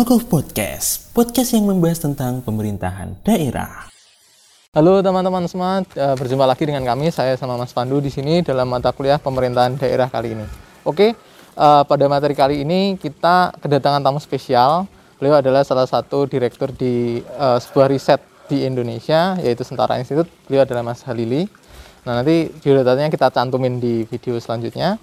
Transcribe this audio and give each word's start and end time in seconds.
Of 0.00 0.32
Podcast, 0.32 1.12
podcast 1.12 1.52
yang 1.52 1.68
membahas 1.68 2.00
tentang 2.00 2.40
pemerintahan 2.40 3.20
daerah. 3.20 3.92
Halo 4.72 5.04
teman-teman 5.04 5.44
semua, 5.44 5.84
eh, 5.84 6.16
berjumpa 6.16 6.48
lagi 6.48 6.64
dengan 6.64 6.88
kami. 6.88 7.12
Saya 7.12 7.36
sama 7.36 7.60
Mas 7.60 7.76
Pandu 7.76 8.00
di 8.00 8.08
sini 8.08 8.40
dalam 8.40 8.64
mata 8.72 8.96
kuliah 8.96 9.20
pemerintahan 9.20 9.76
daerah 9.76 10.08
kali 10.08 10.32
ini. 10.32 10.48
Oke, 10.88 11.12
eh, 11.52 11.82
pada 11.84 12.04
materi 12.08 12.32
kali 12.32 12.64
ini 12.64 12.96
kita 12.96 13.52
kedatangan 13.60 14.00
tamu 14.00 14.16
spesial. 14.24 14.88
Beliau 15.20 15.36
adalah 15.36 15.68
salah 15.68 15.84
satu 15.84 16.24
direktur 16.24 16.72
di 16.72 17.20
eh, 17.20 17.58
sebuah 17.60 17.92
riset 17.92 18.24
di 18.48 18.64
Indonesia, 18.64 19.36
yaitu 19.36 19.68
Sentara 19.68 20.00
Institute. 20.00 20.32
Beliau 20.48 20.64
adalah 20.64 20.80
Mas 20.80 21.04
Halili. 21.04 21.44
Nah, 22.08 22.24
nanti 22.24 22.48
biodatanya 22.64 23.12
kita 23.12 23.28
cantumin 23.28 23.76
di 23.76 24.08
video 24.08 24.40
selanjutnya. 24.40 24.96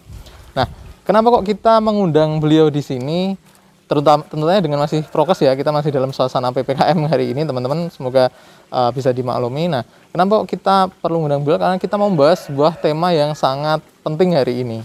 Nah, 0.58 0.66
kenapa 1.06 1.30
kok 1.38 1.46
kita 1.46 1.78
mengundang 1.86 2.42
beliau 2.42 2.74
di 2.74 2.82
sini? 2.82 3.46
Terutama 3.88 4.28
tentunya 4.28 4.60
dengan 4.60 4.84
masih 4.84 5.02
prokes 5.08 5.40
ya 5.40 5.56
kita 5.56 5.72
masih 5.72 5.96
dalam 5.96 6.12
suasana 6.12 6.52
ppkm 6.52 7.08
hari 7.08 7.32
ini 7.32 7.48
teman-teman 7.48 7.88
semoga 7.88 8.28
uh, 8.68 8.92
bisa 8.92 9.16
dimaklumi. 9.16 9.72
Nah 9.72 9.88
kenapa 10.12 10.44
kita 10.44 10.92
perlu 11.00 11.24
mengundang 11.24 11.48
beliau 11.48 11.60
karena 11.60 11.80
kita 11.80 11.96
mau 11.96 12.12
membahas 12.12 12.46
sebuah 12.52 12.76
tema 12.78 13.16
yang 13.16 13.32
sangat 13.32 13.80
penting 14.04 14.36
hari 14.36 14.68
ini 14.68 14.80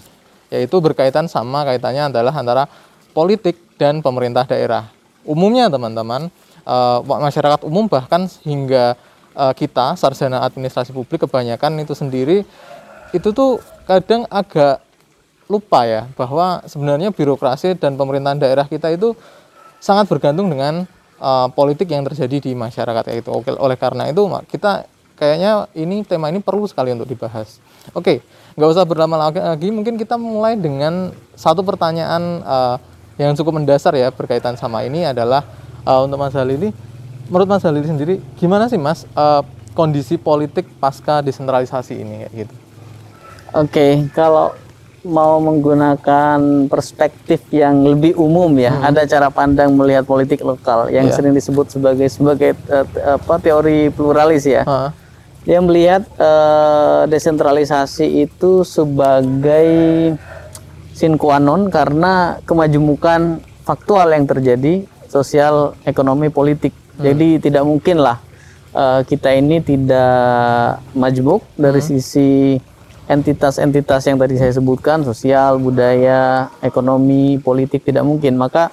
yaitu 0.54 0.78
berkaitan 0.78 1.26
sama 1.26 1.66
kaitannya 1.66 2.14
adalah 2.14 2.32
antara 2.36 2.70
politik 3.10 3.58
dan 3.76 4.00
pemerintah 4.00 4.46
daerah. 4.46 4.86
Umumnya 5.26 5.66
teman-teman 5.66 6.30
uh, 6.62 7.02
masyarakat 7.02 7.66
umum 7.66 7.90
bahkan 7.90 8.30
hingga 8.46 8.94
uh, 9.34 9.52
kita 9.56 9.98
sarjana 9.98 10.46
administrasi 10.46 10.94
publik 10.94 11.26
kebanyakan 11.26 11.82
itu 11.82 11.94
sendiri 11.96 12.46
itu 13.12 13.28
tuh 13.34 13.60
kadang 13.84 14.24
agak 14.30 14.80
lupa 15.50 15.84
ya 15.84 16.08
bahwa 16.14 16.62
sebenarnya 16.64 17.10
birokrasi 17.10 17.74
dan 17.78 17.98
pemerintahan 17.98 18.38
daerah 18.38 18.66
kita 18.66 18.90
itu 18.94 19.14
sangat 19.82 20.06
bergantung 20.06 20.46
dengan 20.46 20.86
uh, 21.18 21.50
politik 21.50 21.90
yang 21.90 22.06
terjadi 22.06 22.50
di 22.50 22.52
masyarakat 22.54 23.04
itu. 23.18 23.30
Oke, 23.30 23.50
oleh 23.54 23.76
karena 23.78 24.06
itu 24.10 24.22
kita 24.50 24.86
kayaknya 25.18 25.66
ini 25.78 26.02
tema 26.02 26.30
ini 26.30 26.42
perlu 26.42 26.66
sekali 26.66 26.94
untuk 26.94 27.10
dibahas. 27.10 27.58
Oke, 27.94 28.22
nggak 28.54 28.68
usah 28.74 28.86
berlama 28.86 29.30
lagi, 29.30 29.70
mungkin 29.74 29.98
kita 29.98 30.14
mulai 30.14 30.54
dengan 30.54 31.10
satu 31.34 31.66
pertanyaan 31.66 32.42
uh, 32.46 32.76
yang 33.18 33.34
cukup 33.38 33.58
mendasar 33.58 33.94
ya 33.98 34.10
berkaitan 34.10 34.54
sama 34.54 34.86
ini 34.86 35.06
adalah 35.06 35.42
uh, 35.86 36.02
untuk 36.02 36.18
Mas 36.18 36.34
Halili. 36.34 36.70
Menurut 37.26 37.48
Mas 37.50 37.62
Halili 37.66 37.86
sendiri, 37.86 38.14
gimana 38.38 38.70
sih 38.70 38.78
Mas 38.78 39.06
uh, 39.14 39.42
kondisi 39.74 40.18
politik 40.18 40.68
pasca 40.78 41.22
desentralisasi 41.22 41.94
ini 41.96 42.28
gitu? 42.34 42.54
Oke, 43.52 44.08
kalau 44.16 44.56
mau 45.02 45.42
menggunakan 45.42 46.70
perspektif 46.70 47.42
yang 47.50 47.82
lebih 47.82 48.14
umum 48.14 48.54
ya, 48.54 48.70
hmm. 48.70 48.88
ada 48.88 49.02
cara 49.02 49.28
pandang 49.34 49.74
melihat 49.74 50.06
politik 50.06 50.42
lokal 50.46 50.86
yang 50.94 51.10
yeah. 51.10 51.14
sering 51.14 51.34
disebut 51.34 51.74
sebagai 51.74 52.06
sebagai 52.06 52.54
uh, 52.70 52.86
apa 53.18 53.34
teori 53.42 53.90
pluralis 53.90 54.46
ya. 54.46 54.62
Uh. 54.62 54.90
Dia 55.42 55.58
melihat 55.58 56.06
uh, 56.22 57.02
desentralisasi 57.10 58.30
itu 58.30 58.62
sebagai 58.62 59.66
sin 60.94 61.18
qua 61.18 61.42
non 61.42 61.66
karena 61.66 62.38
kemajemukan 62.46 63.42
faktual 63.66 64.14
yang 64.14 64.22
terjadi 64.22 64.86
sosial, 65.10 65.74
ekonomi, 65.82 66.30
politik. 66.30 66.70
Hmm. 66.94 67.10
Jadi 67.10 67.42
tidak 67.42 67.66
mungkinlah 67.66 68.22
uh, 68.70 69.00
kita 69.02 69.34
ini 69.34 69.58
tidak 69.58 70.78
majemuk 70.94 71.42
dari 71.58 71.82
hmm. 71.82 71.88
sisi 71.90 72.62
entitas-entitas 73.10 74.06
yang 74.06 74.18
tadi 74.18 74.38
saya 74.38 74.54
sebutkan, 74.54 75.02
sosial, 75.02 75.58
budaya, 75.58 76.50
ekonomi, 76.62 77.38
politik 77.42 77.82
tidak 77.82 78.06
mungkin. 78.06 78.38
Maka 78.38 78.70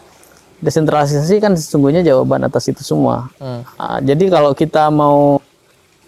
desentralisasi 0.59 1.39
kan 1.39 1.55
sesungguhnya 1.55 2.03
jawaban 2.03 2.44
atas 2.45 2.67
itu 2.69 2.83
semua. 2.83 3.31
Hmm. 3.39 3.63
Nah, 3.63 4.00
jadi 4.03 4.25
kalau 4.28 4.51
kita 4.51 4.91
mau 4.91 5.39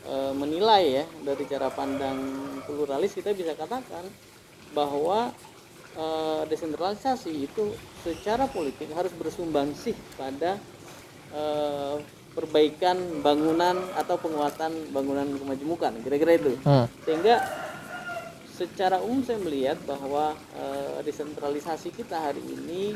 e, 0.03 0.15
menilai 0.35 1.01
ya 1.01 1.05
dari 1.23 1.43
cara 1.47 1.71
pandang 1.71 2.19
pluralis, 2.67 3.15
kita 3.15 3.31
bisa 3.31 3.55
katakan 3.55 4.03
bahwa 4.75 5.31
e, 5.95 6.05
desentralisasi 6.51 7.31
itu 7.31 7.73
secara 8.03 8.45
politik 8.51 8.91
harus 8.91 9.11
bersumbangsih 9.15 9.95
pada 10.19 10.59
e, 11.31 11.43
perbaikan 12.31 13.23
bangunan 13.23 13.75
atau 13.95 14.15
penguatan 14.19 14.71
bangunan 14.91 15.27
kemajemukan, 15.35 15.95
kira-kira 16.03 16.31
itu. 16.39 16.53
Hmm. 16.67 16.87
Sehingga 17.07 17.39
secara 18.51 18.99
umum 19.01 19.23
saya 19.23 19.39
melihat 19.39 19.79
bahwa 19.87 20.35
e, 20.53 20.65
desentralisasi 21.07 21.95
kita 21.95 22.19
hari 22.19 22.43
ini 22.43 22.93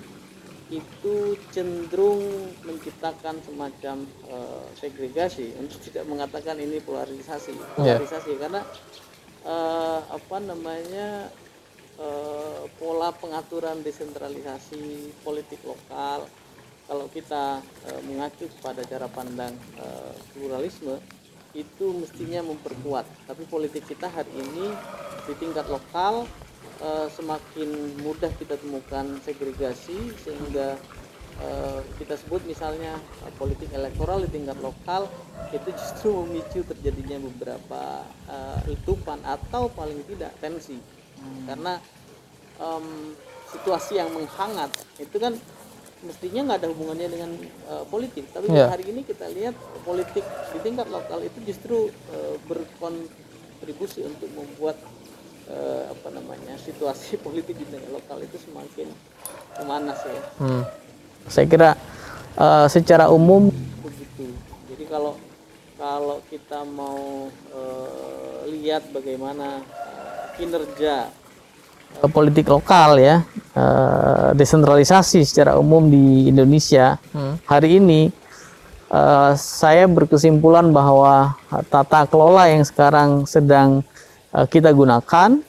itu 0.74 1.38
cenderung 1.54 2.22
menciptakan 2.66 3.38
semacam 3.46 4.06
e, 4.26 4.38
segregasi 4.78 5.54
untuk 5.62 5.78
tidak 5.86 6.06
mengatakan 6.10 6.58
ini 6.58 6.82
polarisasi 6.82 7.54
iya. 7.54 7.66
polarisasi 7.78 8.32
yeah. 8.34 8.40
karena 8.42 8.62
e, 9.46 9.56
apa 10.10 10.38
namanya 10.42 11.10
e, 12.02 12.08
pola 12.82 13.14
pengaturan 13.14 13.86
desentralisasi 13.86 15.14
politik 15.22 15.62
lokal 15.64 16.26
kalau 16.86 17.06
kita 17.14 17.62
e, 17.86 17.90
mengacu 18.10 18.50
pada 18.62 18.82
cara 18.86 19.06
pandang 19.06 19.54
e, 19.78 19.86
pluralisme 20.34 20.98
itu 21.56 21.96
mestinya 21.96 22.44
memperkuat 22.44 23.08
tapi 23.26 23.48
politik 23.48 23.88
kita 23.88 24.12
hari 24.12 24.30
ini 24.36 24.76
di 25.26 25.34
tingkat 25.40 25.66
lokal 25.72 26.28
uh, 26.84 27.08
semakin 27.08 27.96
mudah 28.04 28.30
kita 28.36 28.60
temukan 28.60 29.18
segregasi 29.24 30.12
sehingga 30.22 30.76
uh, 31.40 31.80
kita 31.96 32.20
sebut 32.20 32.44
misalnya 32.44 33.00
uh, 33.24 33.32
politik 33.40 33.72
elektoral 33.72 34.20
di 34.28 34.30
tingkat 34.30 34.60
lokal 34.60 35.08
itu 35.56 35.72
justru 35.72 36.12
memicu 36.28 36.68
terjadinya 36.68 37.24
beberapa 37.32 38.04
uh, 38.28 38.60
letupan 38.68 39.24
atau 39.24 39.72
paling 39.72 40.04
tidak 40.12 40.36
tensi 40.44 40.76
hmm. 40.76 41.48
karena 41.48 41.80
um, 42.60 43.16
situasi 43.56 44.04
yang 44.04 44.12
menghangat 44.12 44.72
itu 45.00 45.16
kan 45.16 45.40
mestinya 46.04 46.52
nggak 46.52 46.60
ada 46.60 46.70
hubungannya 46.76 47.08
dengan 47.08 47.32
uh, 47.72 47.86
politik 47.88 48.28
tapi 48.36 48.52
yeah. 48.52 48.68
hari 48.68 48.84
ini 48.92 49.08
kita 49.08 49.32
lihat 49.32 49.56
politik 49.88 50.26
di 50.52 50.60
tingkat 50.60 50.92
lokal 50.92 51.24
itu 51.24 51.40
justru 51.48 51.88
uh, 52.12 52.36
berkontribusi 52.52 54.04
untuk 54.04 54.28
membuat 54.36 54.76
uh, 55.48 55.88
apa 55.96 56.08
namanya 56.12 56.60
situasi 56.60 57.16
politik 57.26 57.56
di 57.56 57.66
tingkat 57.70 57.92
lokal 57.96 58.20
itu 58.20 58.36
semakin 58.44 58.92
memanas 59.64 60.00
ya 60.04 60.22
hmm. 60.44 60.64
saya 61.32 61.46
kira 61.48 61.70
uh, 62.36 62.68
secara 62.68 63.08
umum 63.08 63.48
begitu 63.80 64.36
jadi 64.68 64.84
kalau 64.92 65.16
kalau 65.80 66.20
kita 66.28 66.64
mau 66.68 67.32
uh, 67.56 68.40
lihat 68.52 68.92
bagaimana 68.92 69.64
uh, 69.64 70.24
kinerja 70.36 71.08
politik 72.12 72.52
lokal 72.52 73.00
ya 73.00 73.24
uh, 73.56 74.32
desentralisasi 74.36 75.24
secara 75.24 75.56
umum 75.56 75.88
di 75.88 76.30
Indonesia 76.30 77.00
hmm. 77.16 77.48
hari 77.48 77.80
ini 77.80 78.12
uh, 78.92 79.34
saya 79.38 79.88
berkesimpulan 79.88 80.70
bahwa 80.70 81.40
tata 81.72 82.06
kelola 82.10 82.52
yang 82.52 82.64
sekarang 82.68 83.24
sedang 83.26 83.82
uh, 84.36 84.46
kita 84.46 84.76
gunakan 84.76 85.40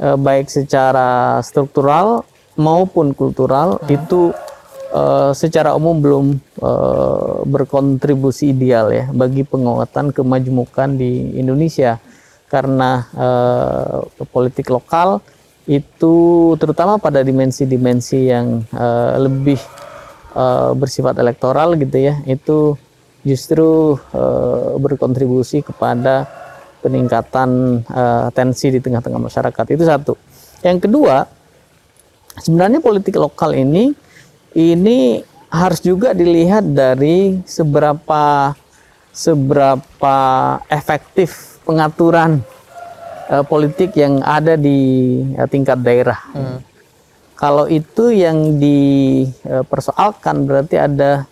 uh, 0.00 0.16
baik 0.20 0.52
secara 0.52 1.40
struktural 1.40 2.24
maupun 2.60 3.16
kultural 3.16 3.80
hmm. 3.80 3.88
itu 3.88 4.36
uh, 4.92 5.32
secara 5.32 5.74
umum 5.74 5.96
belum 5.98 6.26
uh, 6.60 7.42
berkontribusi 7.46 8.52
ideal 8.52 8.90
ya 8.92 9.08
bagi 9.10 9.46
penguatan 9.46 10.12
kemajemukan 10.12 10.94
di 10.98 11.38
Indonesia 11.38 11.98
karena 12.50 13.06
uh, 13.14 14.02
politik 14.34 14.68
lokal 14.68 15.22
itu 15.70 16.14
terutama 16.58 16.98
pada 16.98 17.22
dimensi-dimensi 17.22 18.26
yang 18.26 18.66
uh, 18.74 19.22
lebih 19.22 19.62
uh, 20.34 20.74
bersifat 20.74 21.14
elektoral 21.22 21.78
gitu 21.78 22.10
ya 22.10 22.18
itu 22.26 22.74
justru 23.22 23.94
uh, 23.94 24.74
berkontribusi 24.82 25.62
kepada 25.62 26.26
peningkatan 26.82 27.80
uh, 27.86 28.32
tensi 28.34 28.72
di 28.72 28.80
tengah-tengah 28.82 29.20
masyarakat. 29.20 29.64
Itu 29.70 29.84
satu. 29.86 30.14
Yang 30.66 30.90
kedua 30.90 31.28
sebenarnya 32.40 32.82
politik 32.82 33.14
lokal 33.14 33.54
ini 33.54 33.94
ini 34.58 35.22
harus 35.50 35.78
juga 35.78 36.10
dilihat 36.10 36.66
dari 36.66 37.38
seberapa 37.46 38.54
seberapa 39.10 40.16
efektif 40.66 41.62
pengaturan 41.62 42.42
uh, 43.30 43.44
politik 43.46 43.94
yang 43.94 44.18
ada 44.26 44.58
di 44.58 45.22
uh, 45.38 45.46
tingkat 45.46 45.78
daerah. 45.80 46.18
Hmm. 46.34 46.58
Kalau 47.38 47.70
itu 47.70 48.12
yang 48.12 48.60
dipersoalkan 48.60 50.44
berarti 50.44 50.76
ada 50.76 51.24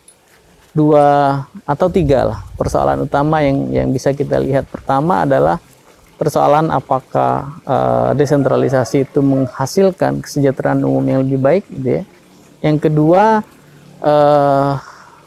dua 0.73 1.37
atau 1.69 1.91
tiga 1.93 2.33
lah 2.33 2.41
persoalan 2.57 3.05
utama 3.05 3.45
yang 3.45 3.69
yang 3.69 3.89
bisa 3.93 4.17
kita 4.17 4.41
lihat. 4.41 4.71
Pertama 4.73 5.29
adalah 5.29 5.61
persoalan 6.17 6.73
apakah 6.73 7.61
uh, 7.69 8.11
desentralisasi 8.17 9.05
itu 9.05 9.21
menghasilkan 9.21 10.25
kesejahteraan 10.25 10.81
umum 10.81 11.05
yang 11.05 11.21
lebih 11.27 11.39
baik, 11.39 11.65
gitu 11.69 12.01
ya. 12.01 12.05
Yang 12.59 12.91
kedua 12.91 13.47
eh, 14.03 14.73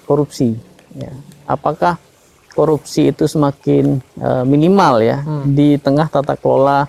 korupsi. 0.03 0.59
Ya. 0.91 1.15
Apakah 1.47 1.95
korupsi 2.51 3.15
itu 3.15 3.25
semakin 3.27 4.00
eh, 4.19 4.44
minimal 4.44 5.00
ya 5.00 5.24
di 5.48 5.80
tengah 5.80 6.12
tata 6.12 6.36
kelola 6.36 6.88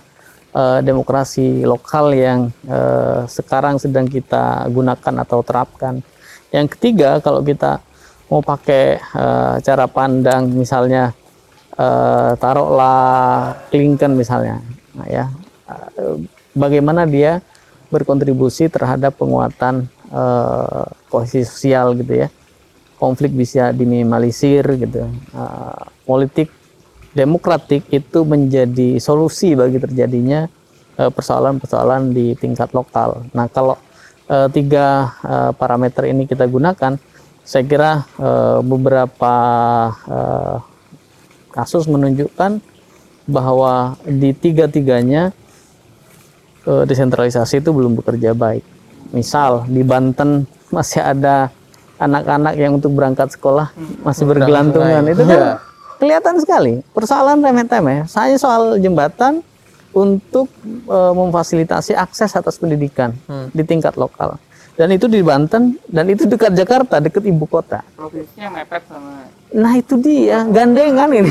eh, 0.52 0.80
demokrasi 0.82 1.62
lokal 1.62 2.12
yang 2.14 2.50
eh, 2.66 3.22
sekarang 3.30 3.78
sedang 3.78 4.06
kita 4.10 4.66
gunakan 4.68 5.14
atau 5.22 5.40
terapkan. 5.46 6.02
Yang 6.52 6.76
ketiga, 6.76 7.16
kalau 7.24 7.40
kita 7.40 7.80
mau 8.28 8.42
pakai 8.42 8.98
eh, 8.98 9.54
cara 9.62 9.86
pandang 9.86 10.50
misalnya 10.50 11.14
eh, 11.78 12.32
taruhlah 12.36 13.56
Clinton 13.70 14.18
misalnya, 14.18 14.60
nah, 14.98 15.06
ya 15.08 15.24
eh, 15.70 16.16
bagaimana 16.52 17.08
dia 17.08 17.40
berkontribusi 17.92 18.68
terhadap 18.72 19.16
penguatan 19.16 19.86
eh, 20.10 20.86
kohesi 21.08 21.44
sosial 21.44 21.96
gitu 21.96 22.26
ya 22.26 22.28
konflik 23.02 23.34
bisa 23.34 23.74
diminimalisir 23.74 24.62
gitu 24.78 25.10
Eh, 25.34 25.82
politik 26.06 26.54
demokratik 27.10 27.82
itu 27.90 28.22
menjadi 28.22 29.02
solusi 29.02 29.58
bagi 29.58 29.82
terjadinya 29.82 30.46
eh, 31.02 31.10
persoalan-persoalan 31.10 32.14
di 32.14 32.38
tingkat 32.38 32.70
lokal 32.70 33.26
nah 33.34 33.50
kalau 33.50 33.74
eh, 34.30 34.46
tiga 34.54 35.18
eh, 35.26 35.50
parameter 35.58 36.14
ini 36.14 36.30
kita 36.30 36.46
gunakan 36.46 36.94
saya 37.42 37.64
kira 37.66 37.92
eh, 38.22 38.58
beberapa 38.62 39.34
eh, 40.06 40.56
kasus 41.52 41.90
menunjukkan 41.90 42.62
bahwa 43.26 43.98
di 44.06 44.30
tiga-tiganya 44.34 45.34
eh, 46.66 46.84
desentralisasi 46.86 47.62
itu 47.62 47.70
belum 47.70 47.98
bekerja 47.98 48.34
baik. 48.34 48.64
Misal 49.12 49.68
di 49.68 49.84
Banten 49.84 50.48
masih 50.72 51.04
ada 51.04 51.52
anak-anak 52.00 52.54
yang 52.56 52.76
untuk 52.76 52.92
berangkat 52.92 53.32
sekolah 53.32 53.72
masih 54.02 54.24
bergelantungan 54.28 55.04
itu 55.08 55.22
kan 55.24 55.60
kelihatan 56.02 56.36
sekali 56.42 56.82
persoalan 56.90 57.38
remeh-temeh. 57.42 58.10
Saya 58.10 58.34
soal 58.34 58.78
jembatan 58.82 59.44
untuk 59.92 60.48
eh, 60.88 61.12
memfasilitasi 61.14 61.92
akses 61.94 62.32
atas 62.32 62.56
pendidikan 62.56 63.12
di 63.52 63.62
tingkat 63.62 63.94
lokal. 64.00 64.40
Dan 64.72 64.88
itu 64.88 65.04
di 65.04 65.20
Banten 65.20 65.76
dan 65.84 66.08
itu 66.08 66.24
dekat 66.24 66.56
Jakarta, 66.56 66.96
dekat 66.96 67.28
ibu 67.28 67.44
kota. 67.44 67.84
Provinsinya 67.92 68.48
mepet 68.56 68.80
sama 68.88 69.28
Nah 69.52 69.72
itu 69.76 70.00
dia 70.00 70.48
gandengan 70.48 71.12
ini. 71.12 71.28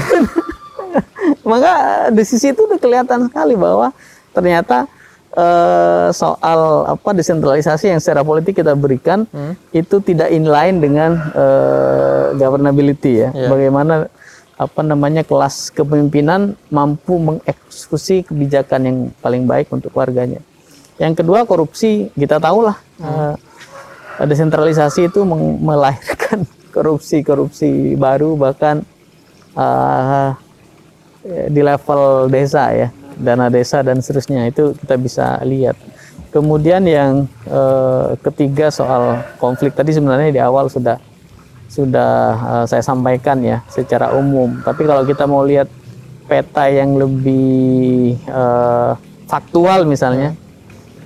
Maka 1.51 1.71
di 2.13 2.21
sisi 2.21 2.53
itu 2.53 2.69
udah 2.69 2.77
kelihatan 2.77 3.25
sekali 3.25 3.57
bahwa 3.57 3.89
ternyata 4.29 4.85
eh, 5.36 6.10
soal 6.12 6.60
apa 6.88 7.10
desentralisasi 7.16 7.92
yang 7.92 8.00
secara 8.04 8.24
politik 8.24 8.60
kita 8.60 8.75
berikan 8.75 9.24
itu 9.72 10.04
tidak 10.04 10.31
inline 10.31 10.78
dengan 10.83 11.12
eh, 11.31 12.25
governability 12.36 13.28
ya. 13.28 13.30
Bagaimana 13.48 14.07
apa 14.62 14.81
namanya 14.86 15.25
kelas 15.25 15.74
kepemimpinan 15.74 16.54
mampu 16.69 17.18
mengeksekusi 17.18 18.30
kebijakan 18.30 18.81
yang 18.86 18.98
paling 19.18 19.50
baik 19.50 19.74
untuk 19.74 19.89
warganya. 19.98 20.38
Yang 21.01 21.25
kedua 21.25 21.50
korupsi. 21.50 22.13
Kita 22.13 22.38
tahulah 22.38 22.78
eh, 23.01 23.36
desentralisasi 24.22 25.10
itu 25.10 25.25
melahirkan 25.57 26.45
korupsi-korupsi 26.75 27.98
baru 27.98 28.38
bahkan 28.38 28.86
eh, 29.57 30.31
di 31.50 31.62
level 31.62 32.33
desa 32.33 32.74
ya 32.74 32.89
dana 33.21 33.47
desa 33.47 33.85
dan 33.85 34.01
seterusnya 34.01 34.50
itu 34.50 34.73
kita 34.81 34.95
bisa 34.97 35.25
lihat. 35.45 35.77
Kemudian 36.31 36.83
yang 36.88 37.27
eh, 37.45 38.07
ketiga 38.23 38.71
soal 38.71 39.21
konflik 39.38 39.75
tadi 39.77 39.94
sebenarnya 39.94 40.31
di 40.31 40.41
awal 40.41 40.68
sudah 40.71 40.97
sudah 41.71 42.13
eh, 42.35 42.65
saya 42.68 42.83
sampaikan 42.83 43.39
ya 43.39 43.63
secara 43.71 44.12
umum. 44.18 44.59
Tapi 44.65 44.83
kalau 44.83 45.03
kita 45.07 45.23
mau 45.29 45.45
lihat 45.45 45.69
peta 46.27 46.68
yang 46.68 46.95
lebih 46.95 48.15
eh, 48.15 48.91
faktual 49.27 49.88
misalnya, 49.88 50.35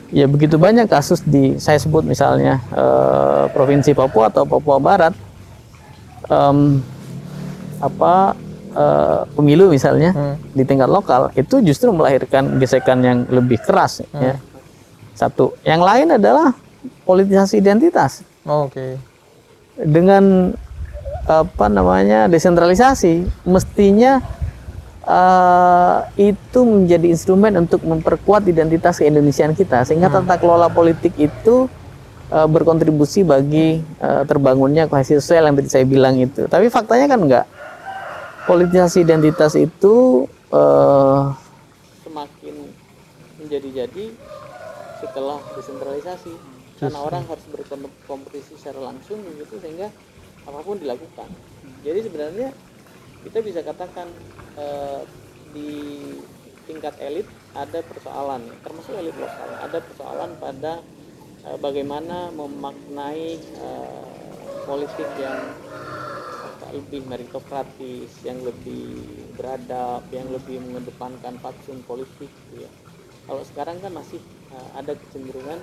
ya 0.09 0.25
begitu 0.25 0.57
banyak 0.57 0.85
kasus 0.89 1.21
di 1.25 1.57
saya 1.57 1.77
sebut 1.77 2.05
misalnya 2.05 2.61
eh, 2.73 3.43
provinsi 3.53 3.93
Papua 3.97 4.29
atau 4.29 4.45
Papua 4.45 4.77
Barat, 4.77 5.13
em, 6.29 6.81
apa 7.81 8.37
eh, 8.75 9.21
pemilu 9.33 9.71
misalnya 9.71 10.37
di 10.51 10.67
tingkat 10.67 10.91
lokal 10.91 11.31
itu 11.39 11.63
justru 11.63 11.95
melahirkan 11.95 12.59
gesekan 12.59 12.99
yang 13.01 13.17
lebih 13.31 13.57
keras 13.63 14.03
ya. 14.11 14.35
Satu, 15.15 15.55
yang 15.63 15.79
lain 15.79 16.19
adalah 16.19 16.51
politisasi 17.07 17.63
identitas. 17.63 18.19
Oh, 18.45 18.67
Oke. 18.67 18.99
dengan 19.75 20.55
apa 21.25 21.67
namanya 21.67 22.29
desentralisasi 22.29 23.25
mestinya 23.49 24.21
eh, 25.03 25.97
itu 26.31 26.59
menjadi 26.61 27.07
instrumen 27.09 27.65
untuk 27.65 27.81
memperkuat 27.81 28.45
identitas 28.45 29.01
keindonesiaan 29.01 29.57
kita 29.57 29.81
sehingga 29.83 30.13
tata 30.13 30.37
kelola 30.37 30.69
politik 30.69 31.17
itu 31.17 31.65
eh, 32.29 32.47
berkontribusi 32.47 33.25
bagi 33.25 33.81
eh, 33.81 34.23
terbangunnya 34.29 34.85
kohesi 34.85 35.17
sosial 35.17 35.49
yang 35.49 35.57
tadi 35.57 35.69
saya 35.73 35.85
bilang 35.87 36.15
itu. 36.21 36.45
Tapi 36.45 36.69
faktanya 36.69 37.09
kan 37.09 37.19
enggak 37.25 37.45
politisasi 38.45 39.05
identitas 39.05 39.53
itu 39.57 40.25
eh, 40.53 41.23
semakin 42.05 42.55
menjadi-jadi 43.41 44.05
setelah 45.01 45.41
desentralisasi. 45.57 46.33
Karena 46.75 46.99
orang 46.99 47.23
harus 47.31 47.45
berkompetisi 47.47 48.59
secara 48.59 48.91
langsung 48.91 49.23
gitu 49.39 49.55
sehingga 49.63 49.87
apa 50.43 50.59
pun 50.59 50.75
dilakukan. 50.75 51.29
Jadi 51.87 51.99
sebenarnya 52.03 52.51
kita 53.23 53.39
bisa 53.41 53.59
katakan 53.65 54.11
eh, 54.59 55.01
di 55.55 55.71
tingkat 56.65 56.97
elit 57.01 57.25
ada 57.53 57.79
persoalan 57.85 58.41
termasuk 58.65 58.97
elit 58.97 59.15
lokal 59.15 59.49
ada 59.61 59.77
persoalan 59.79 60.31
pada 60.41 60.73
eh, 61.45 61.57
bagaimana 61.61 62.33
memaknai 62.33 63.37
eh, 63.39 64.05
politik 64.65 65.09
yang 65.21 65.37
lebih 66.75 67.01
meritokratis 67.07 68.11
yang 68.27 68.39
lebih 68.43 68.99
beradab 69.39 70.03
yang 70.11 70.27
lebih 70.27 70.59
mengedepankan 70.59 71.39
fatsun 71.39 71.79
politik 71.87 72.27
gitu 72.27 72.67
ya. 72.67 72.71
Kalau 73.25 73.41
sekarang 73.47 73.79
kan 73.81 73.91
masih 73.95 74.19
uh, 74.51 74.69
ada 74.77 74.93
kecenderungan 74.93 75.59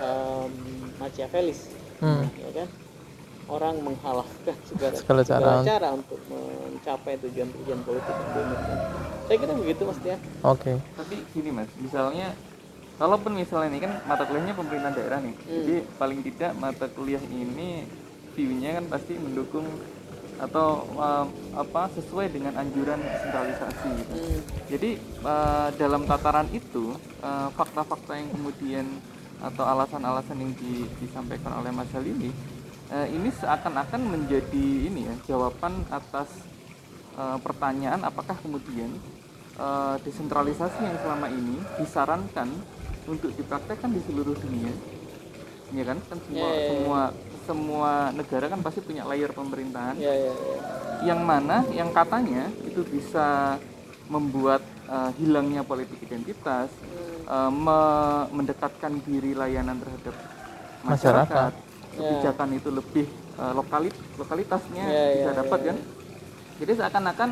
um, 0.00 0.52
Machiavellis 1.02 1.68
ya 2.40 2.50
kan? 2.54 2.68
Orang 3.50 3.82
menghalalkan 3.82 4.54
segala, 4.70 4.94
Segala 4.94 5.22
cara. 5.26 5.50
cara 5.66 5.88
untuk 5.92 6.22
mencapai 6.30 7.18
tujuan-tujuan 7.18 7.80
politik 7.82 8.14
yang 8.14 8.30
diinginkan 8.32 8.78
saya 9.30 9.46
kira 9.46 9.54
begitu 9.54 9.82
mas 9.86 9.98
ya 10.02 10.18
Oke. 10.42 10.74
tapi 10.98 11.22
gini 11.30 11.54
mas 11.54 11.70
misalnya 11.78 12.34
kalaupun 12.98 13.38
misalnya 13.38 13.70
ini 13.70 13.78
kan 13.78 13.92
mata 14.02 14.26
kuliahnya 14.26 14.58
pemerintahan 14.58 14.94
daerah 14.98 15.18
nih 15.22 15.34
jadi 15.46 15.76
paling 16.02 16.20
tidak 16.26 16.50
mata 16.58 16.90
kuliah 16.90 17.22
ini 17.30 17.86
view-nya 18.34 18.82
kan 18.82 18.90
pasti 18.90 19.14
mendukung 19.14 19.70
atau 20.40 20.88
um, 20.96 21.26
apa 21.52 21.92
sesuai 21.92 22.32
dengan 22.32 22.56
anjuran 22.56 22.96
sentralisasi 22.96 23.88
gitu. 23.92 24.14
jadi 24.66 24.90
uh, 25.20 25.68
dalam 25.76 26.08
tataran 26.08 26.48
itu 26.50 26.96
uh, 27.20 27.52
fakta-fakta 27.52 28.16
yang 28.16 28.32
kemudian 28.32 28.86
atau 29.40 29.64
alasan-alasan 29.64 30.36
yang 30.36 30.52
di- 30.56 30.88
disampaikan 30.96 31.60
oleh 31.60 31.68
Mas 31.70 31.92
Halimi 31.92 32.32
uh, 32.88 33.04
ini 33.04 33.28
seakan-akan 33.36 34.00
menjadi 34.00 34.66
ini 34.88 35.12
ya 35.12 35.14
jawaban 35.28 35.84
atas 35.92 36.28
uh, 37.16 37.36
pertanyaan 37.40 38.00
apakah 38.00 38.36
kemudian 38.40 38.88
uh, 39.56 40.00
desentralisasi 40.00 40.80
yang 40.80 40.96
selama 41.00 41.28
ini 41.28 41.60
disarankan 41.76 42.48
untuk 43.04 43.32
dipraktekkan 43.36 43.92
di 43.92 44.00
seluruh 44.08 44.36
dunia 44.36 44.72
ya 45.70 45.84
kan 45.84 45.98
kan 46.02 46.18
semua 46.24 46.40
Ya, 46.40 46.48
ya, 46.48 46.56
ya. 46.56 46.68
semua 46.72 47.00
semua 47.50 48.14
negara 48.14 48.46
kan 48.46 48.62
pasti 48.62 48.78
punya 48.78 49.02
layer 49.02 49.34
pemerintahan. 49.34 49.98
Ya 49.98 50.14
ya, 50.14 50.30
ya. 50.30 50.54
yang 51.02 51.20
mana 51.26 51.66
yang 51.74 51.90
katanya 51.90 52.46
itu 52.62 52.86
bisa 52.86 53.58
membuat 54.06 54.62
uh, 54.86 55.10
hilangnya 55.18 55.62
politik 55.62 55.98
identitas 56.02 56.70
uh, 57.26 57.50
me- 57.50 58.26
mendekatkan 58.30 59.02
diri 59.02 59.34
layanan 59.34 59.78
terhadap 59.78 60.14
masyarakat, 60.82 61.50
Masyarakat. 61.50 61.52
kebijakan 61.94 62.48
itu 62.52 62.68
lebih 62.70 63.06
uh, 63.34 63.52
lokalit 63.54 63.94
lokalitasnya 64.14 64.84
Ya, 64.86 65.02
ya, 65.10 65.14
bisa 65.14 65.30
dapat 65.36 65.58
ya, 65.60 65.66
kan? 65.70 65.76
jadi 66.58 66.72
seakan-akan 66.78 67.30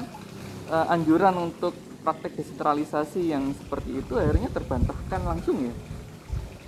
uh, 0.70 0.86
anjuran 0.94 1.34
untuk 1.36 1.74
praktek 1.98 2.38
desentralisasi 2.38 3.20
yang 3.30 3.50
seperti 3.52 3.90
itu 4.00 4.12
akhirnya 4.14 4.48
terbantahkan 4.48 5.20
langsung 5.26 5.58
ya? 5.60 5.74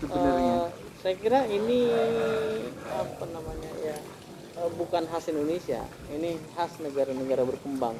Sebenarnya 0.00 0.54
Eh, 0.58 0.68
saya 1.00 1.16
kira 1.16 1.48
ini 1.48 1.88
apa 2.92 3.24
namanya 3.32 3.72
ya 3.80 3.96
eh, 4.60 4.70
bukan 4.76 5.08
khas 5.08 5.32
Indonesia. 5.32 5.80
Ini 6.12 6.36
khas 6.52 6.76
negara-negara 6.84 7.48
berkembang. 7.48 7.96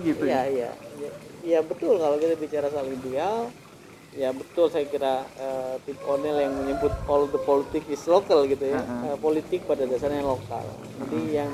Gitu 0.00 0.24
Iya 0.24 0.48
ya? 0.48 0.48
Iya 0.48 0.70
ya, 0.98 1.10
ya 1.44 1.58
betul 1.60 2.00
kalau 2.00 2.16
kita 2.16 2.34
bicara 2.40 2.72
soal 2.72 2.88
ideal. 2.88 3.52
Ya 4.12 4.28
betul 4.28 4.68
saya 4.68 4.84
kira 4.84 5.24
uh, 5.40 5.80
Tip 5.88 5.96
O'Neill 6.04 6.36
yang 6.36 6.52
menyebut 6.52 6.92
all 7.08 7.24
the 7.32 7.40
politics 7.48 7.88
is 7.88 8.04
local 8.04 8.44
gitu 8.44 8.72
ya. 8.72 8.80
Uh, 8.84 9.16
politik 9.16 9.64
pada 9.64 9.88
dasarnya 9.88 10.20
lokal. 10.20 10.64
Jadi 11.00 11.40
yang 11.40 11.52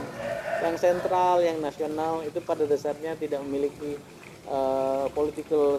yang 0.58 0.74
sentral, 0.74 1.38
yang 1.38 1.62
nasional 1.62 2.18
itu 2.26 2.42
pada 2.42 2.66
dasarnya 2.66 3.14
tidak 3.14 3.46
memiliki 3.46 3.94
uh, 4.50 5.06
political 5.14 5.78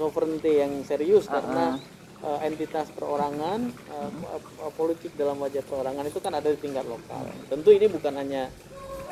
sovereignty 0.00 0.64
yang 0.64 0.72
serius 0.88 1.28
karena 1.28 1.76
uh, 2.24 2.40
entitas 2.42 2.88
perorangan 2.96 3.68
uh, 3.92 4.72
politik 4.74 5.12
dalam 5.14 5.36
wajah 5.38 5.60
perorangan 5.68 6.08
itu 6.08 6.18
kan 6.18 6.32
ada 6.32 6.48
di 6.48 6.58
tingkat 6.58 6.88
lokal. 6.88 7.28
Tentu 7.52 7.70
ini 7.76 7.86
bukan 7.86 8.16
hanya 8.16 8.48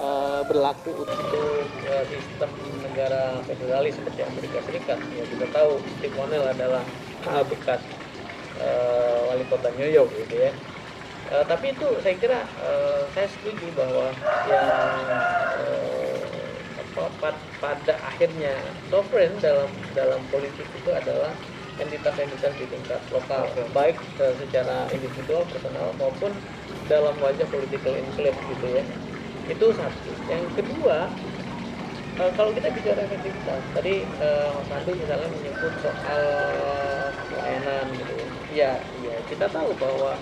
uh, 0.01 0.41
berlaku 0.49 0.97
untuk 0.97 1.69
uh, 1.87 2.05
sistem 2.09 2.51
negara 2.81 3.39
federalis 3.45 3.95
seperti 4.01 4.21
Amerika 4.25 4.59
Serikat. 4.65 4.99
Ya 5.13 5.25
kita 5.29 5.47
tahu 5.53 5.79
Steve 6.01 6.17
O'Neill 6.17 6.49
adalah 6.49 6.83
uh, 7.29 7.45
bekas 7.45 7.81
uh, 8.59 9.29
wali 9.31 9.45
kota 9.53 9.69
New 9.77 9.91
York 9.93 10.11
gitu 10.17 10.49
ya. 10.49 10.53
Uh, 11.33 11.45
tapi 11.49 11.73
itu 11.73 11.87
saya 12.05 12.17
kira 12.21 12.45
uh, 12.61 13.09
saya 13.17 13.29
setuju 13.29 13.67
bahwa 13.77 14.13
yang 14.49 14.69
uh, 15.61 16.21
pada 17.63 17.95
akhirnya 18.05 18.53
sovereign 18.93 19.33
dalam 19.41 19.71
dalam 19.97 20.21
politik 20.29 20.69
itu 20.77 20.91
adalah 20.93 21.33
entitas-entitas 21.83 22.53
di 22.57 22.67
tingkat 22.71 23.03
lokal 23.11 23.51
baik 23.75 23.99
uh, 24.23 24.35
secara 24.39 24.87
individual 24.95 25.43
personal 25.51 25.91
maupun 25.99 26.31
dalam 26.87 27.15
wajah 27.19 27.47
political 27.51 27.95
enclave 27.99 28.39
gitu 28.47 28.67
ya. 28.71 28.85
Itu 29.51 29.75
satu. 29.75 30.11
Yang 30.31 30.45
kedua 30.63 31.11
uh, 32.23 32.31
kalau 32.39 32.51
kita 32.55 32.69
bicara 32.71 33.01
efektivitas 33.03 33.63
tadi 33.75 34.07
uh, 34.23 34.51
Mas 34.55 34.71
Andu 34.71 34.93
misalnya 34.95 35.29
menyebut 35.31 35.73
soal 35.83 36.25
pelayanan 37.31 37.87
gitu 37.97 38.15
ya. 38.55 38.79
Ya 39.03 39.17
kita 39.27 39.47
tahu 39.51 39.75
bahwa 39.81 40.15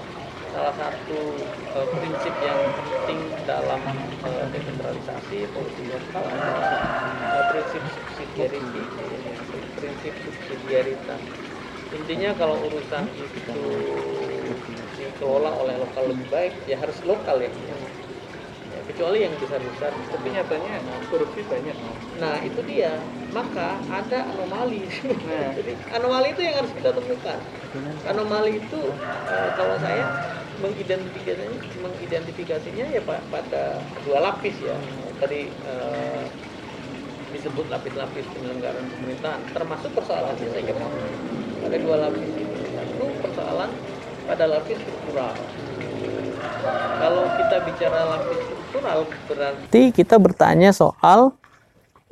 salah 0.50 0.75
satu 0.75 1.21
uh, 1.79 1.87
prinsip 1.95 2.35
yang 2.43 2.61
penting 2.75 3.21
dalam 3.47 3.81
uh, 4.26 4.45
desentralisasi 4.50 5.47
politik 5.55 5.87
lokal 5.95 6.25
adalah 6.26 6.67
uh, 7.38 7.45
prinsip 7.55 7.83
subsidiarity. 7.95 8.83
Prinsip 9.79 10.14
subsidiaritas 10.26 11.23
intinya 11.90 12.30
kalau 12.38 12.56
urusan 12.70 13.04
itu 13.18 13.62
dikelola 14.94 15.50
oleh 15.59 15.75
lokal 15.80 16.04
lebih 16.11 16.26
baik 16.30 16.54
ya 16.70 16.78
harus 16.78 16.97
lokal 17.02 17.42
ya. 17.42 17.50
Kecuali 18.87 19.23
yang 19.23 19.35
besar-besar. 19.38 19.90
Tapi 19.94 20.26
nyatanya 20.35 20.75
korupsi 21.11 21.42
banyak 21.47 21.76
nah 22.18 22.37
itu 22.42 22.61
dia. 22.66 22.94
Maka 23.35 23.78
ada 23.90 24.26
anomali. 24.35 24.87
Nah. 25.30 25.54
jadi 25.54 25.73
anomali 25.94 26.35
itu 26.35 26.42
yang 26.42 26.56
harus 26.62 26.73
kita 26.75 26.90
temukan. 26.94 27.38
Anomali 28.06 28.59
itu 28.59 28.80
uh, 28.90 29.50
kalau 29.54 29.76
saya 29.78 30.04
mengidentifikasinya 30.61 31.59
mengidentifikasinya 31.80 32.85
ya 32.92 33.02
pada 33.06 33.78
dua 34.06 34.18
lapis 34.20 34.56
ya. 34.62 34.75
Tadi 35.23 35.49
uh, 35.64 36.25
disebut 37.30 37.70
lapis-lapis 37.70 38.26
penyelenggaraan 38.35 38.87
pemerintahan 38.90 39.40
termasuk 39.54 39.90
persoalan 39.94 40.35
saya 40.35 40.62
kira 40.66 40.87
ada 41.67 41.76
dua 41.76 41.97
lapis 42.09 42.29
ini 42.37 42.55
satu 42.76 43.05
persoalan 43.25 43.71
pada 44.29 44.45
lapis 44.49 44.76
struktural 44.81 45.35
kalau 47.00 47.25
kita 47.37 47.57
bicara 47.64 48.00
lapis 48.17 48.38
struktural 48.45 48.99
berarti 49.29 49.83
kita 49.93 50.17
bertanya 50.17 50.71
soal 50.71 51.35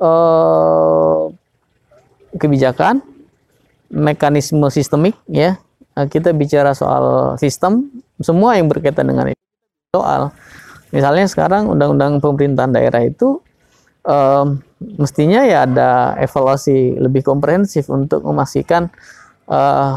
uh, 0.01 1.31
kebijakan, 2.35 3.01
mekanisme 3.89 4.67
sistemik 4.69 5.17
ya. 5.29 5.57
Kita 5.99 6.31
bicara 6.31 6.71
soal 6.71 7.35
sistem, 7.35 7.91
semua 8.23 8.55
yang 8.55 8.71
berkaitan 8.71 9.03
dengan 9.11 9.35
itu. 9.35 9.43
Soal 9.91 10.31
misalnya 10.95 11.27
sekarang 11.27 11.67
undang-undang 11.67 12.23
pemerintahan 12.23 12.71
daerah 12.71 13.03
itu 13.03 13.43
um, 14.07 14.63
mestinya 14.95 15.43
ya 15.43 15.67
ada 15.67 16.15
evaluasi 16.21 16.95
lebih 16.97 17.25
komprehensif 17.25 17.91
untuk 17.91 18.23
memastikan 18.23 18.87
uh, 19.49 19.93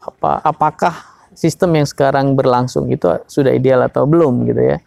apa 0.00 0.32
apakah 0.46 0.94
sistem 1.36 1.82
yang 1.82 1.86
sekarang 1.88 2.32
berlangsung 2.38 2.88
itu 2.88 3.06
sudah 3.28 3.52
ideal 3.52 3.84
atau 3.84 4.06
belum 4.06 4.48
gitu 4.48 4.76
ya. 4.76 4.78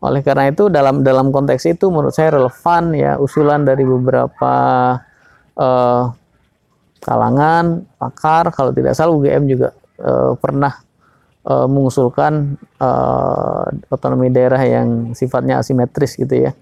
Oleh 0.00 0.24
karena 0.24 0.48
itu 0.48 0.72
dalam 0.72 1.04
dalam 1.04 1.28
konteks 1.28 1.68
itu 1.68 1.92
menurut 1.92 2.12
saya 2.16 2.40
relevan 2.40 2.96
ya 2.96 3.20
usulan 3.20 3.68
dari 3.68 3.84
beberapa 3.84 4.54
uh, 5.60 6.04
kalangan 7.00 7.84
pakar 8.00 8.48
kalau 8.52 8.72
tidak 8.72 8.96
salah 8.96 9.12
UGM 9.12 9.44
juga 9.48 9.76
uh, 10.00 10.32
pernah 10.40 10.72
uh, 11.44 11.68
mengusulkan 11.68 12.56
uh, 12.80 13.64
otonomi 13.92 14.32
daerah 14.32 14.60
yang 14.64 15.12
sifatnya 15.12 15.60
asimetris 15.60 16.16
gitu 16.16 16.48
ya. 16.48 16.52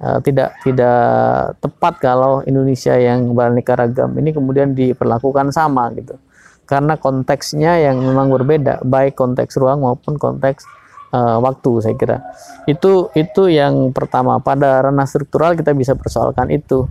Uh, 0.00 0.16
tidak 0.24 0.56
tidak 0.64 1.52
tepat 1.60 2.00
kalau 2.00 2.40
Indonesia 2.48 2.96
yang 2.96 3.36
beraneka 3.36 3.76
ragam 3.76 4.16
ini 4.16 4.32
kemudian 4.32 4.72
diperlakukan 4.72 5.52
sama 5.52 5.92
gitu. 5.92 6.16
Karena 6.64 6.96
konteksnya 6.96 7.76
yang 7.76 8.00
memang 8.00 8.32
berbeda 8.32 8.80
baik 8.80 9.12
konteks 9.12 9.60
ruang 9.60 9.84
maupun 9.84 10.16
konteks 10.16 10.64
uh, 11.12 11.36
waktu 11.44 11.70
saya 11.84 11.94
kira. 12.00 12.16
Itu 12.64 13.12
itu 13.12 13.52
yang 13.52 13.92
pertama. 13.92 14.40
Pada 14.40 14.88
ranah 14.88 15.04
struktural 15.04 15.52
kita 15.52 15.76
bisa 15.76 15.92
persoalkan 15.92 16.48
itu. 16.48 16.88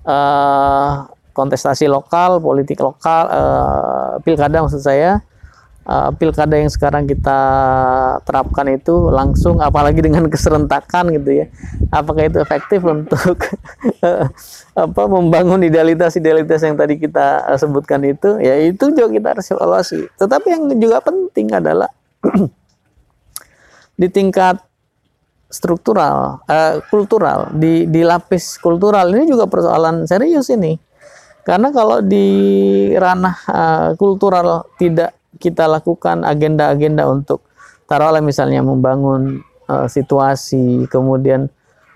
Uh, 0.00 1.04
kontestasi 1.36 1.86
lokal 1.86 2.40
politik 2.42 2.80
lokal 2.80 3.28
uh, 3.30 4.12
pilkada 4.24 4.64
maksud 4.64 4.80
saya 4.80 5.20
uh, 5.86 6.10
pilkada 6.16 6.58
yang 6.58 6.68
sekarang 6.68 7.08
kita 7.08 7.38
terapkan 8.26 8.66
itu 8.68 9.08
langsung 9.08 9.62
apalagi 9.62 10.00
dengan 10.04 10.26
keserentakan 10.32 11.14
gitu 11.16 11.44
ya. 11.44 11.46
Apakah 11.92 12.28
itu 12.28 12.38
efektif 12.40 12.80
untuk 12.84 13.38
apa 14.84 15.02
membangun 15.08 15.60
idealitas-idealitas 15.64 16.60
yang 16.64 16.76
tadi 16.76 16.96
kita 17.00 17.48
uh, 17.48 17.58
sebutkan 17.58 18.02
itu? 18.04 18.40
Ya 18.40 18.58
itu 18.60 18.92
juga 18.92 19.08
kita 19.10 19.26
harus 19.36 19.46
evaluasi. 19.50 20.00
Tetapi 20.16 20.46
yang 20.48 20.62
juga 20.76 20.98
penting 21.04 21.52
adalah 21.54 21.90
di 24.00 24.08
tingkat 24.08 24.60
struktural, 25.50 26.40
uh, 26.46 26.78
kultural, 26.88 27.50
di, 27.52 27.84
di 27.90 28.06
lapis 28.06 28.56
kultural. 28.62 29.10
Ini 29.10 29.26
juga 29.26 29.50
persoalan 29.50 30.06
serius 30.06 30.46
ini. 30.54 30.78
Karena 31.42 31.74
kalau 31.74 31.98
di 31.98 32.28
ranah 32.94 33.36
uh, 33.50 33.88
kultural 33.98 34.70
tidak 34.78 35.19
kita 35.38 35.70
lakukan 35.70 36.26
agenda-agenda 36.26 37.06
untuk 37.06 37.46
taruhlah 37.86 38.24
misalnya 38.24 38.64
membangun 38.64 39.44
uh, 39.70 39.86
situasi, 39.86 40.90
kemudian 40.90 41.46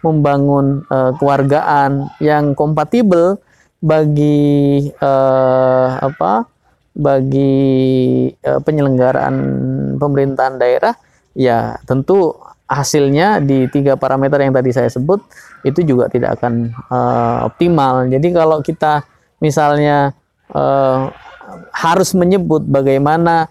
membangun 0.05 0.85
uh, 0.93 1.17
kewargaan 1.17 2.13
yang 2.21 2.53
kompatibel 2.55 3.41
bagi 3.81 4.93
uh, 5.01 5.99
apa? 5.99 6.47
bagi 6.95 8.31
uh, 8.47 8.63
penyelenggaraan 8.63 9.35
pemerintahan 9.99 10.63
daerah 10.63 10.95
ya 11.35 11.75
tentu 11.91 12.39
hasilnya 12.71 13.43
di 13.43 13.67
tiga 13.67 13.99
parameter 13.99 14.39
yang 14.41 14.55
tadi 14.55 14.71
saya 14.71 14.87
sebut 14.87 15.19
itu 15.67 15.83
juga 15.83 16.07
tidak 16.07 16.39
akan 16.39 16.71
uh, 16.89 17.51
optimal. 17.51 18.07
Jadi 18.07 18.29
kalau 18.31 18.63
kita 18.63 19.03
misalnya 19.43 20.15
uh, 20.55 21.11
harus 21.73 22.17
menyebut 22.17 22.65
bagaimana 22.65 23.49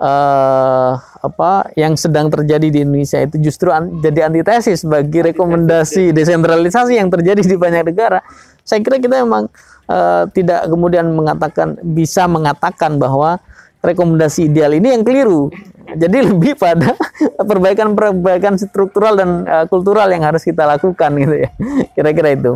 uh, 0.00 0.92
apa 1.00 1.72
yang 1.74 1.96
sedang 1.96 2.28
terjadi 2.28 2.68
di 2.68 2.78
Indonesia 2.84 3.20
itu 3.20 3.40
justru 3.40 3.72
an 3.72 4.00
jadi 4.00 4.28
antitesis 4.28 4.84
bagi 4.84 5.24
rekomendasi 5.24 6.12
desentralisasi 6.12 7.00
yang 7.00 7.08
terjadi 7.08 7.42
di 7.42 7.56
banyak 7.56 7.92
negara. 7.92 8.20
Saya 8.66 8.82
kira 8.82 8.98
kita 8.98 9.22
memang 9.22 9.48
uh, 9.90 10.24
tidak 10.30 10.66
kemudian 10.68 11.10
mengatakan 11.14 11.78
bisa 11.82 12.26
mengatakan 12.26 12.98
bahwa 12.98 13.38
rekomendasi 13.80 14.50
ideal 14.50 14.74
ini 14.74 14.94
yang 14.94 15.02
keliru. 15.06 15.48
Jadi 15.86 16.18
lebih 16.18 16.58
pada 16.58 16.98
perbaikan-perbaikan 17.50 18.58
struktural 18.58 19.14
dan 19.14 19.46
uh, 19.46 19.64
kultural 19.70 20.10
yang 20.10 20.26
harus 20.26 20.42
kita 20.42 20.66
lakukan 20.66 21.14
gitu 21.14 21.46
ya. 21.46 21.50
Kira-kira 21.94 22.34
itu. 22.34 22.52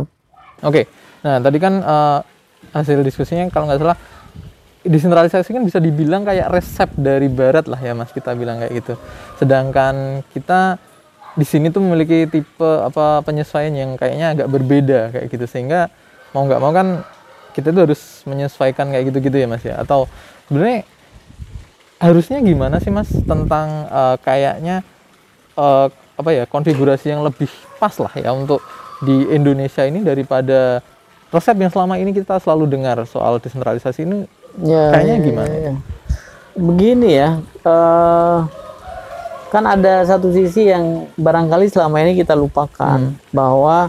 Oke. 0.59 0.91
Nah, 1.23 1.39
tadi 1.39 1.57
kan 1.61 1.79
uh, 1.79 2.19
hasil 2.75 2.99
diskusinya 3.07 3.47
kalau 3.47 3.71
nggak 3.71 3.79
salah 3.79 3.97
desentralisasi 4.81 5.53
kan 5.53 5.61
bisa 5.61 5.77
dibilang 5.77 6.25
kayak 6.25 6.49
resep 6.49 6.89
dari 6.97 7.29
barat 7.29 7.69
lah 7.69 7.77
ya 7.77 7.93
mas 7.93 8.09
kita 8.09 8.33
bilang 8.33 8.61
kayak 8.61 8.73
gitu. 8.81 8.93
Sedangkan 9.37 10.25
kita 10.33 10.81
di 11.37 11.45
sini 11.47 11.69
tuh 11.71 11.79
memiliki 11.85 12.27
tipe 12.27 12.65
apa 12.65 13.21
penyesuaian 13.23 13.71
yang 13.71 13.91
kayaknya 13.95 14.33
agak 14.33 14.47
berbeda 14.49 14.99
kayak 15.13 15.27
gitu. 15.29 15.45
Sehingga 15.45 15.93
mau 16.33 16.49
nggak 16.49 16.61
mau 16.61 16.73
kan 16.73 17.05
kita 17.53 17.69
tuh 17.69 17.81
harus 17.85 18.01
menyesuaikan 18.25 18.89
kayak 18.89 19.13
gitu-gitu 19.13 19.37
ya 19.37 19.47
mas 19.47 19.61
ya. 19.61 19.77
Atau 19.77 20.09
sebenarnya 20.49 20.83
harusnya 22.01 22.41
gimana 22.41 22.81
sih 22.81 22.89
mas 22.89 23.13
tentang 23.13 23.85
uh, 23.93 24.17
kayaknya 24.25 24.81
uh, 25.53 25.93
apa 26.17 26.29
ya 26.33 26.43
konfigurasi 26.49 27.13
yang 27.13 27.21
lebih 27.21 27.49
pas 27.77 27.93
lah 28.01 28.13
ya 28.17 28.33
untuk 28.33 28.61
di 29.01 29.29
Indonesia 29.29 29.85
ini 29.85 30.01
daripada 30.01 30.81
resep 31.29 31.57
yang 31.57 31.69
selama 31.73 31.97
ini 31.97 32.13
kita 32.13 32.37
selalu 32.41 32.69
dengar 32.69 33.01
soal 33.05 33.37
desentralisasi 33.41 34.05
ini 34.05 34.25
Ya, 34.59 34.91
Kayaknya 34.91 35.15
ya, 35.15 35.23
gimana? 35.23 35.47
ya, 35.47 35.59
ya. 35.63 35.73
Begini 36.51 37.09
ya, 37.15 37.29
eh, 37.63 38.37
kan 39.47 39.63
ada 39.63 40.03
satu 40.03 40.31
sisi 40.31 40.67
yang 40.67 41.07
barangkali 41.15 41.71
selama 41.71 42.03
ini 42.03 42.19
kita 42.19 42.35
lupakan 42.35 42.99
bahwa 43.31 43.87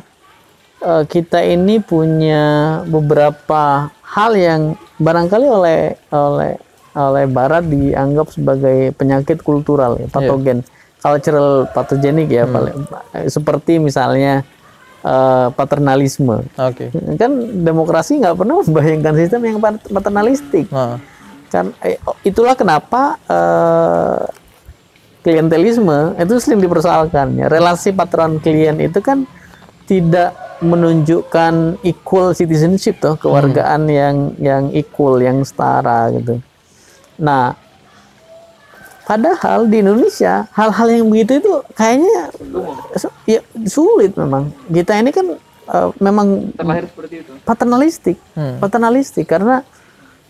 eh, 0.79 1.05
kita 1.07 1.43
ini 1.43 1.83
punya 1.83 2.43
beberapa 2.87 3.91
hal 4.03 4.39
yang 4.39 4.63
barangkali 4.99 5.47
oleh 5.51 5.81
oleh 6.11 6.53
oleh 6.93 7.25
Barat 7.25 7.65
dianggap 7.65 8.29
sebagai 8.31 8.93
penyakit 8.93 9.41
kultural, 9.41 9.97
ya, 9.97 10.07
patogen, 10.07 10.61
cultural 11.01 11.65
pathogenik 11.67 12.29
ya, 12.29 12.45
paling- 12.45 12.85
seperti 13.27 13.81
misalnya 13.81 14.45
eh, 15.03 15.49
paternalisme. 15.53 16.47
Oke. 16.59 16.91
Kan 17.19 17.33
demokrasi 17.63 18.23
nggak 18.23 18.37
pernah 18.39 18.63
membayangkan 18.63 19.15
sistem 19.19 19.41
yang 19.47 19.59
pat- 19.59 19.89
paternalistik. 19.91 20.67
Nah, 20.71 20.99
kan 21.53 21.75
eh, 21.85 22.01
oh, 22.07 22.17
itulah 22.25 22.57
kenapa 22.57 23.21
eh, 23.29 24.23
klientelisme 25.23 26.19
itu 26.19 26.35
sering 26.43 26.59
dipersoalkan. 26.59 27.39
Ya 27.39 27.47
relasi 27.47 27.95
patron 27.95 28.43
klien 28.43 28.79
itu 28.83 28.99
kan 28.99 29.29
tidak 29.87 30.35
menunjukkan 30.63 31.83
equal 31.83 32.31
citizenship 32.39 33.03
tuh 33.03 33.19
kewargaan 33.19 33.91
yang 33.91 34.17
yang 34.39 34.65
equal 34.71 35.19
yang 35.19 35.43
setara 35.43 36.11
gitu. 36.15 36.39
Nah 37.19 37.59
padahal 39.03 39.67
di 39.67 39.79
Indonesia 39.79 40.47
hal-hal 40.51 40.89
yang 40.89 41.07
begitu 41.07 41.33
itu 41.39 41.53
kayaknya 41.73 42.31
ya, 43.25 43.41
sulit 43.65 44.15
memang 44.15 44.51
kita 44.69 44.95
ini 44.95 45.11
kan 45.11 45.27
eh, 45.65 45.89
memang 45.99 46.53
terlahir 46.53 46.87
seperti 46.87 47.15
itu 47.21 47.33
paternalistik, 47.43 48.19
Hmm. 48.33 48.57
paternalistik 48.59 49.27
karena 49.27 49.63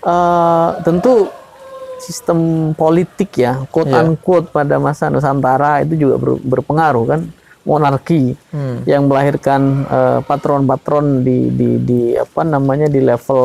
eh, 0.00 0.70
tentu 0.82 1.28
sistem 1.98 2.38
politik 2.72 3.30
ya, 3.36 3.62
quote 3.68 3.88
Iya. 3.88 4.02
unquote 4.02 4.50
pada 4.50 4.74
masa 4.76 5.06
Nusantara 5.06 5.80
itu 5.80 5.94
juga 5.96 6.18
ber- 6.18 6.42
berpengaruh 6.42 7.04
kan, 7.06 7.20
monarki 7.62 8.34
Hmm. 8.50 8.82
yang 8.84 9.06
melahirkan 9.06 9.60
eh, 9.86 10.18
patron-patron 10.20 11.22
di, 11.22 11.46
di 11.48 11.68
di 11.78 12.00
apa 12.14 12.42
namanya 12.42 12.90
di 12.90 12.98
level 12.98 13.44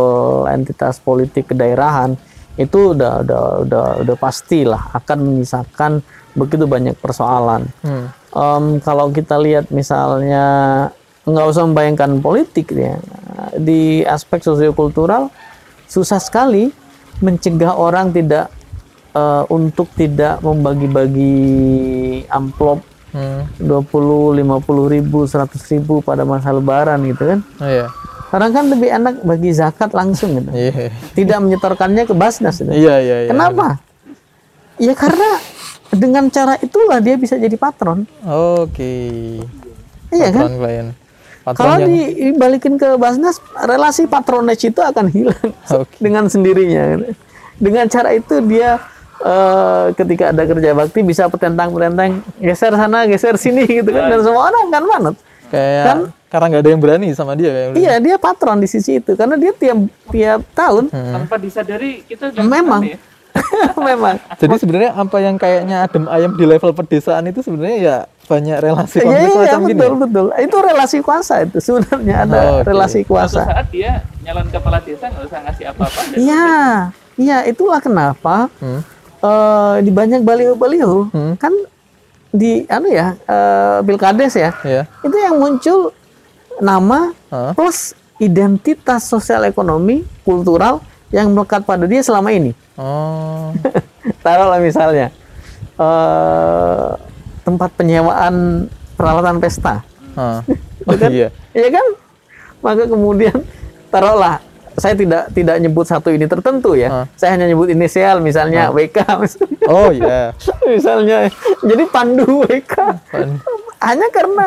entitas 0.49 0.97
politik 0.97 1.51
kedaerahan 1.51 2.17
itu 2.57 2.97
udah 2.97 3.21
udah 3.23 3.41
udah 3.63 3.85
udah 4.03 4.15
pastilah 4.17 4.91
akan 4.97 5.17
menyisakan 5.23 6.01
begitu 6.33 6.65
banyak 6.65 6.97
persoalan. 6.97 7.69
Hmm. 7.81 8.09
Em, 8.33 8.65
kalau 8.81 9.09
kita 9.13 9.37
lihat 9.37 9.69
misalnya 9.69 10.45
nggak 11.23 11.45
usah 11.47 11.63
membayangkan 11.69 12.23
politik 12.23 12.71
ya 12.71 12.97
di 13.59 14.01
aspek 14.07 14.39
sosiokultural 14.39 15.27
susah 15.91 16.23
sekali 16.23 16.71
mencegah 17.19 17.75
orang 17.75 18.13
tidak 18.15 18.47
eh, 19.11 19.43
untuk 19.51 19.91
tidak 19.97 20.39
membagi-bagi 20.41 21.35
amplop 22.31 22.81
Hmm. 23.17 23.47
20, 23.57 24.35
50 24.35 24.91
ribu, 24.91 25.23
100 25.23 25.57
ribu 25.71 26.03
pada 26.03 26.27
masa 26.27 26.51
lebaran 26.51 26.99
gitu 27.07 27.23
kan. 27.23 27.39
Oh, 27.63 27.65
iya. 27.65 27.87
Karena 28.27 28.51
kan 28.51 28.65
lebih 28.67 28.89
enak 28.91 29.15
bagi 29.21 29.51
zakat 29.51 29.91
langsung 29.91 30.35
gitu. 30.35 30.51
Iya. 30.51 30.91
Tidak 31.13 31.37
menyetorkannya 31.39 32.03
ke 32.03 32.11
Basnas 32.11 32.59
gitu. 32.59 32.67
Iya, 32.67 32.95
iya, 32.99 33.15
iya. 33.23 33.29
Kenapa? 33.31 33.79
Ya 34.77 34.93
karena 34.93 35.39
dengan 35.89 36.27
cara 36.27 36.59
itulah 36.59 36.99
dia 36.99 37.15
bisa 37.15 37.33
jadi 37.33 37.55
patron. 37.55 38.03
Oke. 38.21 38.93
Iya 40.09 40.27
kan? 40.29 40.47
Klien. 40.51 40.87
Patron 41.41 41.63
Kalau 41.63 41.75
yang 41.79 41.87
di- 41.87 42.13
dibalikin 42.29 42.75
ke 42.75 42.99
Basnas, 42.99 43.39
relasi 43.57 44.03
patronage 44.03 44.67
itu 44.67 44.83
akan 44.83 45.07
hilang 45.07 45.47
Oke. 45.79 45.95
dengan 45.97 46.27
sendirinya. 46.27 46.99
Dengan 47.55 47.87
cara 47.87 48.11
itu 48.11 48.43
dia 48.43 48.75
eh, 49.17 49.85
ketika 49.95 50.35
ada 50.35 50.43
kerja 50.43 50.75
bakti 50.75 50.99
bisa 51.01 51.25
petentang-petentang 51.25 52.19
geser 52.37 52.75
sana, 52.75 53.07
geser 53.07 53.39
sini 53.39 53.63
gitu 53.63 53.89
kan, 53.89 54.11
dan 54.11 54.19
semua 54.19 54.51
orang 54.51 54.65
kan 54.67 54.83
manut. 54.83 55.15
kayak 55.47 55.83
Kan? 55.87 55.97
Karena 56.27 56.45
nggak 56.49 56.61
ada 56.61 56.69
yang 56.69 56.81
berani 56.81 57.07
sama 57.11 57.33
dia 57.33 57.49
kayak 57.49 57.69
Iya, 57.73 57.93
dia 57.97 58.15
patron 58.15 58.57
di 58.57 58.67
sisi 58.67 58.97
itu 58.97 59.13
karena 59.13 59.35
dia 59.35 59.51
tiap 59.51 59.77
tiap 60.07 60.39
tahun 60.51 60.91
tanpa 60.91 61.35
disadari 61.37 62.03
kita 62.03 62.35
memang 62.37 62.83
ya. 62.85 62.97
memang 63.79 64.17
Jadi 64.33 64.53
sebenarnya 64.57 64.91
apa 64.93 65.17
yang 65.17 65.35
kayaknya 65.35 65.85
adem 65.85 66.03
ayam 66.07 66.33
di 66.33 66.43
level 66.43 66.73
pedesaan 66.73 67.21
itu 67.25 67.39
sebenarnya 67.39 67.77
ya 67.77 67.97
banyak 68.25 68.57
relasi 68.59 68.97
Iya, 68.97 69.05
konflik 69.05 69.21
iya, 69.21 69.29
semacam 69.31 69.59
gini. 69.61 69.71
betul 69.71 69.93
betul. 69.95 70.25
Itu 70.35 70.57
relasi 70.59 70.97
kuasa 70.99 71.35
itu 71.41 71.57
sebenarnya 71.57 72.15
ada 72.19 72.39
Oh, 72.41 72.53
oke. 72.57 72.65
relasi 72.65 72.99
Suatu 72.99 73.11
kuasa. 73.13 73.41
saat 73.45 73.67
dia 73.69 73.91
nyalon 74.19 74.47
kepala 74.49 74.77
desa 74.79 75.05
nggak 75.05 75.23
usah 75.23 75.39
ngasih 75.43 75.65
apa-apa 75.69 75.99
dan 76.03 76.17
Iya, 76.17 76.51
iya 77.15 77.37
itulah 77.45 77.79
kenapa 77.79 78.51
Hmm. 78.57 78.81
eh, 79.17 79.75
di 79.79 79.91
banyak 79.91 80.21
baliho-baliho 80.21 81.07
kan 81.37 81.53
di 82.29 82.67
anu 82.67 82.89
ya 82.89 83.15
eh, 83.21 83.79
pilkades 83.81 84.33
ya 84.35 84.51
Iya. 84.59 84.83
itu 84.99 85.15
yang 85.15 85.37
muncul 85.37 85.93
nama 86.59 87.13
Hah? 87.29 87.53
plus 87.53 87.93
identitas 88.17 89.05
sosial 89.05 89.45
ekonomi 89.45 90.01
kultural 90.25 90.81
yang 91.13 91.31
melekat 91.31 91.63
pada 91.63 91.85
dia 91.85 92.01
selama 92.01 92.33
ini. 92.33 92.51
Oh. 92.75 93.53
Taruhlah 94.25 94.59
misalnya 94.59 95.13
eh, 95.77 96.89
tempat 97.45 97.69
penyewaan 97.77 98.67
peralatan 98.97 99.37
pesta. 99.39 99.81
Hah. 100.15 100.41
Oh 100.87 100.95
iya. 100.95 101.27
Iya 101.51 101.67
kan? 101.67 101.87
Maka 102.63 102.87
kemudian 102.87 103.43
taruhlah 103.91 104.39
saya 104.79 104.95
tidak 104.95 105.27
tidak 105.35 105.59
nyebut 105.59 105.83
satu 105.83 106.15
ini 106.15 106.31
tertentu 106.31 106.79
ya. 106.79 107.03
Ah. 107.03 107.05
Saya 107.19 107.35
hanya 107.35 107.43
nyebut 107.51 107.67
inisial 107.67 108.23
misalnya 108.23 108.71
WK 108.71 109.03
misalnya. 109.19 109.67
Oh 109.73 109.91
iya. 109.91 110.31
misalnya. 110.63 111.27
Jadi 111.59 111.83
pandu 111.91 112.47
WK. 112.47 112.73
Pan- 113.11 113.43
Hanya 113.83 114.07
karena 114.15 114.45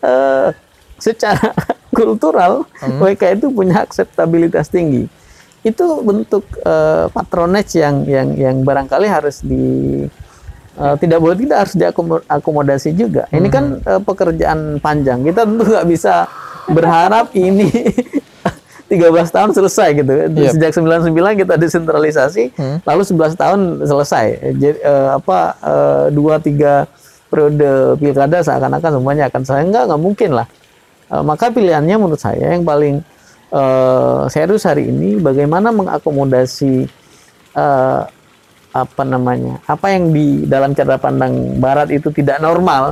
eh, 0.00 0.48
secara 0.98 1.52
kultural 1.96 2.66
Hmm. 2.82 3.00
WK 3.00 3.38
itu 3.38 3.46
punya 3.48 3.82
akseptabilitas 3.82 4.68
tinggi. 4.68 5.06
Itu 5.62 6.02
bentuk 6.02 6.44
eh, 6.60 7.06
patronage 7.08 7.78
yang 7.78 8.04
yang 8.04 8.28
yang 8.34 8.56
barangkali 8.60 9.06
harus 9.08 9.40
di 9.40 10.04
eh, 10.74 10.94
tidak 10.98 11.18
boleh 11.22 11.36
tidak 11.38 11.56
harus 11.64 11.74
diakomodasi 11.74 12.92
juga. 12.92 13.24
Ini 13.30 13.48
kan 13.48 13.64
eh, 13.80 14.00
pekerjaan 14.02 14.78
panjang. 14.78 15.22
Kita 15.22 15.46
tentu 15.46 15.64
nggak 15.64 15.88
bisa 15.88 16.28
berharap 16.68 17.32
ini 17.32 17.70
13 18.84 19.00
tahun 19.32 19.50
selesai 19.56 19.88
gitu. 19.96 20.12
Yep. 20.28 20.52
Sejak 20.54 20.70
99 20.76 21.40
kita 21.40 21.54
desentralisasi, 21.56 22.52
Hmm. 22.54 22.78
lalu 22.84 23.02
11 23.02 23.32
tahun 23.34 23.60
selesai. 23.82 24.26
Jadi 24.54 24.78
eh, 24.78 25.08
apa 25.14 25.38
eh, 25.56 26.06
dua 26.12 26.36
tiga 26.38 26.84
periode 27.32 27.96
pilkada 27.98 28.44
seakan-akan 28.44 29.00
semuanya 29.00 29.24
akan 29.26 29.40
selesai 29.42 29.64
enggak 29.64 29.84
nggak 29.88 30.02
mungkin 30.02 30.30
lah. 30.36 30.46
Eh, 31.14 31.22
maka 31.22 31.54
pilihannya 31.54 31.94
menurut 31.94 32.18
saya 32.18 32.58
yang 32.58 32.66
paling 32.66 32.98
eh, 33.54 34.22
serius 34.34 34.66
hari 34.66 34.90
ini 34.90 35.22
bagaimana 35.22 35.70
mengakomodasi 35.70 36.90
eh, 37.54 38.02
apa 38.74 39.06
namanya 39.06 39.62
apa 39.70 39.86
yang 39.94 40.10
di 40.10 40.50
dalam 40.50 40.74
cara 40.74 40.98
pandang 40.98 41.62
Barat 41.62 41.94
itu 41.94 42.10
tidak 42.10 42.42
normal 42.42 42.90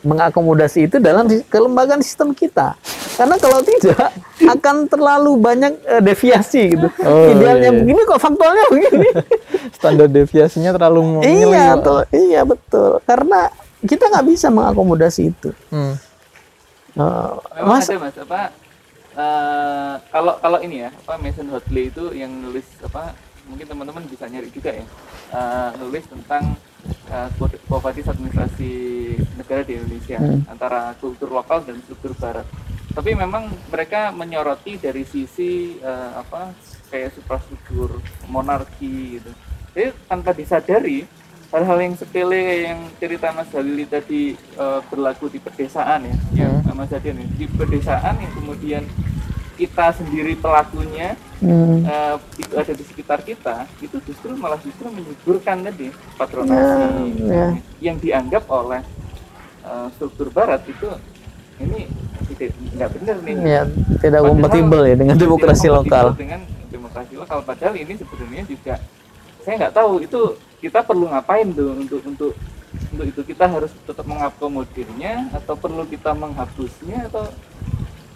mengakomodasi 0.00 0.88
itu 0.88 0.96
dalam 0.96 1.28
kelembagaan 1.52 2.00
sistem 2.00 2.32
kita. 2.32 2.72
Karena 3.20 3.36
kalau 3.36 3.60
tidak 3.60 4.08
akan 4.56 4.88
terlalu 4.88 5.36
banyak 5.36 5.76
eh, 5.84 6.00
deviasi 6.00 6.72
gitu. 6.72 6.88
Oh, 7.04 7.28
idealnya 7.28 7.68
iya, 7.68 7.76
iya. 7.76 7.80
begini 7.84 8.00
kok 8.08 8.20
faktualnya 8.24 8.64
begini. 8.72 9.08
Standar 9.76 10.08
deviasinya 10.08 10.70
terlalu 10.72 11.20
iya 11.28 11.76
betul. 11.76 12.00
Iya 12.08 12.40
betul. 12.48 12.90
Karena 13.04 13.52
kita 13.84 14.08
nggak 14.08 14.26
bisa 14.32 14.48
mengakomodasi 14.48 15.22
itu. 15.28 15.52
Hmm. 15.68 16.00
Memang 16.96 17.78
mas 17.80 17.88
ada 17.88 17.98
mas 18.00 18.16
apa 18.20 18.40
eh, 19.16 19.94
kalau 20.12 20.34
kalau 20.40 20.58
ini 20.60 20.84
ya 20.84 20.90
apa 20.92 21.16
Mason 21.16 21.48
Hotley 21.48 21.88
itu 21.88 22.12
yang 22.12 22.32
nulis 22.32 22.66
apa 22.84 23.16
mungkin 23.48 23.66
teman-teman 23.66 24.04
bisa 24.06 24.28
nyari 24.28 24.48
juga 24.52 24.76
ya 24.76 24.84
eh, 25.32 25.70
nulis 25.80 26.04
tentang 26.04 26.56
poverty 27.68 28.02
administrasi 28.02 28.72
negara 29.36 29.62
di 29.62 29.76
Indonesia 29.76 30.18
antara 30.48 30.96
kultur 30.98 31.30
lokal 31.30 31.62
dan 31.62 31.78
struktur 31.84 32.16
barat. 32.16 32.48
Tapi 32.92 33.16
memang 33.16 33.48
mereka 33.72 34.12
menyoroti 34.12 34.76
dari 34.76 35.04
sisi 35.04 35.80
eh, 35.80 36.10
apa 36.16 36.52
kayak 36.92 37.16
suprastruktur 37.16 38.00
monarki 38.28 39.20
gitu. 39.20 39.30
Jadi 39.72 39.96
tanpa 40.04 40.36
disadari 40.36 41.08
hal-hal 41.52 41.78
yang 41.84 41.94
sepele 41.94 42.64
yang 42.66 42.80
cerita 42.96 43.28
Mas 43.36 43.52
Halili 43.52 43.84
tadi 43.84 44.34
eh, 44.34 44.80
berlaku 44.88 45.28
di 45.28 45.38
pedesaan 45.38 46.08
ya, 46.08 46.16
yang 46.44 46.64
Mas 46.72 46.88
Adian 46.90 47.20
ya, 47.20 47.28
di 47.36 47.46
pedesaan 47.46 48.16
yang 48.16 48.32
kemudian 48.32 48.82
kita 49.60 49.92
sendiri 49.92 50.32
pelakunya 50.40 51.12
hmm, 51.44 51.84
eh, 51.84 52.16
itu 52.40 52.54
ada 52.56 52.72
di 52.72 52.84
sekitar 52.88 53.20
kita, 53.20 53.68
itu 53.84 54.00
justru 54.08 54.32
malah 54.34 54.56
justru 54.64 54.88
menyuburkan 54.88 55.60
tadi 55.68 55.92
patronasi 56.16 56.80
Ya, 57.22 57.28
ya. 57.28 57.46
yang 57.84 57.96
dianggap 58.00 58.48
oleh 58.48 58.80
eh, 59.62 59.86
struktur 59.94 60.32
Barat 60.32 60.64
itu 60.64 60.88
ini 61.60 61.86
tidak 62.32 62.56
nggak 62.74 62.90
benar 62.96 63.16
nih. 63.22 63.34
ya 63.44 63.62
tidak 64.00 64.20
kompatibel 64.24 64.80
ya 64.88 64.94
dengan 64.96 65.16
demokrasi 65.20 65.68
lokal. 65.68 66.16
dengan 66.16 66.40
demokrasi 66.42 66.62
demokrasi 66.92 67.14
lokal. 67.16 67.38
Padahal 67.44 67.74
ini 67.76 67.92
sebenarnya 67.96 68.42
juga 68.48 68.74
saya 69.42 69.54
nggak 69.58 69.74
tahu 69.74 69.92
itu 70.00 70.20
kita 70.58 70.80
perlu 70.80 71.10
ngapain 71.10 71.50
tuh 71.50 71.74
untuk 71.74 72.00
untuk 72.02 72.32
untuk 72.92 73.04
itu 73.04 73.20
kita 73.26 73.44
harus 73.44 73.68
tetap 73.84 74.06
mengakomodirnya 74.06 75.28
atau 75.32 75.54
perlu 75.54 75.84
kita 75.84 76.14
menghapusnya 76.14 77.10
atau 77.10 77.28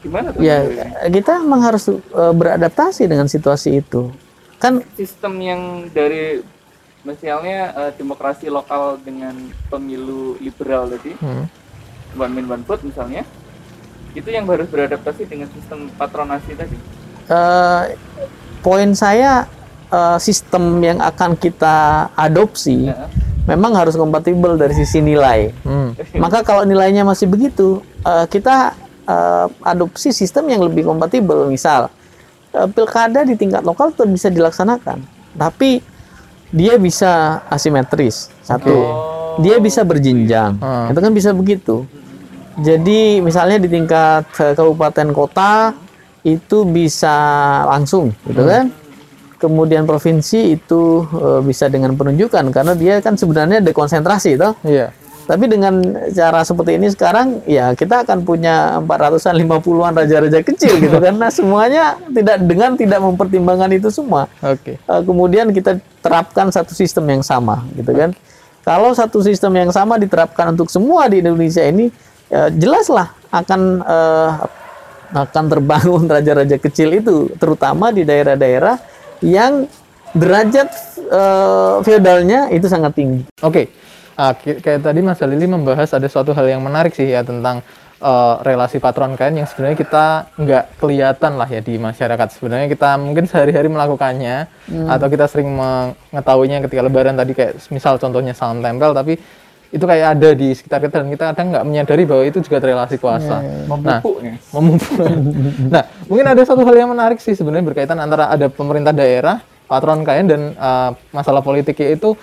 gimana 0.01 0.31
tuh 0.31 0.41
Ya, 0.41 0.63
sebenarnya? 0.63 0.91
kita 1.11 1.33
memang 1.43 1.61
harus 1.63 1.85
eh, 1.91 1.99
beradaptasi 2.33 3.05
dengan 3.05 3.27
situasi 3.27 3.81
itu. 3.81 4.09
Kan 4.57 4.81
sistem 4.95 5.37
yang 5.39 5.63
dari 5.91 6.41
misalnya 7.03 7.59
eh, 7.77 7.93
demokrasi 7.95 8.49
lokal 8.49 8.97
dengan 8.99 9.35
pemilu 9.67 10.39
liberal 10.39 10.89
tadi 10.89 11.13
Hmm. 11.19 11.47
one 12.17 12.33
man 12.33 12.47
one 12.49 12.65
vote 12.65 12.81
misalnya 12.81 13.23
itu 14.11 14.27
yang 14.27 14.49
harus 14.49 14.65
beradaptasi 14.67 15.29
dengan 15.29 15.47
sistem 15.53 15.93
patronasi 15.95 16.57
tadi 16.57 16.77
eh, 17.29 17.83
poin 18.59 18.91
saya 18.91 19.45
eh, 19.89 20.19
sistem 20.19 20.83
yang 20.83 20.99
akan 20.99 21.35
kita 21.39 22.09
adopsi 22.15 22.91
Ya. 22.91 23.07
memang 23.47 23.79
harus 23.79 23.95
kompatibel 23.95 24.59
dari 24.59 24.75
sisi 24.75 24.99
nilai. 24.99 25.55
Hmm. 25.63 25.95
Maka 26.19 26.43
kalau 26.43 26.67
nilainya 26.67 27.07
masih 27.07 27.31
begitu, 27.31 27.79
eh, 28.03 28.27
kita 28.27 28.75
eh, 29.07 29.47
adopsi 29.63 30.11
sistem 30.11 30.51
yang 30.51 30.67
lebih 30.67 30.83
kompatibel. 30.83 31.47
Misal, 31.47 31.87
eh, 32.51 32.67
pilkada 32.67 33.23
di 33.23 33.39
tingkat 33.39 33.63
lokal 33.63 33.95
tetap 33.95 34.11
bisa 34.11 34.27
dilaksanakan, 34.27 34.99
tapi 35.39 35.79
dia 36.51 36.75
bisa 36.75 37.43
asimetris. 37.47 38.35
Satu, 38.43 38.75
dia 39.39 39.63
bisa 39.63 39.87
berjenjang. 39.87 40.59
Hmm. 40.59 40.91
Itu 40.91 40.99
kan 40.99 41.15
bisa 41.15 41.31
begitu. 41.31 41.87
Jadi 42.57 43.21
misalnya 43.21 43.61
di 43.61 43.69
tingkat 43.69 44.27
kabupaten 44.33 45.13
kota 45.13 45.77
itu 46.27 46.67
bisa 46.67 47.15
langsung, 47.69 48.11
gitu 48.27 48.43
kan? 48.43 48.73
Kemudian 49.37 49.85
provinsi 49.85 50.57
itu 50.57 51.05
eh, 51.05 51.41
bisa 51.45 51.69
dengan 51.69 51.93
penunjukan 51.93 52.49
karena 52.49 52.73
dia 52.73 53.01
kan 53.05 53.21
sebenarnya 53.21 53.61
dekonsentrasi, 53.61 54.41
toh. 54.41 54.57
Iya. 54.65 54.93
Tapi 55.27 55.51
dengan 55.51 55.83
cara 56.15 56.47
seperti 56.47 56.79
ini 56.79 56.87
sekarang 56.87 57.43
ya 57.51 57.75
kita 57.75 58.07
akan 58.07 58.23
punya 58.23 58.79
400-an 58.79 59.35
50-an 59.35 59.93
raja-raja 59.99 60.39
kecil 60.39 60.79
gitu 60.79 60.97
karena 61.05 61.27
semuanya 61.35 61.99
tidak 62.15 62.47
dengan 62.47 62.79
tidak 62.79 63.03
mempertimbangkan 63.03 63.75
itu 63.75 63.91
semua. 63.91 64.31
Oke. 64.41 64.79
Eh, 64.79 65.03
kemudian 65.03 65.51
kita 65.51 65.83
terapkan 65.99 66.49
satu 66.55 66.71
sistem 66.73 67.11
yang 67.11 67.27
sama 67.27 67.67
gitu 67.75 67.91
kan. 67.91 68.15
Kalau 68.63 68.95
satu 68.95 69.23
sistem 69.23 69.55
yang 69.59 69.71
sama 69.71 69.99
diterapkan 69.99 70.55
untuk 70.55 70.71
semua 70.71 71.07
di 71.11 71.23
Indonesia 71.23 71.63
ini 71.67 71.91
ya 72.31 72.47
jelaslah 72.51 73.11
akan 73.35 73.61
eh, 73.83 74.31
akan 75.15 75.45
terbangun 75.51 76.07
raja-raja 76.15 76.57
kecil 76.59 76.95
itu 76.99 77.31
terutama 77.39 77.91
di 77.91 78.03
daerah-daerah 78.07 78.96
yang 79.21 79.65
derajat 80.13 80.69
eh, 80.99 81.77
feodalnya 81.83 82.49
itu 82.49 82.67
sangat 82.67 82.93
tinggi. 82.93 83.23
Oke, 83.41 83.69
Ah, 84.17 84.33
ki- 84.33 84.65
kayak 84.65 84.81
tadi 84.81 85.05
Mas 85.05 85.21
Lili 85.21 85.45
membahas 85.45 85.93
ada 85.93 86.09
suatu 86.09 86.33
hal 86.33 86.49
yang 86.49 86.65
menarik 86.65 86.97
sih 86.97 87.05
ya 87.05 87.21
tentang 87.21 87.61
eh, 87.97 88.35
relasi 88.41 88.81
patron 88.81 89.13
kain 89.13 89.37
yang 89.37 89.45
sebenarnya 89.45 89.77
kita 89.77 90.05
nggak 90.41 90.65
kelihatan 90.81 91.37
lah 91.37 91.45
ya 91.45 91.61
di 91.61 91.77
masyarakat. 91.77 92.29
Sebenarnya 92.33 92.65
kita 92.67 92.97
mungkin 92.97 93.29
sehari-hari 93.29 93.69
melakukannya 93.69 94.49
atau 94.89 95.07
kita 95.07 95.29
sering 95.29 95.53
mengetahuinya 95.53 96.65
ketika 96.65 96.81
Lebaran 96.81 97.13
tadi 97.13 97.37
kayak 97.37 97.61
misal 97.69 98.01
contohnya 98.01 98.33
salam 98.33 98.65
tempel, 98.65 98.97
tapi 98.97 99.21
itu 99.75 99.83
kayak 99.83 100.19
ada 100.19 100.31
di 100.33 100.55
sekitar 100.55 100.79
kita 100.79 101.03
dan 101.03 101.09
kita 101.11 101.25
kadang 101.35 101.47
nggak 101.51 101.65
menyadari 101.67 102.03
bahwa 102.07 102.23
itu 102.23 102.39
juga 102.39 102.63
relasi 102.63 102.97
kuasa. 103.03 103.43
Nah, 103.43 103.67
memupuk 103.67 104.17
ya 104.23 104.35
memupuk. 104.55 105.07
nah, 105.75 105.83
mungkin 106.07 106.27
ada 106.27 106.43
satu 106.47 106.63
hal 106.63 106.77
yang 106.79 106.91
menarik 106.95 107.19
sih 107.19 107.35
sebenarnya 107.35 107.67
berkaitan 107.75 107.99
antara 107.99 108.31
ada 108.31 108.47
pemerintah 108.47 108.95
daerah, 108.95 109.43
patron 109.67 110.07
kain 110.07 110.27
dan 110.31 110.55
uh, 110.55 110.95
masalah 111.11 111.43
politik 111.43 111.79
yaitu 111.83 112.15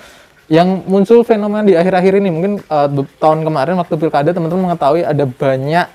yang 0.52 0.84
muncul 0.88 1.24
fenomena 1.24 1.64
di 1.64 1.76
akhir-akhir 1.76 2.20
ini 2.20 2.30
mungkin 2.32 2.54
uh, 2.68 2.88
tahun 3.20 3.48
kemarin 3.48 3.80
waktu 3.80 3.96
pilkada 3.96 4.36
teman-teman 4.36 4.72
mengetahui 4.72 5.04
ada 5.04 5.24
banyak 5.24 5.88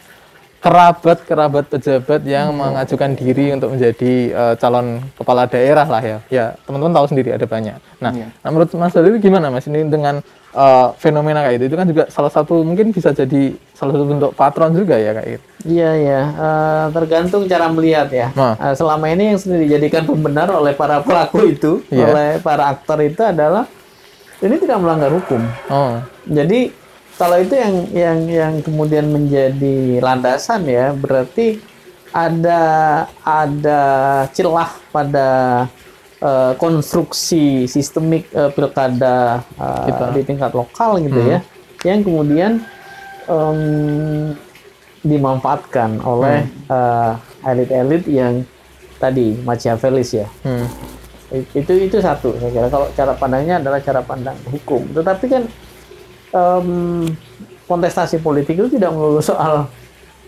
kerabat-kerabat 0.58 1.70
pejabat 1.70 2.20
yang 2.26 2.50
mengajukan 2.50 3.14
diri 3.14 3.54
untuk 3.54 3.78
menjadi 3.78 4.12
uh, 4.34 4.54
calon 4.58 4.98
kepala 5.14 5.46
daerah 5.46 5.86
lah 5.86 6.02
ya. 6.02 6.18
Ya, 6.26 6.46
teman-teman 6.66 6.90
tahu 6.98 7.06
sendiri 7.14 7.30
ada 7.30 7.46
banyak. 7.46 7.78
Nah, 8.02 8.10
Iya. 8.10 8.26
nah 8.42 8.48
menurut 8.50 8.70
Mas 8.74 8.90
Dalil 8.90 9.22
gimana 9.22 9.54
Mas 9.54 9.70
ini 9.70 9.86
dengan 9.86 10.18
uh, 10.58 10.90
fenomena 10.98 11.46
kayak 11.46 11.62
itu? 11.62 11.64
Itu 11.70 11.76
kan 11.78 11.86
juga 11.86 12.04
salah 12.10 12.32
satu 12.34 12.66
mungkin 12.66 12.90
bisa 12.90 13.14
jadi 13.14 13.54
salah 13.78 13.94
satu 13.94 14.04
bentuk 14.10 14.34
patron 14.34 14.74
juga 14.74 14.98
ya 14.98 15.14
kayak 15.14 15.28
gitu. 15.38 15.44
Iya 15.78 15.90
ya, 15.94 16.22
eh, 16.34 16.84
tergantung 16.94 17.46
cara 17.46 17.70
melihat 17.70 18.10
ya. 18.10 18.34
Nah. 18.34 18.58
Eh, 18.58 18.74
selama 18.74 19.06
ini 19.10 19.34
yang 19.34 19.38
sering 19.38 19.62
dijadikan 19.62 20.02
pembenar 20.02 20.50
oleh 20.50 20.74
para 20.74 20.98
pelaku 20.98 21.46
itu, 21.46 21.82
Iya. 21.90 22.06
oleh 22.10 22.30
para 22.42 22.74
aktor 22.74 22.98
itu 23.06 23.22
adalah 23.22 23.70
ini 24.42 24.54
tidak 24.58 24.78
melanggar 24.82 25.14
hukum. 25.14 25.42
Oh. 25.70 26.02
Jadi 26.26 26.74
kalau 27.18 27.38
itu 27.38 27.54
yang 27.54 27.74
yang 27.90 28.18
yang 28.26 28.54
kemudian 28.62 29.06
menjadi 29.10 29.98
landasan 30.02 30.66
ya, 30.66 30.94
berarti 30.94 31.58
ada 32.14 32.62
ada 33.22 33.82
celah 34.32 34.70
pada 34.94 35.28
eh, 36.18 36.52
konstruksi 36.56 37.64
sistemik 37.64 38.28
eh, 38.30 38.50
pilkada 38.50 39.42
Kita. 39.58 40.04
di 40.12 40.22
tingkat 40.22 40.52
lokal 40.52 40.98
gitu 41.00 41.18
ya, 41.18 41.38
yang 41.84 42.02
kemudian 42.02 42.62
em, 43.26 43.58
dimanfaatkan 45.02 46.02
oleh 46.02 46.42
eh, 46.68 47.12
elit-elit 47.46 48.04
yang 48.10 48.42
tadi 48.98 49.38
Machiavellis 49.46 50.10
ya. 50.10 50.26
Hmm. 50.42 50.66
It- 51.30 51.52
itu 51.54 51.72
itu 51.86 51.96
satu 52.00 52.34
saya 52.40 52.48
kira 52.50 52.66
kalau 52.66 52.88
cara 52.96 53.12
pandangnya 53.12 53.60
adalah 53.60 53.78
cara 53.84 54.00
pandang 54.00 54.32
hukum 54.48 54.80
tetapi 54.96 55.24
kan 55.28 55.42
em, 56.32 56.68
kontestasi 57.68 58.16
politik 58.18 58.56
itu 58.56 58.80
tidak 58.80 58.96
melulu 58.96 59.20
soal 59.20 59.68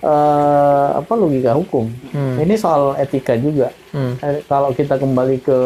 eh, 0.00 0.88
apa 1.00 1.12
logika 1.14 1.52
hukum. 1.54 1.92
Ini 2.40 2.54
soal 2.56 2.96
etika 2.96 3.36
juga. 3.36 3.70
Hmm. 3.92 4.16
Eh, 4.20 4.40
kalau 4.48 4.72
kita 4.72 4.96
kembali 4.96 5.36
ke 5.44 5.58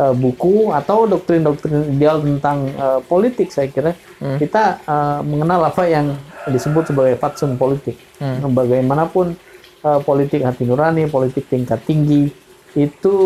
eh, 0.00 0.14
buku 0.16 0.72
atau 0.72 1.04
doktrin-doktrin 1.04 1.92
ideal 1.92 2.24
tentang 2.24 2.72
eh, 2.72 3.00
politik 3.04 3.52
saya 3.52 3.68
kira 3.68 3.92
kita 4.40 4.80
eh, 4.82 5.20
mengenal 5.22 5.68
apa 5.68 5.84
yang 5.86 6.16
disebut 6.48 6.90
sebagai 6.90 7.14
fatsun 7.20 7.60
politik. 7.60 8.00
Bagaimanapun 8.42 9.36
eh, 9.84 10.00
politik 10.02 10.42
hati 10.42 10.64
nurani 10.64 11.06
politik 11.06 11.46
tingkat 11.46 11.84
tinggi 11.84 12.32
itu 12.72 13.16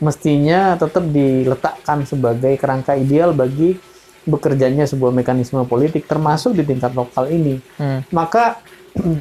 mestinya 0.00 0.80
tetap 0.80 1.04
diletakkan 1.12 2.08
sebagai 2.08 2.56
kerangka 2.56 2.96
ideal 2.96 3.36
bagi 3.36 3.76
bekerjanya 4.24 4.88
sebuah 4.88 5.12
mekanisme 5.12 5.60
politik 5.68 6.08
termasuk 6.08 6.56
di 6.56 6.64
tingkat 6.64 6.96
lokal 6.96 7.28
ini. 7.28 7.60
Hmm. 7.76 8.00
maka 8.08 8.64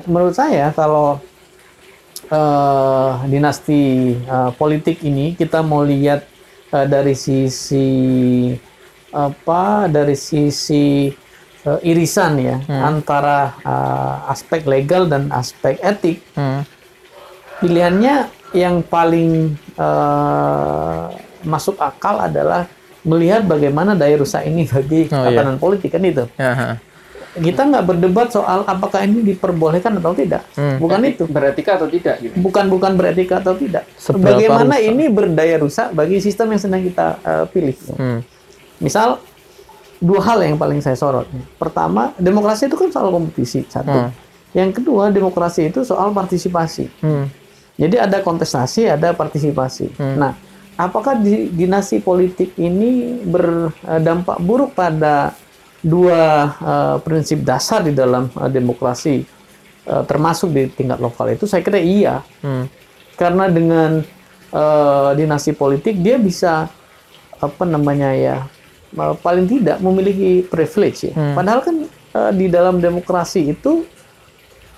menurut 0.06 0.34
saya 0.34 0.70
kalau 0.72 1.18
eh, 2.28 3.12
dinasti 3.26 3.82
eh, 4.16 4.52
politik 4.54 5.02
ini 5.02 5.34
kita 5.34 5.60
mau 5.60 5.82
lihat 5.82 6.24
eh, 6.70 6.86
dari 6.86 7.14
sisi 7.14 7.88
apa 9.10 9.64
dari 9.88 10.14
sisi 10.14 11.10
eh, 11.60 11.80
irisan 11.84 12.38
ya 12.38 12.58
antara 12.68 13.40
eh, 13.60 14.16
aspek 14.30 14.66
legal 14.66 15.06
dan 15.06 15.30
aspek 15.32 15.78
etik 15.80 16.22
Hmm. 16.34 16.62
pilihannya 17.60 18.16
yang 18.54 18.82
paling 18.84 19.54
eh, 19.74 21.04
masuk 21.44 21.78
akal 21.78 22.18
adalah 22.20 22.70
melihat 23.04 23.44
bagaimana 23.44 23.94
daya 23.94 24.16
rusak 24.16 24.46
ini 24.46 24.64
bagi 24.64 25.12
Oh, 25.12 25.28
iya. 25.28 25.36
tatanan 25.36 25.58
politik 25.58 25.92
kan 25.92 26.02
itu 26.02 26.24
Ya, 26.36 26.54
ha. 26.54 26.70
Kita 27.34 27.62
nggak 27.64 27.84
berdebat 27.84 28.30
soal 28.30 28.62
apakah 28.64 29.02
ini 29.02 29.26
diperbolehkan 29.26 29.98
atau 29.98 30.14
tidak 30.14 30.46
Hmm. 30.54 30.78
bukan 30.78 31.02
itu 31.04 31.26
beretika 31.26 31.76
atau 31.76 31.88
tidak 31.88 32.16
gitu 32.20 32.36
bukan 32.38 32.66
bukan 32.68 32.94
beretika 32.94 33.40
atau 33.40 33.54
tidak 33.54 33.90
Seberapa 33.96 34.38
bagaimana 34.38 34.76
rusak? 34.76 34.88
ini 34.88 35.04
berdaya 35.08 35.56
rusak 35.58 35.88
bagi 35.92 36.18
sistem 36.18 36.54
yang 36.54 36.62
sedang 36.62 36.82
kita 36.82 37.08
eh, 37.20 37.46
pilih 37.48 37.76
Hmm. 37.92 38.20
misal 38.78 39.18
dua 39.98 40.22
hal 40.22 40.44
yang 40.44 40.56
paling 40.56 40.78
saya 40.78 40.94
sorot 40.94 41.26
pertama 41.56 42.14
demokrasi 42.16 42.68
itu 42.68 42.76
kan 42.76 42.88
soal 42.88 43.10
kompetisi 43.10 43.66
satu 43.66 43.90
Hmm. 43.90 44.12
yang 44.52 44.70
kedua 44.70 45.10
demokrasi 45.10 45.68
itu 45.68 45.82
soal 45.82 46.12
partisipasi 46.12 46.86
Hmm. 47.00 47.26
jadi 47.74 48.04
ada 48.04 48.22
kontestasi, 48.22 48.86
ada 48.86 49.10
partisipasi. 49.12 49.98
Nah, 49.98 50.38
apakah 50.76 51.18
di, 51.18 51.50
dinasti 51.50 51.98
politik 51.98 52.54
ini 52.56 53.18
berdampak 53.24 54.38
buruk 54.38 54.74
pada 54.74 55.34
dua 55.84 56.22
eh, 56.56 56.96
prinsip 57.04 57.44
dasar 57.44 57.84
di 57.84 57.92
dalam 57.92 58.32
eh, 58.32 58.50
demokrasi, 58.50 59.22
eh, 59.84 60.04
termasuk 60.08 60.50
di 60.50 60.72
tingkat 60.72 60.98
lokal 60.98 61.36
itu? 61.36 61.44
Saya 61.44 61.60
kira 61.60 61.78
iya, 61.78 62.24
Hmm. 62.40 62.66
karena 63.14 63.46
dengan 63.48 63.92
eh, 64.50 65.10
dinasti 65.14 65.52
politik 65.52 66.00
dia 66.00 66.16
bisa 66.16 66.72
apa 67.38 67.64
namanya 67.66 68.16
ya, 68.16 68.38
paling 69.20 69.44
tidak 69.46 69.78
memiliki 69.78 70.46
privilege 70.46 71.10
ya. 71.10 71.14
Padahal 71.36 71.60
kan 71.60 71.76
eh, 71.90 72.32
di 72.32 72.48
dalam 72.48 72.80
demokrasi 72.80 73.52
itu 73.52 73.84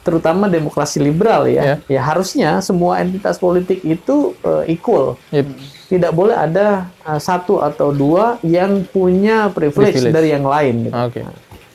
terutama 0.02 0.46
demokrasi 0.46 1.02
liberal 1.02 1.50
ya, 1.50 1.62
Ya. 1.62 1.76
ya 1.90 2.02
harusnya 2.04 2.62
semua 2.62 3.02
entitas 3.02 3.38
politik 3.38 3.82
itu 3.82 4.34
eh, 4.42 4.74
equal. 4.74 5.18
Yep. 5.30 5.48
Tidak 5.86 6.12
boleh 6.12 6.34
ada 6.34 6.90
eh, 7.02 7.20
satu 7.20 7.60
atau 7.60 7.90
dua 7.90 8.42
yang 8.42 8.82
punya 8.86 9.50
privilege, 9.50 10.02
Privilege. 10.02 10.14
dari 10.14 10.30
yang 10.30 10.44
lain. 10.44 10.76
gitu. 10.84 10.96
Oke. 10.96 11.22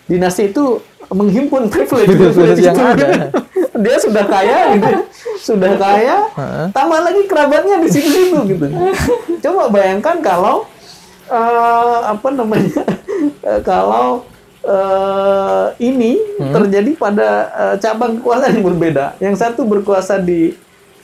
Dinasti 0.04 0.50
itu 0.50 0.64
menghimpun 1.08 1.66
privilege, 1.72 2.10
Privilege 2.10 2.60
yang 2.60 2.74
ada. 2.76 3.30
Dia 3.72 3.96
sudah 3.96 4.24
kaya, 4.26 4.76
gitu. 4.76 4.92
sudah 5.40 5.72
kaya, 5.74 6.16
tambah 6.70 7.00
lagi 7.00 7.24
kerabatnya 7.24 7.80
di 7.80 7.88
situ-situ 7.88 8.36
gitu. 8.46 8.66
Coba 9.40 9.72
bayangkan 9.72 10.20
kalau 10.20 10.68
eh, 11.24 11.98
apa 12.04 12.28
namanya, 12.28 12.82
eh, 13.48 13.60
kalau 13.62 14.26
eh, 14.60 15.66
ini 15.80 16.18
Hmm. 16.36 16.52
terjadi 16.52 16.92
pada 16.94 17.28
eh, 17.52 17.74
cabang 17.78 18.16
kekuasaan 18.16 18.58
yang 18.58 18.66
berbeda. 18.66 19.04
Yang 19.16 19.34
satu 19.38 19.62
berkuasa 19.62 20.16
di 20.16 20.52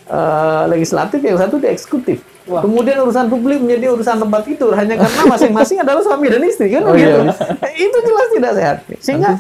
eh, 0.06 0.62
legislatif, 0.66 1.20
yang 1.20 1.36
satu 1.36 1.56
di 1.56 1.66
eksekutif. 1.66 2.20
Kemudian 2.46 3.02
urusan 3.02 3.26
publik 3.26 3.58
menjadi 3.58 3.90
urusan 3.90 4.22
tempat 4.22 4.46
tidur 4.46 4.70
hanya 4.72 4.94
karena 4.94 5.22
masing-masing 5.26 5.78
adalah 5.84 5.98
suami 5.98 6.30
dan 6.30 6.42
istri 6.42 6.70
kan 6.70 6.86
Oh, 6.86 6.94
begitu. 6.94 7.26
iya. 7.26 7.34
itu 7.90 7.98
jelas 8.00 8.28
tidak 8.30 8.52
sehat. 8.54 8.76
Sehingga 9.02 9.30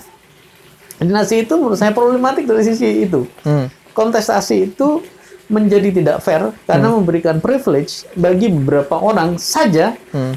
dinasti 0.98 1.44
itu 1.44 1.54
menurut 1.54 1.76
saya 1.76 1.92
problematik 1.92 2.44
dari 2.44 2.62
sisi 2.62 3.04
itu. 3.04 3.28
Hmm. 3.46 3.70
Kontestasi 3.92 4.72
itu 4.72 5.04
menjadi 5.46 5.94
tidak 5.94 6.16
fair 6.18 6.50
karena 6.66 6.90
memberikan 6.90 7.38
privilege 7.38 8.02
bagi 8.12 8.50
beberapa 8.50 8.98
orang 8.98 9.38
saja 9.38 9.94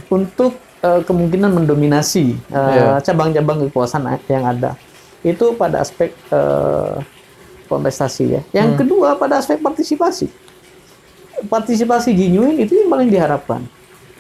untuk 0.08 0.54
eh, 0.80 1.02
kemungkinan 1.02 1.50
mendominasi 1.58 2.38
eh, 2.38 2.54
Iya. 2.54 3.02
cabang-cabang 3.02 3.66
kekuasaan 3.66 4.06
yang 4.30 4.46
ada. 4.46 4.78
Itu 5.26 5.58
pada 5.58 5.82
aspek 5.82 6.14
eh, 6.30 6.96
kontestasi 7.66 8.24
ya. 8.30 8.42
Yang 8.54 8.86
kedua 8.86 9.18
pada 9.18 9.42
aspek 9.42 9.58
partisipasi. 9.58 10.30
Partisipasi 11.48 12.12
genuine 12.12 12.68
itu 12.68 12.76
yang 12.76 12.90
paling 12.92 13.08
diharapkan. 13.08 13.64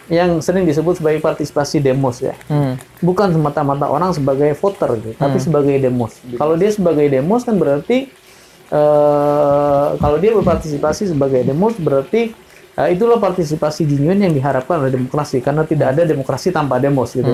Yang 0.09 0.41
sering 0.41 0.65
disebut 0.65 0.97
sebagai 0.97 1.21
partisipasi 1.21 1.77
demos 1.77 2.17
ya 2.17 2.33
Hmm. 2.49 2.81
bukan 2.97 3.29
semata-mata 3.29 3.85
orang 3.85 4.09
sebagai 4.09 4.57
voter 4.57 4.97
gitu, 4.97 5.13
tapi 5.13 5.37
sebagai 5.37 5.75
demos. 5.77 6.17
Kalau 6.33 6.57
dia 6.57 6.73
sebagai 6.73 7.05
demos 7.05 7.45
kan 7.45 7.53
berarti 7.61 8.09
eh, 8.69 9.87
kalau 10.01 10.17
dia 10.17 10.33
berpartisipasi 10.33 11.13
sebagai 11.13 11.45
demos 11.45 11.77
berarti 11.77 12.33
eh, 12.73 12.87
itulah 12.89 13.21
partisipasi 13.21 13.85
genuine 13.85 14.25
yang 14.25 14.33
diharapkan 14.33 14.81
oleh 14.81 14.89
demokrasi 14.89 15.45
karena 15.45 15.61
tidak 15.61 15.93
ada 15.93 16.01
demokrasi 16.05 16.49
tanpa 16.49 16.81
demos 16.81 17.13
gitu. 17.13 17.29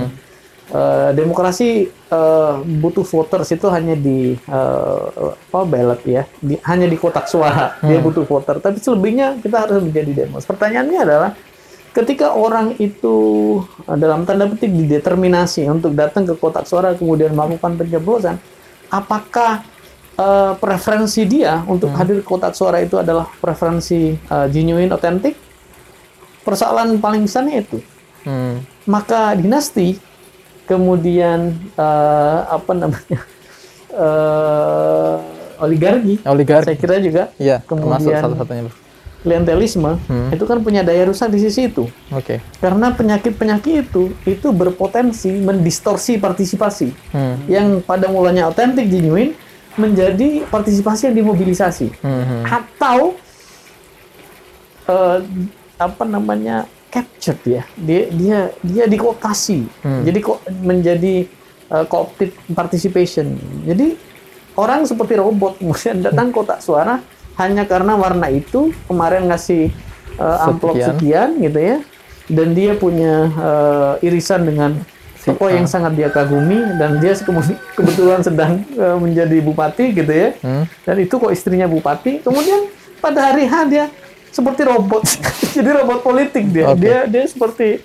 Eh, 0.66 1.12
demokrasi 1.14 1.94
eh, 1.94 2.56
butuh 2.82 3.06
voters 3.06 3.54
itu 3.54 3.70
hanya 3.70 3.94
di 3.94 4.34
eh, 4.34 5.06
apa 5.30 5.62
ballot 5.62 6.02
ya, 6.02 6.26
di- 6.42 6.58
hanya 6.66 6.90
di 6.90 6.98
kotak 6.98 7.30
suara 7.30 7.78
dia 7.86 8.02
butuh 8.02 8.26
voter. 8.26 8.58
Tapi 8.58 8.82
selebihnya 8.82 9.38
kita 9.46 9.62
harus 9.62 9.86
menjadi 9.86 10.26
demos. 10.26 10.42
Pertanyaannya 10.42 11.00
adalah 11.06 11.32
ketika 11.94 12.34
orang 12.34 12.74
itu 12.82 13.16
dalam 13.86 14.26
tanda 14.26 14.50
petik 14.50 14.74
dideterminasi 14.74 15.70
untuk 15.70 15.94
datang 15.94 16.26
ke 16.26 16.34
kotak 16.34 16.66
suara 16.66 16.98
kemudian 16.98 17.38
melakukan 17.38 17.78
pencoblosan, 17.78 18.42
apakah 18.90 19.62
eh, 20.18 20.54
preferensi 20.58 21.30
dia 21.30 21.62
untuk 21.70 21.94
hadir 21.94 22.20
ke 22.20 22.26
kotak 22.26 22.58
suara 22.58 22.82
itu 22.82 22.98
adalah 22.98 23.30
preferensi 23.38 24.18
eh, 24.18 24.48
genuine, 24.50 24.90
otentik? 24.90 25.38
Persoalan 26.42 26.98
paling 26.98 27.30
besarnya 27.30 27.62
itu. 27.62 27.78
Hmm. 28.26 28.66
Maka 28.90 29.38
dinasti 29.38 30.15
kemudian 30.66 31.40
eh, 31.74 32.40
apa 32.46 32.72
namanya 32.74 33.20
eh, 34.06 35.16
oligarki, 35.62 36.20
Oligarki. 36.26 36.66
saya 36.68 36.78
kira 36.78 36.96
juga 37.00 37.24
termasuk 37.34 37.66
kemudian 38.12 38.20
salah 38.20 38.38
satunya. 38.38 38.74
Klientelisme 39.26 39.98
itu 40.30 40.46
kan 40.46 40.62
punya 40.62 40.86
daya 40.86 41.10
rusak 41.10 41.34
di 41.34 41.42
sisi 41.42 41.66
itu. 41.66 41.90
Oke. 42.14 42.46
Karena 42.62 42.94
penyakit-penyakit 42.94 43.90
itu 43.90 44.14
itu 44.22 44.48
berpotensi 44.54 45.34
mendistorsi 45.42 46.22
partisipasi 46.22 46.94
Hmm. 47.10 47.42
yang 47.50 47.68
pada 47.82 48.06
mulanya 48.06 48.46
otentik 48.46 48.86
genuine 48.86 49.34
menjadi 49.76 50.46
partisipasi 50.46 51.10
yang 51.10 51.16
dimobilisasi 51.18 51.90
Hmm. 52.06 52.46
atau 52.46 53.18
eh, 54.86 55.20
apa 55.76 56.04
namanya 56.06 56.70
captured 56.96 57.40
ya. 57.44 57.64
Dia 57.76 58.02
dia 58.08 58.38
dia 58.64 58.84
dikooptasi 58.88 59.60
jadi 60.08 60.20
kok 60.24 60.40
menjadi 60.64 61.28
co-opted 61.92 62.32
participation. 62.56 63.36
Jadi 63.68 64.00
orang 64.56 64.88
seperti 64.88 65.20
robot 65.20 65.60
kemudian 65.60 66.00
datang 66.00 66.32
kotak 66.32 66.64
suara 66.64 67.04
hanya 67.36 67.68
karena 67.68 68.00
warna 68.00 68.32
itu 68.32 68.72
kemarin 68.88 69.28
ngasih 69.28 69.72
eh, 70.20 70.48
amplop 70.48 70.80
Sekian. 70.80 70.88
sekian 70.96 71.30
gitu 71.44 71.60
ya. 71.60 71.78
Dan 72.26 72.58
dia 72.58 72.72
punya 72.74 73.14
eh, 73.30 74.08
irisan 74.08 74.48
dengan 74.48 74.72
tokoh 75.26 75.50
yang 75.50 75.66
sangat 75.66 75.98
dia 75.98 76.10
kagumi 76.14 76.62
dan 76.78 77.02
dia 77.02 77.18
kebetulan 77.76 78.22
sedang 78.24 78.64
eh, 78.74 78.98
menjadi 78.98 79.38
bupati 79.44 79.92
gitu 79.92 80.14
ya. 80.14 80.30
Hmm. 80.40 80.66
dan 80.88 80.96
itu 81.02 81.14
kok 81.20 81.32
istrinya 81.34 81.68
bupati. 81.68 82.24
Kemudian 82.24 82.72
pada 83.04 83.34
hari 83.34 83.46
H 83.46 83.54
dia 83.68 83.86
seperti 84.36 84.62
robot. 84.68 85.04
Jadi 85.56 85.70
robot 85.72 86.00
politik 86.04 86.44
dia. 86.52 86.76
Oke. 86.76 86.84
dia 86.84 87.08
dia 87.08 87.24
seperti 87.24 87.80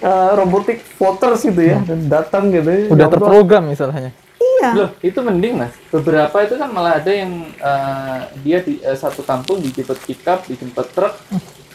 uh, 0.00 0.32
robotic 0.32 0.80
voters 0.96 1.44
gitu 1.44 1.60
ya. 1.60 1.76
Dan 1.84 2.08
datang 2.08 2.48
gitu. 2.48 2.68
Ya 2.68 2.88
Udah 2.88 3.06
terprogram 3.12 3.68
misalnya. 3.68 4.16
iya. 4.40 4.70
Loh, 4.72 4.90
itu 5.04 5.20
mending 5.20 5.60
mas. 5.60 5.76
Beberapa 5.92 6.36
itu 6.40 6.56
kan 6.56 6.72
malah 6.72 7.00
ada 7.00 7.12
yang 7.12 7.48
eh, 7.48 8.20
dia 8.44 8.60
di 8.60 8.80
eh, 8.80 8.96
satu 8.96 9.24
kampung 9.24 9.60
dijemput 9.60 10.00
pickup, 10.04 10.44
dijemput 10.48 10.88
truk 10.96 11.16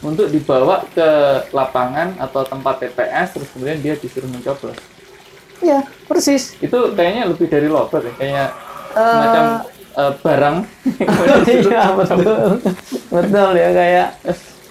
untuk 0.05 0.29
dibawa 0.29 0.85
ke 0.93 1.09
lapangan 1.49 2.13
atau 2.21 2.45
tempat 2.45 2.85
TPS, 2.85 3.37
terus 3.37 3.49
kemudian 3.53 3.81
dia 3.81 3.93
disuruh 3.97 4.29
mencoblos. 4.29 4.77
iya 5.65 5.81
persis. 6.05 6.53
Itu 6.61 6.93
kayaknya 6.93 7.25
lebih 7.25 7.47
dari 7.49 7.65
lobet 7.65 8.05
ya, 8.05 8.13
kayak 8.21 8.49
semacam 8.93 9.43
eh, 9.95 10.11
barang. 10.19 10.57
iya 11.55 11.83
betul 11.95 12.59
betul 13.09 13.49
ya 13.55 13.69
kayak 13.71 14.07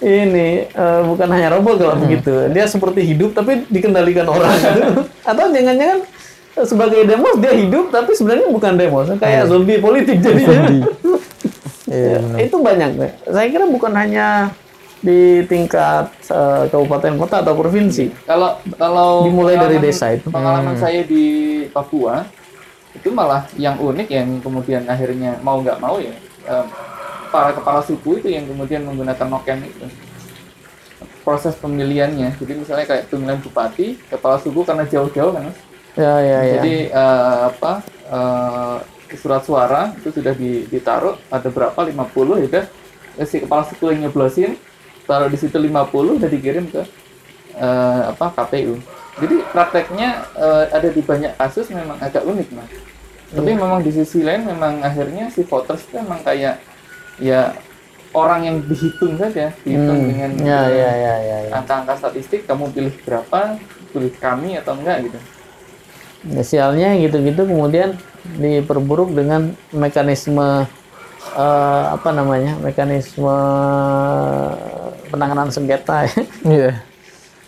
ini 0.05 0.69
eh, 0.69 1.01
bukan 1.05 1.27
hanya 1.31 1.49
robot 1.55 1.75
kalau 1.81 1.95
begitu 1.97 2.51
dia 2.51 2.65
seperti 2.69 3.01
hidup 3.03 3.33
tapi 3.33 3.65
dikendalikan 3.71 4.27
orang 4.27 4.53
atau 5.29 5.45
jangan-jangan 5.49 5.99
sebagai 6.63 7.03
demos 7.03 7.35
dia 7.39 7.51
hidup 7.51 7.91
tapi 7.91 8.15
sebenarnya 8.15 8.47
bukan 8.47 8.73
demos 8.79 9.07
kayak 9.19 9.51
zombie 9.51 9.81
politik 9.81 10.23
jadinya 10.23 10.83
Iya. 11.85 12.17
Ya, 12.17 12.39
itu 12.49 12.57
banyak. 12.57 12.89
ya. 12.97 13.09
Saya 13.29 13.47
kira 13.53 13.65
bukan 13.69 13.93
hanya 13.93 14.49
di 15.05 15.45
tingkat 15.45 16.09
eh, 16.33 16.63
kabupaten 16.73 17.13
kota 17.21 17.45
atau 17.45 17.53
provinsi. 17.53 18.09
Kalau 18.25 18.57
kalau 18.73 19.29
Dimulai 19.29 19.55
dari 19.55 19.77
desa 19.77 20.17
itu. 20.17 20.33
Pengalaman 20.33 20.75
saya 20.81 21.05
di 21.05 21.65
Papua 21.69 22.25
itu 22.95 23.09
malah 23.11 23.45
yang 23.59 23.75
unik 23.77 24.07
yang 24.07 24.27
kemudian 24.39 24.83
akhirnya 24.87 25.37
mau 25.43 25.59
nggak 25.59 25.77
mau 25.83 25.99
ya 25.99 26.15
eh, 26.47 26.65
para 27.29 27.51
kepala 27.51 27.83
suku 27.83 28.23
itu 28.23 28.31
yang 28.31 28.47
kemudian 28.47 28.87
menggunakan 28.87 29.27
noken 29.27 29.59
itu 29.67 29.87
proses 31.25 31.57
pemilihannya. 31.57 32.37
Jadi 32.37 32.53
misalnya 32.53 32.85
kayak 32.85 33.09
pemilihan 33.09 33.41
bupati, 33.41 33.97
kepala 34.07 34.37
suku 34.37 34.61
karena 34.61 34.85
jauh-jauh 34.85 35.33
kan, 35.33 35.49
Mas. 35.49 35.57
Ya 35.97 36.13
ya 36.21 36.39
ya. 36.45 36.53
Jadi 36.61 36.73
eh, 36.93 37.37
apa 37.49 37.81
eh, 38.13 38.77
surat 39.17 39.41
suara 39.41 39.89
itu 39.97 40.09
sudah 40.13 40.33
di- 40.37 40.65
ditaruh 40.69 41.17
ada 41.33 41.49
berapa 41.49 41.79
50 41.81 42.37
ya 42.45 42.67
eh, 43.17 43.25
si 43.25 43.41
kepala 43.41 43.65
suku 43.65 43.89
yang 43.95 44.07
nyoblosin 44.07 44.53
taruh 45.09 45.29
di 45.31 45.37
situ 45.39 45.57
50 45.57 46.19
udah 46.21 46.29
dikirim 46.29 46.69
ke 46.69 46.83
eh, 47.57 48.01
apa 48.13 48.25
KPU. 48.37 48.77
Jadi 49.15 49.35
prakteknya 49.55 50.27
eh, 50.35 50.63
ada 50.75 50.89
di 50.91 50.99
banyak 50.99 51.39
kasus 51.39 51.71
memang 51.71 51.95
agak 52.03 52.27
unik 52.27 52.49
mas. 52.51 52.71
Tapi 53.31 53.51
memang 53.51 53.79
di 53.83 53.91
sisi 53.91 54.23
lain 54.23 54.47
memang 54.47 54.83
akhirnya 54.83 55.31
si 55.31 55.43
voters 55.43 55.83
itu 55.87 55.99
memang 55.99 56.21
kayak 56.23 56.59
ya 57.19 57.55
orang 58.15 58.47
yang 58.47 58.57
dihitung 58.63 59.19
saja, 59.19 59.51
dihitung 59.63 60.07
dengan 60.07 60.31
ya 60.39 60.61
ya 60.71 60.91
ya 60.95 61.15
ya. 61.19 61.37
ya. 61.47 61.51
angka-angka 61.59 61.99
statistik 61.99 62.47
kamu 62.47 62.71
pilih 62.71 62.95
berapa, 63.03 63.59
pilih 63.91 64.13
kami 64.19 64.55
atau 64.59 64.75
enggak 64.79 65.11
gitu. 65.11 65.19
Ya, 66.25 66.41
sialnya 66.41 66.89
gitu-gitu 66.97 67.43
kemudian 67.45 67.99
diperburuk 68.39 69.13
dengan 69.13 69.53
mekanisme 69.75 70.63
eh, 71.35 71.85
apa 71.91 72.09
namanya 72.15 72.55
mekanisme 72.63 73.37
penanganan 75.11 75.51
sengketa 75.51 76.07
ya. 76.07 76.15
Iya. 76.45 76.71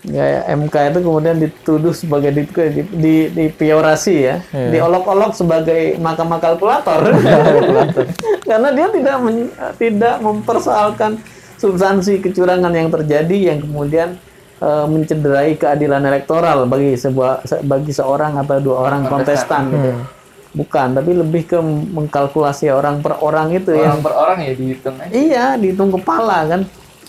Kayak 0.07 0.43
MK 0.57 0.75
itu 0.87 0.99
kemudian 1.01 1.35
dituduh 1.35 1.91
sebagai 1.91 2.31
di, 2.31 2.43
di, 2.47 2.81
di, 2.87 3.15
dipiorasi 3.29 4.15
ya, 4.17 4.35
Iya. 4.47 4.69
diolok-olok 4.73 5.31
sebagai 5.31 5.95
mahkamah 5.97 6.39
kalkulator, 6.39 7.11
karena 8.47 8.69
dia 8.71 8.87
tidak 8.87 9.15
men- 9.19 9.51
tidak 9.75 10.15
mempersoalkan 10.19 11.19
substansi 11.55 12.21
kecurangan 12.21 12.71
yang 12.71 12.87
terjadi 12.87 13.37
yang 13.45 13.59
kemudian 13.59 14.15
eh, 14.57 14.85
mencederai 14.85 15.53
keadilan 15.53 15.99
elektoral 16.01 16.63
bagi 16.65 16.95
sebuah 16.95 17.43
se- 17.43 17.61
bagi 17.61 17.91
seorang 17.91 18.37
atau 18.37 18.57
dua 18.59 18.77
orang 18.81 19.05
kontestan. 19.05 19.69
gitu. 19.69 19.91
bukan 20.47 20.89
tapi 20.91 21.11
lebih 21.13 21.43
ke 21.45 21.59
mengkalkulasi 21.61 22.71
orang 22.71 22.97
per 22.97 23.19
orang 23.19 23.51
itu 23.51 23.69
ya. 23.71 23.91
Orang 23.91 24.01
per 24.01 24.13
orang 24.15 24.37
ya 24.41 24.53
dihitung 24.53 24.95
aja. 24.97 25.11
iya 25.11 25.45
dihitung 25.53 25.91
kepala 25.91 26.47
kan 26.47 26.61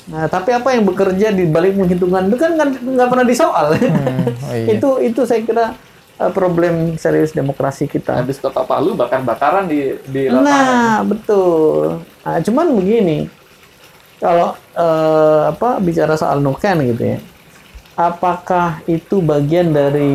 nah 0.08 0.24
tapi 0.24 0.56
apa 0.56 0.72
yang 0.72 0.88
bekerja 0.88 1.36
di 1.36 1.44
balik 1.44 1.76
penghitungan 1.76 2.32
itu 2.32 2.36
kan 2.40 2.56
nggak 2.56 3.08
pernah 3.12 3.26
disoal 3.28 3.76
oh 3.76 4.52
iya. 4.56 4.80
itu 4.80 4.90
itu 5.04 5.20
saya 5.28 5.44
kira 5.44 5.76
uh, 6.18 6.32
problem 6.34 6.98
serius 6.98 7.32
demokrasi 7.32 7.86
kita 7.86 8.18
Habis 8.18 8.42
kota 8.42 8.66
Palu 8.66 8.98
bakar-bakaran 8.98 9.70
di 9.70 9.96
di 10.10 10.26
lapangan. 10.26 10.44
Nah, 10.44 10.98
betul. 11.06 12.02
Nah, 12.26 12.38
cuman 12.42 12.66
begini, 12.74 13.18
kalau 14.18 14.58
eh, 14.74 15.42
apa 15.54 15.78
bicara 15.78 16.18
soal 16.18 16.42
nuken 16.42 16.82
gitu 16.92 17.16
ya, 17.16 17.18
apakah 17.94 18.82
itu 18.90 19.22
bagian 19.22 19.70
dari 19.70 20.12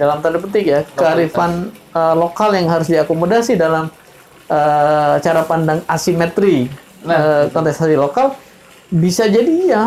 dalam 0.00 0.18
tanda 0.24 0.40
petik 0.40 0.66
ya 0.66 0.80
kearifan 0.96 1.70
eh, 1.92 2.14
lokal 2.16 2.56
yang 2.56 2.66
harus 2.72 2.88
diakomodasi 2.88 3.60
dalam 3.60 3.92
eh, 4.48 5.14
cara 5.20 5.42
pandang 5.44 5.84
asimetri 5.84 6.66
eh, 7.06 7.44
kontestasi 7.52 7.94
lokal? 7.94 8.34
Bisa 8.92 9.24
jadi 9.24 9.48
iya, 9.48 9.82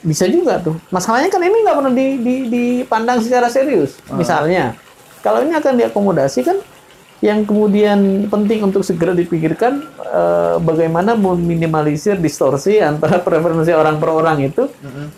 bisa 0.00 0.24
juga 0.24 0.56
tuh. 0.58 0.80
Masalahnya 0.88 1.28
kan 1.28 1.44
ini 1.44 1.62
nggak 1.62 1.76
pernah 1.76 1.92
di, 1.92 2.06
di- 2.18 2.46
dipandang 2.48 3.20
secara 3.20 3.52
serius. 3.52 4.00
Misalnya, 4.10 4.72
kalau 5.20 5.44
ini 5.44 5.52
akan 5.52 5.78
diakomodasi 5.78 6.40
kan 6.42 6.56
yang 7.22 7.46
kemudian 7.46 8.26
penting 8.26 8.66
untuk 8.66 8.82
segera 8.82 9.14
dipikirkan 9.14 9.78
eh, 10.02 10.56
bagaimana 10.58 11.14
meminimalisir 11.14 12.18
distorsi 12.18 12.82
antara 12.82 13.22
preferensi 13.26 13.70
orang 13.70 14.02
per 14.02 14.10
orang 14.10 14.42
itu 14.42 14.66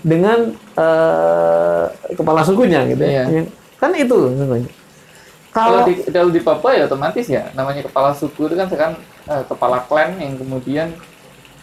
dengan 0.04 0.52
eh, 0.76 1.84
kepala 2.12 2.44
sukunya 2.44 2.84
gitu 2.92 3.00
ya. 3.00 3.24
Iya. 3.24 3.42
Kan 3.80 3.96
itu 3.96 4.16
sebenarnya. 4.36 4.68
Kalau 5.54 5.80
Kalau 5.80 5.86
di 5.86 5.94
kalau 6.10 6.30
di 6.34 6.40
Papua 6.42 6.74
ya 6.74 6.84
otomatis 6.84 7.24
ya 7.30 7.46
namanya 7.54 7.86
kepala 7.86 8.10
suku 8.12 8.50
itu 8.50 8.54
kan 8.58 8.66
sekarang 8.68 8.94
eh, 9.24 9.42
kepala 9.48 9.80
klan 9.88 10.18
yang 10.20 10.34
kemudian 10.36 10.92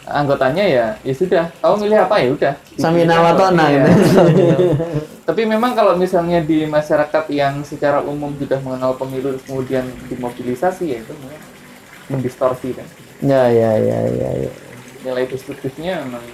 anggotanya 0.06 0.66
ya 0.66 0.86
ya 1.06 1.14
sudah 1.14 1.44
kamu 1.62 1.76
milih 1.88 1.98
apa 2.04 2.16
ya 2.18 2.28
udah 2.34 2.54
Samina 2.76 3.16
wa 3.22 3.34
ta'na 3.38 3.64
Iya. 3.70 3.84
gitu. 3.86 4.66
Tapi 5.30 5.42
memang 5.46 5.78
kalau 5.78 5.94
misalnya 5.96 6.42
di 6.42 6.66
masyarakat 6.66 7.30
yang 7.32 7.62
secara 7.62 8.02
umum 8.02 8.34
sudah 8.36 8.58
mengenal 8.66 8.98
pemilu 8.98 9.38
kemudian 9.46 9.86
dimobilisasi 10.10 10.86
ya 10.92 10.98
itu 11.00 11.14
memang 11.14 11.42
mendistorsi 12.12 12.76
kan. 12.76 12.88
ya 13.22 13.48
ya 13.48 13.72
ya 13.78 14.00
ya 14.10 14.30
ya. 14.50 14.52
Nilai 15.06 15.30
destruktifnya 15.30 16.02
memang 16.04 16.26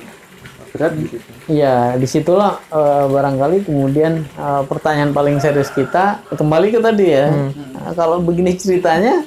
berat 0.73 0.93
di 0.95 1.05
situ. 1.07 1.29
Iya, 1.47 1.95
di 1.99 2.07
situlah 2.07 2.59
eh, 2.69 3.05
barangkali 3.11 3.67
kemudian 3.67 4.23
eh, 4.23 4.63
pertanyaan 4.65 5.11
paling 5.11 5.37
serius 5.43 5.69
kita 5.69 6.23
kembali 6.33 6.67
ke 6.75 6.79
tadi 6.79 7.05
ya. 7.11 7.27
Nah, 7.75 7.93
kalau 7.93 8.19
begini 8.23 8.55
ceritanya, 8.55 9.23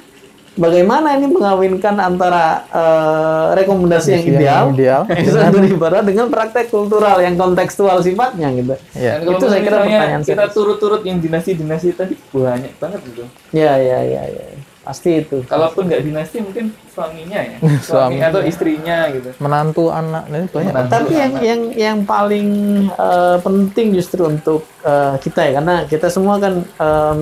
bagaimana 0.61 1.17
ini 1.17 1.33
mengawinkan 1.33 1.97
antara 1.97 2.69
eh, 2.69 3.47
rekomendasi 3.57 4.09
yang 4.21 4.25
ideal, 4.29 4.65
ideal. 4.77 5.03
satu 5.09 5.65
ibarat 5.65 6.05
dengan 6.05 6.29
praktek 6.29 6.69
kultural 6.69 7.17
yang 7.25 7.41
kontekstual 7.41 8.05
sifatnya 8.05 8.53
gitu. 8.53 8.77
Iya. 8.93 9.25
Dan 9.25 9.35
Itu 9.41 9.47
saya 9.49 9.61
kira 9.65 9.77
pertanyaan 9.81 10.23
kita 10.23 10.45
turut-turut 10.53 11.03
yang 11.09 11.19
dinasti-dinasti 11.19 11.97
tadi 11.97 12.15
banyak 12.31 12.77
banget 12.77 13.01
gitu. 13.09 13.25
Ya 13.57 13.81
ya 13.81 14.05
ya 14.05 14.23
ya, 14.29 14.45
pasti 14.91 15.23
itu. 15.23 15.47
Kalaupun 15.47 15.87
nggak 15.87 16.03
dinasti 16.03 16.43
mungkin 16.43 16.75
suaminya 16.91 17.39
ya, 17.39 17.57
suami 17.89 18.19
atau 18.19 18.43
istrinya 18.43 19.07
gitu. 19.15 19.31
Menantu 19.39 19.95
anak 19.95 20.27
ini 20.27 20.51
banyak. 20.51 20.75
Menantu. 20.75 20.91
Tapi 20.91 21.13
yang 21.15 21.33
yang 21.39 21.61
yang 21.79 21.99
paling 22.03 22.49
eh, 22.91 23.37
penting 23.39 23.95
justru 23.95 24.27
untuk 24.27 24.67
eh, 24.83 25.15
kita 25.23 25.41
ya 25.47 25.53
karena 25.63 25.75
kita 25.87 26.11
semua 26.11 26.43
kan 26.43 26.67
em, 26.67 27.21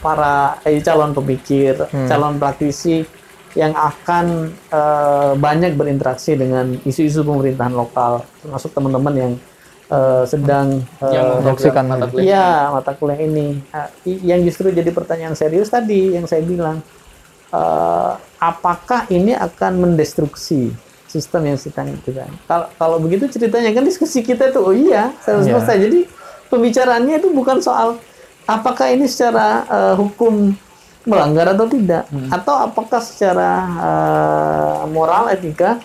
para 0.00 0.56
eh, 0.64 0.80
calon 0.80 1.12
pemikir, 1.12 1.84
calon 2.08 2.40
praktisi 2.40 3.04
yang 3.52 3.76
akan 3.76 4.56
eh, 4.72 5.32
banyak 5.36 5.76
berinteraksi 5.76 6.32
dengan 6.32 6.80
isu-isu 6.88 7.20
pemerintahan 7.20 7.76
lokal, 7.76 8.24
termasuk 8.40 8.72
teman-teman 8.72 9.14
yang 9.14 9.32
eh, 9.86 10.24
sedang 10.26 10.66
eh, 11.00 11.12
yang 11.12 11.26
mata 11.86 12.06
kuliah. 12.06 12.24
Iya, 12.24 12.46
mata 12.70 12.92
kuliah 12.92 13.20
ini. 13.20 13.48
I- 14.04 14.22
yang 14.24 14.40
justru 14.42 14.70
jadi 14.70 14.90
pertanyaan 14.90 15.32
serius 15.32 15.68
tadi 15.68 16.12
yang 16.12 16.24
saya 16.24 16.42
bilang, 16.42 16.82
eh, 17.50 18.12
apakah 18.38 19.06
ini 19.08 19.32
akan 19.32 19.72
mendestruksi 19.80 20.74
sistem 21.06 21.46
yang 21.46 21.56
sedang 21.56 21.88
itu 21.88 22.10
kan? 22.12 22.28
Kalau 22.44 22.66
kalau 22.76 22.96
begitu 22.98 23.26
ceritanya 23.28 23.70
kan 23.70 23.82
diskusi 23.82 24.20
kita 24.20 24.50
tuh, 24.50 24.62
oh 24.64 24.74
iya, 24.74 25.14
saya 25.20 25.38
Iya. 25.38 25.54
selesai. 25.54 25.76
Jadi 25.80 26.00
pembicaraannya 26.46 27.16
itu 27.16 27.30
bukan 27.30 27.58
soal 27.58 27.98
apakah 28.44 28.90
ini 28.90 29.06
secara 29.06 29.46
eh, 29.66 29.94
hukum 29.94 30.54
melanggar 31.06 31.54
atau 31.54 31.70
tidak, 31.70 32.02
atau 32.28 32.54
apakah 32.66 32.98
secara 32.98 33.50
eh, 33.78 34.80
moral 34.90 35.30
etika 35.30 35.78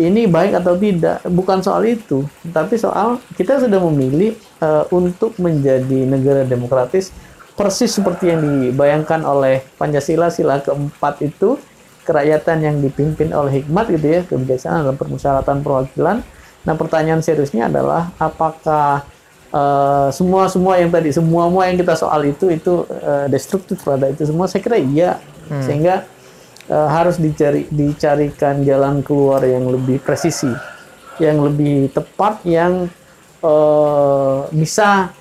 ini 0.00 0.24
baik 0.24 0.56
atau 0.56 0.72
tidak 0.80 1.20
bukan 1.28 1.60
soal 1.60 1.84
itu 1.84 2.24
tapi 2.48 2.80
soal 2.80 3.20
kita 3.36 3.60
sudah 3.60 3.80
memilih 3.90 4.32
eh, 4.60 4.84
untuk 4.88 5.36
menjadi 5.36 6.08
negara 6.08 6.48
demokratis 6.48 7.12
persis 7.52 7.92
seperti 7.92 8.32
yang 8.32 8.40
dibayangkan 8.40 9.20
oleh 9.28 9.60
Pancasila 9.76 10.32
sila 10.32 10.64
keempat 10.64 11.20
itu 11.20 11.60
kerakyatan 12.02 12.58
yang 12.64 12.76
dipimpin 12.80 13.30
oleh 13.30 13.62
hikmat 13.62 13.86
gitu 13.92 14.06
ya 14.08 14.20
kebijaksanaan 14.26 14.90
dan 14.90 14.96
permusyawaratan 14.98 15.62
perwakilan. 15.62 16.16
Nah 16.62 16.74
pertanyaan 16.74 17.22
seriusnya 17.22 17.68
adalah 17.70 18.10
apakah 18.16 19.04
eh, 19.52 20.08
semua 20.10 20.48
semua 20.48 20.80
yang 20.80 20.90
tadi 20.90 21.12
semua 21.12 21.46
semua 21.46 21.62
yang 21.68 21.76
kita 21.78 21.94
soal 21.94 22.20
itu 22.26 22.48
itu 22.50 22.88
eh, 22.88 23.26
destruktif 23.28 23.84
pada 23.84 24.08
itu 24.10 24.24
semua? 24.26 24.48
Saya 24.48 24.64
kira 24.64 24.80
iya. 24.80 25.20
Sehingga 25.52 26.08
eh, 26.72 26.88
harus 26.88 27.20
dicari 27.20 27.68
dicarikan 27.68 28.64
jalan 28.64 29.04
keluar 29.04 29.44
yang 29.44 29.68
lebih 29.68 30.00
presisi, 30.00 30.48
yang 31.20 31.44
lebih 31.44 31.92
tepat, 31.92 32.40
yang 32.48 32.88
eh, 33.44 34.38
bisa 34.56 35.12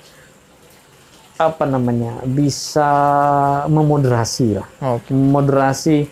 apa 1.41 1.65
namanya, 1.65 2.21
bisa 2.23 2.91
memoderasi 3.65 4.61
lah, 4.61 4.67
Oke. 4.95 5.11
memoderasi 5.11 6.07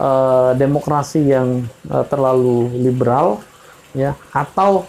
eh, 0.00 0.50
demokrasi 0.58 1.20
yang 1.30 1.62
eh, 1.86 2.04
terlalu 2.10 2.74
liberal, 2.80 3.38
ya, 3.94 4.16
atau 4.32 4.86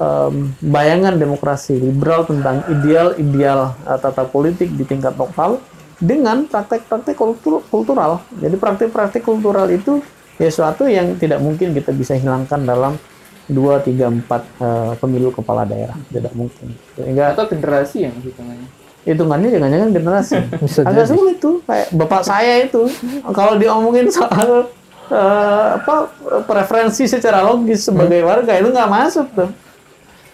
em, 0.00 0.52
bayangan 0.60 1.16
demokrasi 1.20 1.76
liberal 1.76 2.24
tentang 2.24 2.64
ideal-ideal 2.68 3.76
eh, 3.86 3.98
tata 4.00 4.24
politik 4.24 4.72
di 4.72 4.84
tingkat 4.88 5.14
lokal 5.16 5.60
dengan 6.02 6.50
praktek-praktek 6.50 7.14
kultur- 7.14 7.62
kultural. 7.70 8.26
Jadi 8.42 8.58
praktek-praktek 8.58 9.22
kultural 9.22 9.70
itu 9.70 10.02
ya 10.34 10.50
suatu 10.50 10.90
yang 10.90 11.14
tidak 11.14 11.38
mungkin 11.38 11.70
kita 11.70 11.94
bisa 11.94 12.18
hilangkan 12.18 12.66
dalam 12.66 12.98
2, 13.46 13.54
3, 13.86 14.10
4 14.10 14.26
eh, 14.26 14.92
pemilu 14.98 15.30
kepala 15.30 15.62
daerah. 15.62 15.94
Tidak 16.10 16.34
mungkin. 16.34 16.74
Sehingga 16.98 17.38
Atau 17.38 17.46
generasi 17.46 18.10
yang 18.10 18.14
hitungannya. 18.18 18.68
hitungannya 19.02 19.48
jangan-jangan 19.54 19.90
generasi. 19.94 20.36
Agak 20.90 21.06
sulit 21.06 21.38
tuh. 21.38 21.62
Kayak 21.62 21.86
bapak 21.94 22.22
saya 22.26 22.66
itu. 22.66 22.90
Kalau 23.30 23.54
diomongin 23.54 24.10
soal 24.10 24.66
eh, 25.06 25.66
apa 25.78 26.10
preferensi 26.50 27.06
secara 27.06 27.46
logis 27.46 27.86
sebagai 27.86 28.26
warga 28.26 28.58
itu 28.58 28.74
nggak 28.74 28.90
masuk 28.90 29.26
tuh 29.38 29.50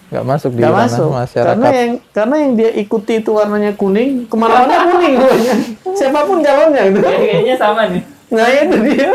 nggak 0.09 0.25
masuk 0.25 0.51
di 0.51 0.61
nggak 0.61 0.73
ranah 0.73 0.85
masuk 0.89 1.09
masyarakat. 1.11 1.53
karena 1.53 1.69
yang 1.71 1.91
karena 2.09 2.35
yang 2.37 2.51
dia 2.53 2.71
ikuti 2.75 3.13
itu 3.17 3.29
warnanya 3.29 3.71
kuning 3.73 4.25
ke 4.25 4.35
mana-mana 4.35 4.75
kuning 4.89 5.13
pokoknya. 5.15 5.55
siapa 5.99 6.19
pun 6.25 6.37
calonnya 6.39 6.83
gitu 6.89 7.05
Ya, 7.05 7.17
kayaknya 7.19 7.55
sama 7.55 7.81
nih. 7.87 8.03
nah 8.29 8.47
itu 8.47 8.77
dia 8.85 9.09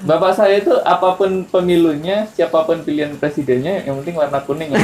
Bapak 0.00 0.32
saya 0.32 0.56
itu 0.56 0.72
apa 0.80 1.12
pun 1.12 1.44
pemilunya, 1.44 2.24
siapa 2.32 2.64
pun 2.64 2.80
pilihan 2.80 3.12
presidennya, 3.14 3.84
yang 3.84 4.00
penting 4.00 4.16
warna 4.16 4.40
kuning. 4.40 4.72
yang 4.72 4.80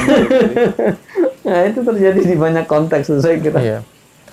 nah 1.47 1.65
itu 1.65 1.81
terjadi 1.81 2.21
di 2.21 2.37
banyak 2.37 2.69
konteks 2.69 3.17
saya 3.17 3.41
kira 3.41 3.57
Iya. 3.59 3.79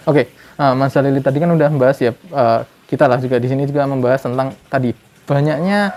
Oke, 0.04 0.28
nah, 0.54 0.76
Mas 0.76 0.92
Lili 0.94 1.24
tadi 1.24 1.40
kan 1.40 1.48
udah 1.50 1.72
membahas 1.72 1.98
ya, 1.98 2.12
eh, 2.12 2.60
kita 2.86 3.08
lah 3.08 3.16
juga 3.16 3.40
di 3.40 3.48
sini 3.48 3.64
juga 3.64 3.88
membahas 3.88 4.22
tentang 4.22 4.52
tadi 4.68 4.92
banyaknya 5.24 5.96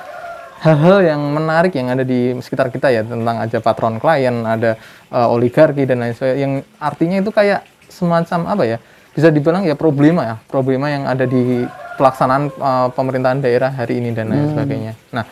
hal-hal 0.56 1.02
yang 1.02 1.20
menarik 1.26 1.74
yang 1.74 1.90
ada 1.90 2.00
di 2.00 2.32
sekitar 2.38 2.70
kita 2.70 2.88
ya 2.88 3.02
tentang 3.02 3.36
ada 3.36 3.58
patron 3.58 3.98
klien, 3.98 4.32
ada 4.40 4.78
eh, 5.16 5.28
oligarki 5.32 5.88
dan 5.88 6.04
lain 6.04 6.12
sebagainya. 6.12 6.40
Yang 6.44 6.52
artinya 6.76 7.16
itu 7.24 7.30
kayak 7.32 7.60
semacam 7.88 8.40
apa 8.52 8.62
ya? 8.68 8.78
Bisa 9.16 9.32
dibilang 9.32 9.64
ya 9.64 9.72
problema 9.72 10.22
ya, 10.28 10.36
problema 10.44 10.92
yang 10.92 11.08
ada 11.08 11.24
di 11.24 11.64
pelaksanaan 11.96 12.52
eh, 12.52 12.88
pemerintahan 12.92 13.40
daerah 13.40 13.72
hari 13.72 14.04
ini 14.04 14.12
dan 14.12 14.28
lain 14.28 14.52
sebagainya. 14.52 14.92
Nah, 15.16 15.24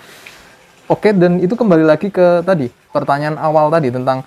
oke 0.89 1.13
dan 1.13 1.37
itu 1.45 1.53
kembali 1.53 1.85
lagi 1.85 2.09
ke 2.09 2.41
tadi 2.41 2.73
pertanyaan 2.89 3.37
awal 3.37 3.69
tadi 3.69 3.93
tentang 3.93 4.25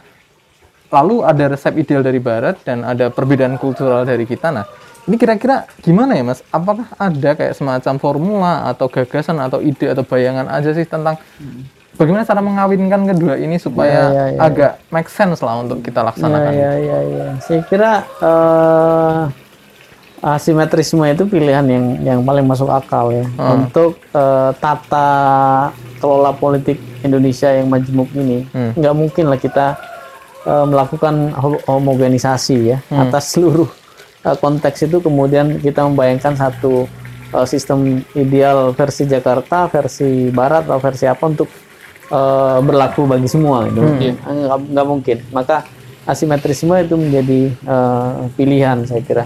lalu 0.88 1.26
ada 1.26 1.51
resep 1.51 1.74
ideal 1.76 1.99
dari 2.05 2.22
barat 2.22 2.55
dan 2.64 2.86
ada 2.86 3.12
perbedaan 3.12 3.60
kultural 3.60 4.08
dari 4.08 4.24
kita. 4.24 4.53
Nah, 4.55 4.64
ini 5.08 5.16
kira-kira 5.16 5.68
gimana 5.84 6.16
ya, 6.16 6.24
Mas? 6.24 6.43
Apakah 6.51 6.88
ada 6.99 7.32
kayak 7.36 7.55
semacam 7.55 7.93
formula 7.99 8.53
atau 8.72 8.88
gagasan 8.91 9.39
atau 9.39 9.60
ide 9.64 9.91
atau 9.91 10.03
bayangan 10.03 10.47
aja 10.51 10.72
sih 10.76 10.84
tentang 10.84 11.16
bagaimana 11.94 12.24
cara 12.24 12.40
mengawinkan 12.40 13.08
kedua 13.08 13.34
ini 13.36 13.56
supaya 13.56 14.12
Ya, 14.12 14.12
ya, 14.12 14.26
ya, 14.30 14.40
agak 14.42 14.72
make 14.90 15.08
sense 15.08 15.40
lah 15.40 15.56
untuk 15.58 15.80
kita 15.80 16.02
ya 16.02 16.06
laksanakan? 16.06 16.52
ya 16.52 16.72
ya 16.76 17.00
ya. 17.02 17.26
Saya 17.40 17.62
kira 17.64 17.92
eh, 18.20 19.22
asimetrisme 20.20 21.06
itu 21.06 21.24
pilihan 21.26 21.64
yang 21.64 21.86
yang 22.02 22.20
paling 22.22 22.44
masuk 22.44 22.68
akal 22.68 23.10
ya. 23.10 23.26
Untuk 23.40 23.96
eh, 24.12 24.52
tata 24.58 25.10
kelola 25.98 26.30
politik 26.32 26.78
Indonesia 27.00 27.50
yang 27.50 27.68
majemuk 27.68 28.10
ini. 28.14 28.44
Nggak 28.74 28.94
mungkin 28.94 29.26
lah 29.28 29.38
kita 29.38 29.78
eh, 30.44 30.66
melakukan 30.66 31.32
ho- 31.34 31.64
homogenisasi 31.64 32.56
ya 32.68 32.78
atas 32.92 33.32
seluruh 33.32 33.70
eh, 34.24 34.36
konteks 34.36 34.84
itu. 34.84 34.98
Kemudian 35.00 35.58
kita 35.58 35.82
membayangkan 35.84 36.34
satu 36.36 36.86
sistem 37.44 37.84
ideal 38.14 38.72
versi 38.72 39.04
Jakarta, 39.04 39.68
versi 39.68 40.32
Barat 40.32 40.64
atau 40.64 40.80
versi 40.80 41.04
apa 41.04 41.28
untuk 41.28 41.52
eh, 42.12 42.60
berlaku 42.64 43.08
bagi 43.08 43.28
semua 43.28 43.68
gitu. 43.68 43.82
Nggak, 43.84 44.58
nggak 44.72 44.88
mungkin. 44.88 45.18
Maka 45.32 45.68
asimetrisme 46.08 46.76
itu 46.80 46.95
menjadi 46.95 47.41
eh, 47.51 48.14
pilihan 48.39 48.88
saya 48.88 49.03
kira 49.03 49.26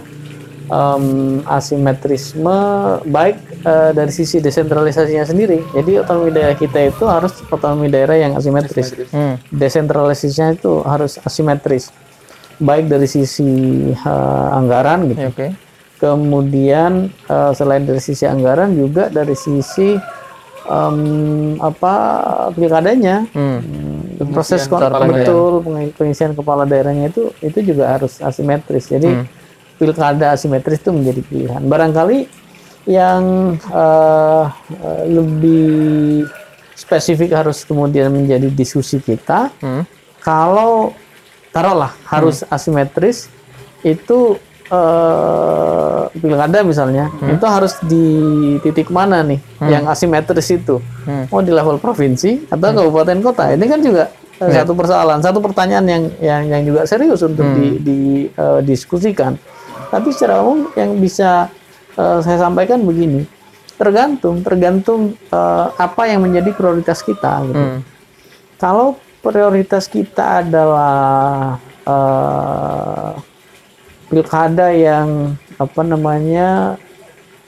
em, 0.72 1.06
asimetrisme 1.46 2.58
baik 3.06 3.38
eh, 3.68 3.92
dari 3.92 4.12
sisi 4.12 4.40
desentralisasinya 4.40 5.28
sendiri. 5.28 5.60
Jadi 5.76 6.00
otonomi 6.00 6.32
daerah 6.32 6.56
kita 6.56 6.90
itu 6.90 7.04
harus 7.06 7.44
otonomi 7.52 7.92
daerah 7.92 8.18
yang 8.18 8.34
asimetris. 8.40 8.96
Hmm. 9.12 9.38
Desentralisasinya 9.52 10.56
itu 10.56 10.82
harus 10.88 11.20
asimetris. 11.22 11.92
Baik 12.62 12.88
dari 12.88 13.06
sisi 13.06 13.52
eh, 13.92 14.48
anggaran 14.58 15.12
gitu. 15.12 15.22
Oke. 15.28 15.48
Kemudian 16.02 17.12
eh, 17.30 17.52
selain 17.54 17.84
dari 17.86 18.02
sisi 18.02 18.26
anggaran 18.26 18.74
juga 18.74 19.12
dari 19.12 19.36
sisi 19.36 20.00
em, 20.64 20.98
apa 21.58 21.94
pilkadanya. 22.52 23.26
Hmm. 23.32 23.60
proses 24.30 24.70
kon- 24.70 24.86
betul 25.10 25.52
peng- 25.62 25.92
pengisian 25.92 26.32
kepala 26.32 26.64
daerahnya 26.64 27.10
itu 27.10 27.34
itu 27.40 27.60
juga 27.66 27.90
harus 27.90 28.22
asimetris. 28.22 28.86
Jadi 28.88 29.10
pilkada 29.76 30.30
asimetris 30.32 30.78
itu 30.78 30.90
menjadi 30.90 31.22
pilihan. 31.24 31.62
Barangkali 31.64 32.30
yang 32.86 33.24
eh, 33.58 34.46
lebih 35.08 36.26
spesifik 36.74 37.34
harus 37.36 37.62
kemudian 37.62 38.10
menjadi 38.10 38.46
diskusi 38.48 38.98
kita 38.98 39.50
Hmm. 39.58 39.86
kalau 40.18 40.94
taruhlah 41.50 41.94
harus 42.06 42.42
asimetris 42.48 43.28
itu 43.82 44.38
eh, 44.72 46.02
pilkada 46.16 46.64
misalnya 46.64 47.12
itu 47.20 47.46
harus 47.46 47.76
di 47.86 48.06
titik 48.64 48.88
mana 48.90 49.22
nih 49.22 49.40
yang 49.68 49.86
asimetris 49.92 50.50
itu? 50.56 50.80
Mau 51.30 51.44
di 51.44 51.52
level 51.52 51.78
provinsi 51.78 52.48
atau 52.48 52.72
kabupaten 52.72 53.20
kota? 53.20 53.52
Ini 53.54 53.66
kan 53.68 53.80
juga 53.84 54.10
eh, 54.42 54.52
satu 54.52 54.74
persoalan 54.74 55.20
satu 55.22 55.38
pertanyaan 55.38 55.86
yang 55.86 56.04
yang 56.18 56.42
yang 56.50 56.62
juga 56.66 56.82
serius 56.90 57.22
untuk 57.22 57.46
di, 57.54 57.78
didiskusikan 57.84 59.38
tapi 59.92 60.10
secara 60.16 60.42
umum 60.42 60.72
yang 60.74 60.98
bisa 60.98 61.52
eh, 62.00 62.20
saya 62.24 62.38
sampaikan 62.42 62.82
begini 62.82 63.28
tergantung 63.78 64.42
tergantung 64.42 65.14
eh, 65.30 65.68
apa 65.78 66.10
yang 66.10 66.26
menjadi 66.26 66.50
prioritas 66.56 67.06
kita 67.06 67.46
gitu. 67.46 67.62
Hmm. 67.62 67.80
kalau 68.58 68.98
prioritas 69.22 69.86
kita 69.86 70.42
adalah 70.42 71.60
eh, 71.86 73.12
pilkada 74.12 74.76
yang 74.76 75.40
apa 75.56 75.82
namanya 75.82 76.76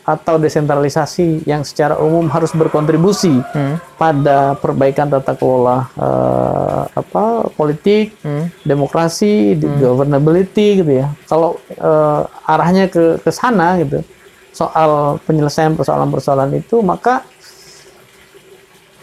atau 0.04 0.36
desentralisasi 0.36 1.48
yang 1.48 1.64
secara 1.64 1.96
umum 1.96 2.28
harus 2.28 2.52
berkontribusi 2.52 3.40
Hmm. 3.56 3.80
pada 3.96 4.52
perbaikan 4.56 5.08
tata 5.08 5.32
kelola 5.32 5.88
eh, 5.96 6.84
apa 6.92 7.48
politik, 7.52 8.16
Hmm. 8.20 8.52
demokrasi, 8.64 9.56
di- 9.56 9.68
governability 9.80 10.80
gitu 10.80 10.92
ya. 11.00 11.08
Kalau 11.24 11.56
eh, 11.72 12.22
arahnya 12.44 12.88
ke 12.88 13.16
ke 13.20 13.32
sana 13.32 13.80
gitu, 13.80 14.04
soal 14.52 15.24
penyelesaian 15.24 15.72
persoalan-persoalan 15.72 16.52
itu 16.54 16.84
maka 16.84 17.24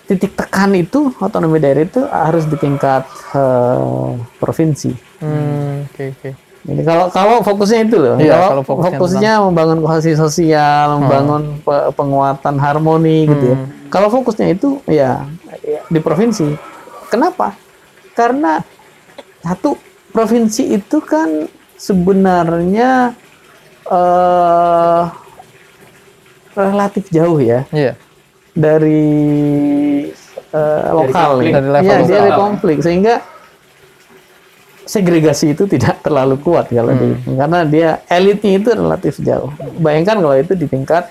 titik 0.05 0.35
tekan 0.35 0.75
itu 0.75 1.15
otonomi 1.17 1.57
daerah 1.57 1.87
itu 1.87 2.03
harus 2.05 2.45
di 2.45 2.61
tingkat 2.61 3.09
eh, 3.33 4.11
provinsi. 4.37 4.93
Hmm. 5.25 5.89
Oke 5.89 6.13
oke. 6.13 6.31
Jadi 6.61 6.83
kalau 6.83 7.09
kalau 7.09 7.37
fokusnya 7.41 7.81
itu 7.83 7.97
loh, 7.97 8.15
Iya, 8.17 8.37
kalau, 8.37 8.49
kalau 8.51 8.63
fokusnya 8.63 8.93
fokusnya 8.93 9.33
membangun 9.43 9.79
kohesi 9.81 10.13
sosial, 10.13 10.99
membangun 10.99 11.43
pe- 11.59 11.89
penguatan 11.91 12.55
harmoni 12.57 13.25
gitu 13.27 13.45
ya. 13.47 13.57
Kalau 13.89 14.09
fokusnya 14.09 14.47
itu 14.51 14.77
ya, 14.85 15.25
ya 15.61 15.81
di 15.83 15.99
provinsi. 15.99 16.53
Kenapa? 17.09 17.57
Karena 18.13 18.61
satu 19.41 19.81
provinsi 20.11 20.69
itu 20.71 21.01
kan 21.01 21.49
sebenarnya 21.75 23.17
eh 23.87 25.03
relatif 26.53 27.09
jauh 27.09 27.39
ya 27.39 27.65
Iya. 27.71 27.97
dari 28.53 29.17
eh, 30.51 30.89
lokal 30.93 31.41
konflik. 31.41 31.49
ya. 31.49 31.55
Dari 31.57 31.69
level 31.71 31.89
dia 31.97 32.11
dari 32.11 32.29
lokal. 32.29 32.39
konflik 32.39 32.79
sehingga 32.81 33.15
segregasi 34.91 35.55
itu 35.55 35.65
tidak 35.65 36.03
terlalu 36.03 36.35
kuat 36.43 36.67
kalau 36.67 36.91
di 36.91 37.15
Hmm. 37.15 37.39
karena 37.39 37.59
dia 37.63 37.89
elitnya 38.11 38.59
itu 38.59 38.69
relatif 38.75 39.15
jauh. 39.23 39.55
Bayangkan 39.79 40.19
kalau 40.19 40.35
itu 40.35 40.53
di 40.53 40.67
tingkat 40.67 41.07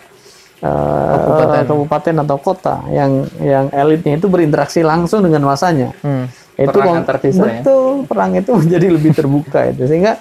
eh, 0.59 0.67
Kabupaten. 0.67 1.63
kabupaten 1.63 2.15
atau 2.19 2.37
kota 2.37 2.83
yang 2.91 3.11
yang 3.39 3.71
elitnya 3.71 4.19
itu 4.19 4.27
berinteraksi 4.27 4.83
langsung 4.83 5.23
dengan 5.23 5.47
masanya. 5.47 5.95
Hmm. 6.03 6.27
Itu 6.59 6.75
Perang 6.75 7.07
desa 7.23 7.39
ya? 7.39 7.63
betul 7.63 8.03
perang 8.03 8.35
itu 8.35 8.51
menjadi 8.59 8.87
lebih 8.91 9.11
terbuka 9.15 9.71
itu 9.71 9.87
sehingga 9.87 10.19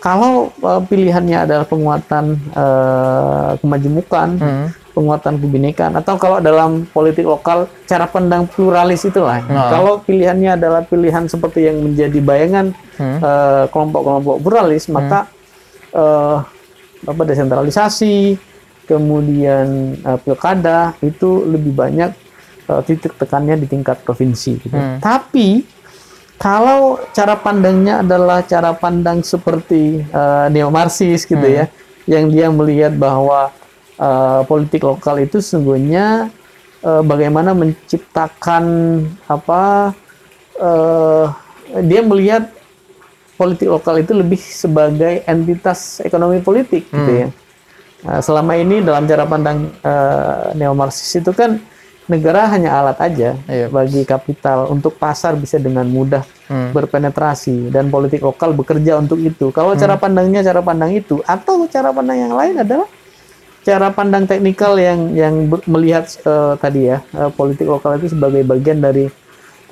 kalau 0.00 0.48
eh, 0.56 0.80
pilihannya 0.82 1.38
adalah 1.44 1.66
penguatan 1.68 2.24
eh, 2.50 3.50
kemajemukan, 3.60 4.28
Hmm. 4.40 4.66
Penguatan 4.94 5.42
kebinekaan 5.42 5.98
atau 5.98 6.14
kalau 6.14 6.38
dalam 6.38 6.86
politik 6.86 7.26
lokal 7.26 7.66
cara 7.84 8.06
pandang 8.06 8.46
pluralis 8.46 9.02
itulah. 9.02 9.42
Nah. 9.44 9.68
Kalau 9.74 9.98
pilihannya 10.00 10.54
adalah 10.54 10.86
pilihan 10.86 11.26
seperti 11.26 11.66
yang 11.66 11.82
menjadi 11.82 12.18
bayangan 12.22 12.66
Hmm. 12.94 13.18
eh, 13.18 13.64
kelompok-kelompok 13.74 14.38
pluralis, 14.38 14.86
maka 14.86 15.26
eh, 15.90 16.36
apa 17.04 17.22
desentralisasi, 17.26 18.38
kemudian 18.86 19.98
eh, 19.98 20.18
pilkada 20.22 20.94
itu 21.02 21.42
lebih 21.42 21.74
banyak 21.74 22.14
eh, 22.70 22.80
titik 22.86 23.18
tekannya 23.18 23.58
di 23.58 23.66
tingkat 23.66 23.98
provinsi. 24.06 24.62
gitu. 24.62 24.78
Hmm. 24.78 25.02
Tapi 25.02 25.66
kalau 26.38 27.02
cara 27.10 27.34
pandangnya 27.34 28.06
adalah 28.06 28.46
cara 28.46 28.70
pandang 28.78 29.26
seperti 29.26 30.06
eh, 30.06 30.46
neo-marxis 30.54 31.26
gitu 31.26 31.42
ya, 31.42 31.66
yang 32.06 32.30
dia 32.30 32.46
melihat 32.54 32.94
bahwa 32.94 33.50
eh, 33.96 34.40
politik 34.44 34.82
lokal 34.82 35.20
itu 35.20 35.38
sesungguhnya 35.38 36.28
eh, 36.80 37.02
bagaimana 37.02 37.52
menciptakan 37.52 38.64
apa 39.26 39.92
eh, 40.56 41.26
dia 41.82 42.00
melihat 42.00 42.50
politik 43.34 43.66
lokal 43.66 43.98
itu 43.98 44.14
lebih 44.14 44.38
sebagai 44.38 45.26
entitas 45.26 45.98
ekonomi 46.00 46.38
politik 46.38 46.86
gitu 46.86 47.12
ya. 47.26 47.28
Nah, 48.04 48.20
selama 48.20 48.54
ini 48.54 48.78
dalam 48.78 49.08
cara 49.08 49.24
pandang 49.24 49.72
eh, 49.80 50.44
neo-marxis 50.54 51.18
itu 51.18 51.32
kan 51.32 51.58
negara 52.04 52.44
hanya 52.52 52.76
alat 52.76 53.00
aja 53.00 53.32
Iya. 53.48 53.72
bagi 53.72 54.04
kapital 54.04 54.68
untuk 54.68 55.00
pasar 55.00 55.34
bisa 55.34 55.56
dengan 55.56 55.88
mudah 55.88 56.20
Hmm. 56.44 56.76
berpenetrasi 56.76 57.72
dan 57.72 57.88
politik 57.88 58.20
lokal 58.20 58.52
bekerja 58.52 59.00
untuk 59.00 59.16
itu. 59.16 59.48
Kalau 59.48 59.72
cara 59.72 59.96
pandangnya 59.96 60.44
cara 60.44 60.60
pandang 60.60 60.92
itu 60.92 61.24
atau 61.24 61.64
cara 61.64 61.88
pandang 61.88 62.28
yang 62.28 62.36
lain 62.36 62.60
adalah 62.60 62.84
cara 63.64 63.88
pandang 63.90 64.28
teknikal 64.28 64.76
yang 64.76 65.16
yang 65.16 65.48
melihat 65.64 66.04
eh, 66.20 66.54
tadi 66.60 66.92
ya 66.92 67.00
eh, 67.16 67.30
politik 67.32 67.64
lokal 67.64 67.96
itu 67.96 68.12
sebagai 68.12 68.44
bagian 68.44 68.84
dari 68.84 69.08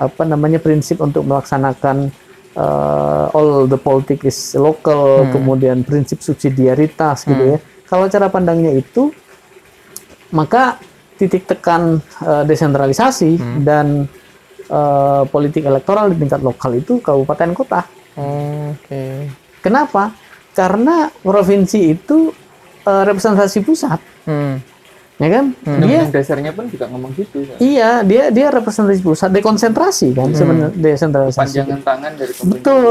apa 0.01 0.25
namanya 0.25 0.59
prinsip 0.59 0.99
untuk 1.05 1.29
melaksanakan 1.29 2.09
eh, 2.57 3.37
all 3.37 3.69
the 3.69 3.77
politics 3.77 4.25
is 4.25 4.39
local, 4.57 5.29
kemudian 5.31 5.85
prinsip 5.85 6.25
subsidiaritas 6.25 7.29
gitu 7.29 7.57
ya. 7.57 7.59
Kalau 7.87 8.09
cara 8.09 8.33
pandangnya 8.33 8.73
itu 8.73 9.13
maka 10.33 10.81
titik 11.21 11.45
tekan 11.45 12.01
eh, 12.25 12.45
desentralisasi 12.49 13.63
dan 13.63 14.09
eh, 14.67 15.23
politik 15.29 15.69
elektoral 15.69 16.09
di 16.09 16.17
tingkat 16.17 16.41
lokal 16.41 16.73
itu 16.81 16.99
kabupaten 17.05 17.53
kota. 17.53 17.85
Oh, 18.17 18.73
Oke. 18.73 19.29
Kenapa? 19.63 20.13
Karena 20.53 21.09
provinsi 21.09 21.97
itu 21.97 22.42
eh, 22.83 23.03
representasi 23.05 23.59
pusat, 23.61 23.99
Hmm. 24.23 24.59
ya 25.17 25.29
kan? 25.29 25.45
Dia 25.57 25.71
Undang-undang 25.73 26.13
dasarnya 26.13 26.51
pun 26.51 26.65
juga 26.67 26.85
ngomong 26.87 27.11
gitu. 27.15 27.43
kan. 27.45 27.57
iya 27.59 28.03
dia 28.03 28.29
dia 28.29 28.49
representasi 28.49 29.01
pusat, 29.01 29.31
dekonsentrasi 29.31 30.11
kan 30.13 30.31
sebenarnya 30.31 30.71
desentralisasi. 30.73 31.39
Panjangan 31.39 31.81
tangan 31.81 32.13
dari 32.13 32.33
pemerintah. 32.33 32.59
Betul. 32.59 32.89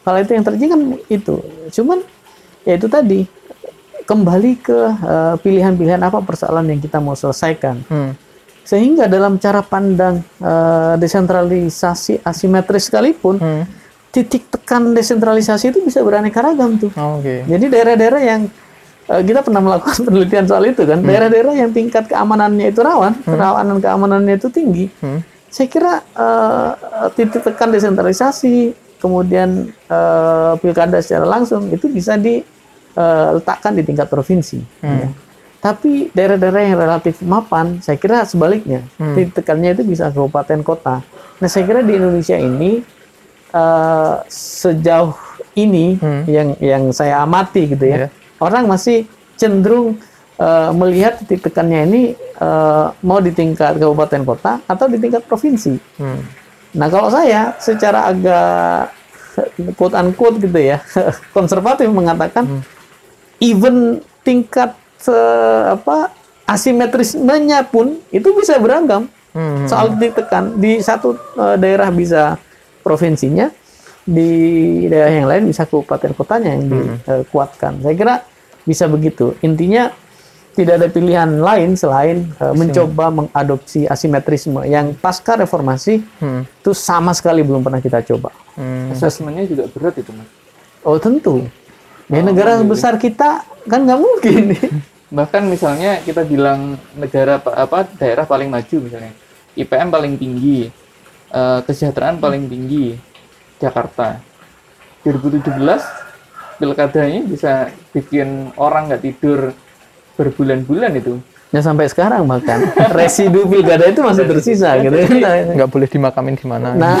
Kalau 0.00 0.18
itu 0.18 0.30
yang 0.32 0.44
terjadi 0.44 0.66
kan 0.68 0.80
itu. 1.08 1.36
Cuman 1.70 1.98
ya 2.62 2.72
itu 2.74 2.86
tadi 2.86 3.20
kembali 4.02 4.52
ke 4.58 4.78
eh, 4.98 5.34
pilihan-pilihan 5.38 6.00
apa 6.00 6.18
persoalan 6.20 6.66
yang 6.66 6.78
kita 6.78 6.98
mau 6.98 7.14
selesaikan. 7.14 7.80
Hmm. 7.86 8.12
Sehingga 8.60 9.06
dalam 9.06 9.36
cara 9.36 9.60
pandang 9.60 10.20
eh, 10.36 10.94
desentralisasi 10.96 12.20
asimetris 12.20 12.86
sekalipun 12.86 13.36
Hmm. 13.36 13.64
titik 14.10 14.50
tekan 14.50 14.90
desentralisasi 14.90 15.70
itu 15.70 15.78
bisa 15.80 16.02
beraneka 16.02 16.40
ragam 16.40 16.74
tuh. 16.76 16.90
Oh, 16.94 17.18
Oke. 17.18 17.46
Jadi 17.46 17.64
daerah-daerah 17.66 18.20
yang 18.20 18.40
kita 19.10 19.42
pernah 19.42 19.58
melakukan 19.58 19.98
penelitian 20.06 20.46
soal 20.46 20.62
itu 20.64 20.86
kan. 20.86 21.02
Daerah-daerah 21.02 21.54
yang 21.58 21.74
tingkat 21.74 22.06
keamanannya 22.06 22.70
itu 22.70 22.78
rawan, 22.78 23.18
kerawanan 23.26 23.82
keamanannya 23.82 24.38
itu 24.38 24.48
tinggi. 24.48 24.86
Saya 25.50 25.66
kira 25.66 25.94
eh, 26.14 26.70
titik 27.18 27.42
tekan 27.42 27.74
desentralisasi, 27.74 28.70
kemudian 29.02 29.66
eh, 29.90 30.52
pilkada 30.62 31.02
secara 31.02 31.26
langsung 31.26 31.66
itu 31.68 31.90
bisa 31.90 32.14
diletakkan 32.14 33.74
di 33.74 33.82
tingkat 33.82 34.06
provinsi. 34.06 34.62
ya. 35.02 35.10
Tapi 35.60 36.08
daerah-daerah 36.16 36.62
yang 36.64 36.78
relatif 36.78 37.20
mapan, 37.20 37.84
saya 37.84 38.00
kira 38.00 38.24
sebaliknya, 38.24 38.80
titik 39.12 39.36
tekannya 39.36 39.76
itu 39.76 39.84
bisa 39.84 40.08
kabupaten 40.08 40.64
kota. 40.64 41.04
Nah, 41.36 41.48
saya 41.50 41.68
kira 41.68 41.84
di 41.84 41.98
Indonesia 41.98 42.38
ini 42.38 42.80
eh, 43.50 44.14
sejauh 44.30 45.12
ini 45.52 45.98
yang 46.24 46.54
yang 46.62 46.82
saya 46.94 47.26
amati 47.26 47.74
gitu 47.74 47.84
ya, 47.84 48.06
orang 48.40 48.66
masih 48.66 49.06
cenderung 49.36 50.00
eh, 50.40 50.70
melihat 50.74 51.20
titik 51.22 51.48
tekannya 51.48 51.86
ini 51.86 52.02
eh, 52.18 52.86
mau 53.04 53.20
di 53.20 53.32
tingkat 53.32 53.76
kabupaten 53.76 54.22
kota 54.24 54.52
atau 54.64 54.86
di 54.88 54.96
tingkat 54.96 55.24
provinsi. 55.28 55.76
Hmm. 56.00 56.20
Nah, 56.74 56.86
kalau 56.86 57.10
saya 57.10 57.54
secara 57.58 58.10
agak 58.10 58.94
quote 59.74 59.94
unquote 59.94 60.38
gitu 60.42 60.58
ya, 60.58 60.82
konservatif 61.36 61.86
mengatakan 61.90 62.62
even 63.42 64.04
tingkat 64.22 64.76
eh, 65.08 65.64
apa 65.74 66.12
asimetrismenya 66.46 67.66
pun 67.68 67.98
itu 68.10 68.28
bisa 68.34 68.58
beragam. 68.58 69.06
Hmm. 69.30 69.62
Soal 69.70 69.94
titik 69.94 70.18
tekan 70.22 70.58
di 70.58 70.82
satu 70.82 71.14
eh, 71.38 71.56
daerah 71.58 71.88
bisa 71.90 72.36
provinsinya, 72.82 73.50
di 74.06 74.32
daerah 74.90 75.12
yang 75.12 75.28
lain 75.28 75.44
bisa 75.50 75.66
kabupaten 75.66 76.12
kotanya 76.16 76.50
yang 76.56 76.64
dikuatkan. 76.66 77.78
Saya 77.84 77.94
kira 77.94 78.14
bisa 78.62 78.84
begitu. 78.86 79.34
Intinya 79.40 79.92
tidak 80.50 80.82
ada 80.82 80.88
pilihan 80.90 81.30
lain 81.38 81.78
selain 81.78 82.26
eh, 82.34 82.54
mencoba 82.54 83.08
mengadopsi 83.08 83.86
asimetrisme 83.86 84.66
yang 84.66 84.92
pasca 84.92 85.34
reformasi 85.34 86.02
Hmm. 86.18 86.42
itu 86.44 86.70
sama 86.72 87.14
sekali 87.14 87.40
belum 87.40 87.62
pernah 87.62 87.78
kita 87.78 88.02
coba. 88.04 88.34
Hmm. 88.54 88.90
Assessmentnya 88.90 89.46
juga 89.46 89.64
berat 89.68 89.96
itu 89.96 90.10
mas. 90.10 90.26
Oh 90.82 90.96
tentu. 90.96 91.46
Ya 92.10 92.20
negara 92.20 92.58
besar 92.60 92.98
kita 92.98 93.46
kan 93.64 93.86
nggak 93.86 94.00
mungkin. 94.00 94.44
Bahkan 95.18 95.42
misalnya 95.46 96.02
kita 96.02 96.22
bilang 96.22 96.74
negara 96.94 97.38
pa- 97.38 97.54
apa 97.56 97.86
daerah 97.94 98.22
paling 98.22 98.46
maju 98.46 98.76
misalnya, 98.78 99.14
IPM 99.54 99.90
paling 99.90 100.14
tinggi, 100.14 100.66
eh, 101.30 101.60
kesejahteraan 101.62 102.18
paling 102.18 102.46
tinggi, 102.46 102.98
Jakarta. 103.56 104.18
2017 105.00 105.46
pilkadanya 106.60 107.24
bisa 107.24 107.52
bikin 107.90 108.52
orang 108.60 108.92
nggak 108.92 109.02
tidur 109.02 109.56
berbulan-bulan 110.14 110.92
itu. 111.00 111.16
ya 111.50 111.58
sampai 111.64 111.88
sekarang 111.90 112.28
bahkan 112.28 112.62
residu 112.98 113.48
pilkada 113.48 113.90
itu 113.90 114.04
masih 114.04 114.28
tersisa 114.28 114.76
gitu. 114.78 114.94
nggak 114.94 115.66
boleh 115.66 115.88
dimakamin 115.88 116.36
di 116.38 116.46
mana 116.46 116.76
Nah, 116.76 117.00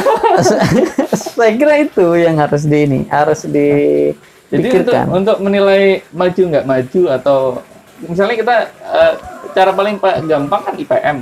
saya 1.36 1.52
kira 1.54 1.78
itu 1.78 2.16
yang 2.18 2.34
harus 2.34 2.66
di 2.66 2.78
ini 2.82 3.00
harus 3.06 3.46
Jadi 4.50 4.66
untuk, 4.82 4.94
untuk 5.14 5.36
menilai 5.38 6.02
maju 6.10 6.42
nggak 6.50 6.66
maju 6.66 7.02
atau 7.14 7.38
misalnya 8.02 8.34
kita 8.34 8.56
eh, 8.82 9.14
cara 9.54 9.70
paling 9.70 10.02
pa- 10.02 10.18
gampang 10.18 10.62
kan 10.66 10.74
IPM. 10.74 11.18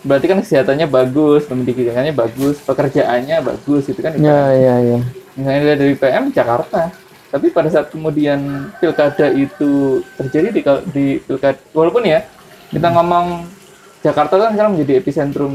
Berarti 0.00 0.26
kan 0.30 0.38
kesehatannya 0.38 0.86
bagus, 0.88 1.44
pendidikannya 1.44 2.14
bagus, 2.14 2.62
pekerjaannya 2.62 3.42
bagus 3.42 3.90
itu 3.90 3.98
kan 3.98 4.14
IPM. 4.14 4.22
Ya 4.22 4.42
ya 4.54 4.76
ya. 4.78 4.98
misalnya 5.34 5.74
dari 5.74 5.94
PM 5.94 6.30
Jakarta 6.30 6.94
tapi 7.30 7.54
pada 7.54 7.70
saat 7.70 7.88
kemudian 7.94 8.70
pilkada 8.82 9.30
itu 9.30 10.02
terjadi 10.18 10.48
di 10.50 10.62
di 10.90 11.06
pilkada 11.22 11.58
walaupun 11.72 12.04
ya 12.04 12.26
kita 12.70 12.90
ngomong 12.90 13.46
Jakarta 14.02 14.34
kan 14.36 14.52
sekarang 14.54 14.72
menjadi 14.74 14.92
epicentrum 14.98 15.54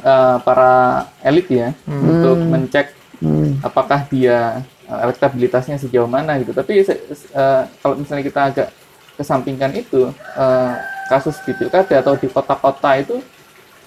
eh, 0.00 0.36
para 0.40 1.06
elit 1.22 1.46
ya 1.52 1.68
untuk 1.88 2.38
mencek 2.40 3.04
Hmm. 3.22 3.56
apakah 3.62 4.04
dia 4.10 4.60
eh, 4.84 5.00
elektabilitasnya 5.06 5.80
sejauh 5.80 6.10
mana 6.10 6.36
gitu. 6.42 6.52
Tapi 6.52 6.82
eh, 6.84 7.62
kalau 7.80 7.94
misalnya 7.96 8.24
kita 8.26 8.40
agak 8.52 8.68
kesampingkan 9.16 9.72
itu 9.72 10.10
eh, 10.36 10.72
kasus 11.08 11.38
di 11.46 11.56
pilkada 11.56 12.04
atau 12.04 12.18
di 12.20 12.26
kota-kota 12.28 13.00
itu 13.00 13.22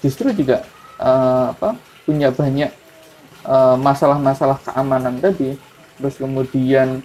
justru 0.02 0.32
juga 0.34 0.64
eh, 0.98 1.44
apa 1.54 1.78
punya 2.02 2.32
banyak 2.34 2.72
masalah-masalah 3.80 4.60
keamanan 4.60 5.24
tadi 5.24 5.56
terus 5.98 6.16
kemudian 6.16 7.02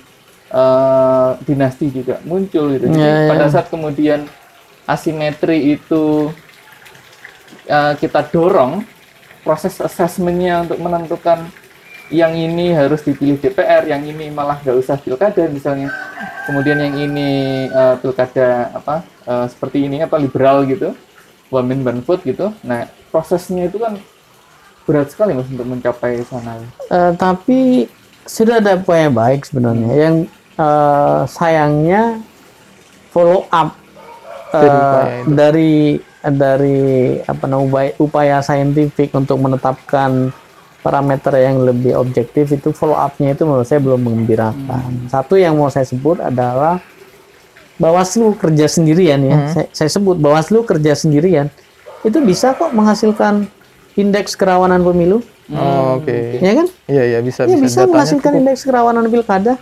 eh, 0.50 1.30
dinasti 1.44 1.90
juga 1.90 2.22
muncul 2.24 2.78
gitu 2.78 2.86
jadi 2.88 3.02
Ya, 3.02 3.14
ya. 3.26 3.30
pada 3.34 3.46
saat 3.50 3.68
kemudian 3.68 4.30
asimetri 4.86 5.76
itu 5.76 6.30
eh, 7.68 7.94
kita 7.98 8.22
dorong 8.30 8.86
proses 9.44 9.76
assessmentnya 9.80 10.64
untuk 10.64 10.80
menentukan 10.80 11.44
yang 12.12 12.36
ini 12.36 12.76
harus 12.76 13.02
dipilih 13.02 13.42
DPR, 13.42 13.90
yang 13.90 14.04
ini 14.06 14.30
malah 14.30 14.62
nggak 14.62 14.78
usah 14.78 15.00
pilkada 15.02 15.50
misalnya. 15.50 15.90
Kemudian 16.46 16.78
yang 16.78 16.94
ini 16.96 17.30
eh, 17.68 17.96
pilkada 18.00 18.70
apa 18.72 19.02
eh, 19.26 19.46
seperti 19.50 19.88
ini 19.88 20.04
apa 20.04 20.20
liberal 20.20 20.64
gitu, 20.68 20.94
women 21.50 21.82
ban 21.82 22.00
vote 22.04 22.22
gitu. 22.24 22.54
Nah 22.62 22.86
prosesnya 23.10 23.66
itu 23.66 23.82
kan 23.82 23.98
berat 24.84 25.10
sekali 25.10 25.32
mas 25.32 25.48
untuk 25.48 25.66
mencapai 25.66 26.22
sana. 26.28 26.60
Eh, 26.92 27.12
tapi 27.16 27.88
sudah 28.26 28.60
ada 28.64 28.80
upaya 28.80 29.08
baik 29.12 29.48
sebenarnya. 29.48 29.92
Yang 29.94 30.16
eh, 30.60 31.22
sayangnya 31.28 32.04
follow 33.14 33.46
up 33.54 33.76
eh, 34.54 35.26
Dari 35.28 36.00
dari 36.24 37.20
apa 37.28 37.44
namanya 37.52 37.68
upaya, 37.68 37.92
upaya 38.00 38.38
saintifik 38.40 39.12
untuk 39.12 39.36
menetapkan 39.44 40.32
parameter 40.80 41.36
yang 41.40 41.64
lebih 41.64 41.96
objektif 41.96 42.52
itu 42.52 42.72
follow 42.76 42.96
up-nya 42.96 43.36
itu 43.36 43.44
menurut 43.48 43.68
saya 43.68 43.80
belum 43.80 44.04
mengembirakan. 44.04 45.08
Satu 45.08 45.40
yang 45.40 45.56
mau 45.56 45.72
saya 45.72 45.88
sebut 45.88 46.20
adalah 46.20 46.80
Bawaslu 47.80 48.38
kerja 48.38 48.70
sendirian 48.70 49.20
ya. 49.24 49.38
Saya, 49.52 49.68
saya 49.72 49.90
sebut 49.90 50.16
Bawaslu 50.20 50.64
kerja 50.64 50.96
sendirian 50.96 51.52
itu 52.04 52.20
bisa 52.20 52.52
kok 52.56 52.76
menghasilkan 52.76 53.48
indeks 53.96 54.36
kerawanan 54.36 54.84
pemilu, 54.84 55.24
Oh, 55.52 56.00
oke 56.00 56.40
ya 56.40 56.54
kan? 56.56 56.68
iya 56.88 57.04
iya 57.04 57.20
bisa 57.20 57.44
Ya 57.44 57.60
bisa 57.60 57.84
menghasilkan 57.84 58.32
cukup. 58.32 58.40
indeks 58.40 58.64
kerawanan 58.64 59.12
pilkada 59.12 59.60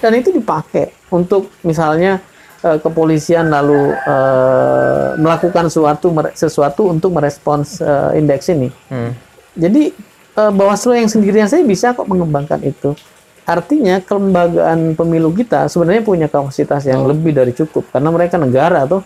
dan 0.00 0.12
itu 0.16 0.32
dipakai 0.32 0.88
untuk 1.08 1.52
misalnya 1.60 2.24
eh, 2.60 2.80
kepolisian 2.80 3.48
lalu 3.48 3.92
eh, 3.92 5.08
melakukan 5.16 5.68
suatu 5.68 6.08
sesuatu 6.32 6.88
untuk 6.88 7.12
merespons 7.12 7.80
eh, 7.80 8.16
indeks 8.16 8.48
ini. 8.48 8.72
Hmm. 8.88 9.12
Jadi 9.52 9.92
eh, 10.34 10.52
Bawaslu 10.52 10.96
yang 10.96 11.08
sendirian 11.08 11.44
saya 11.44 11.60
bisa 11.60 11.92
kok 11.92 12.08
mengembangkan 12.08 12.64
itu. 12.64 12.96
Artinya 13.44 14.00
kelembagaan 14.00 14.92
pemilu 14.92 15.32
kita 15.32 15.68
sebenarnya 15.68 16.04
punya 16.04 16.28
kapasitas 16.28 16.84
yang 16.84 17.04
lebih 17.04 17.32
dari 17.32 17.52
cukup 17.52 17.88
karena 17.88 18.08
mereka 18.08 18.36
negara 18.36 18.84
tuh. 18.84 19.00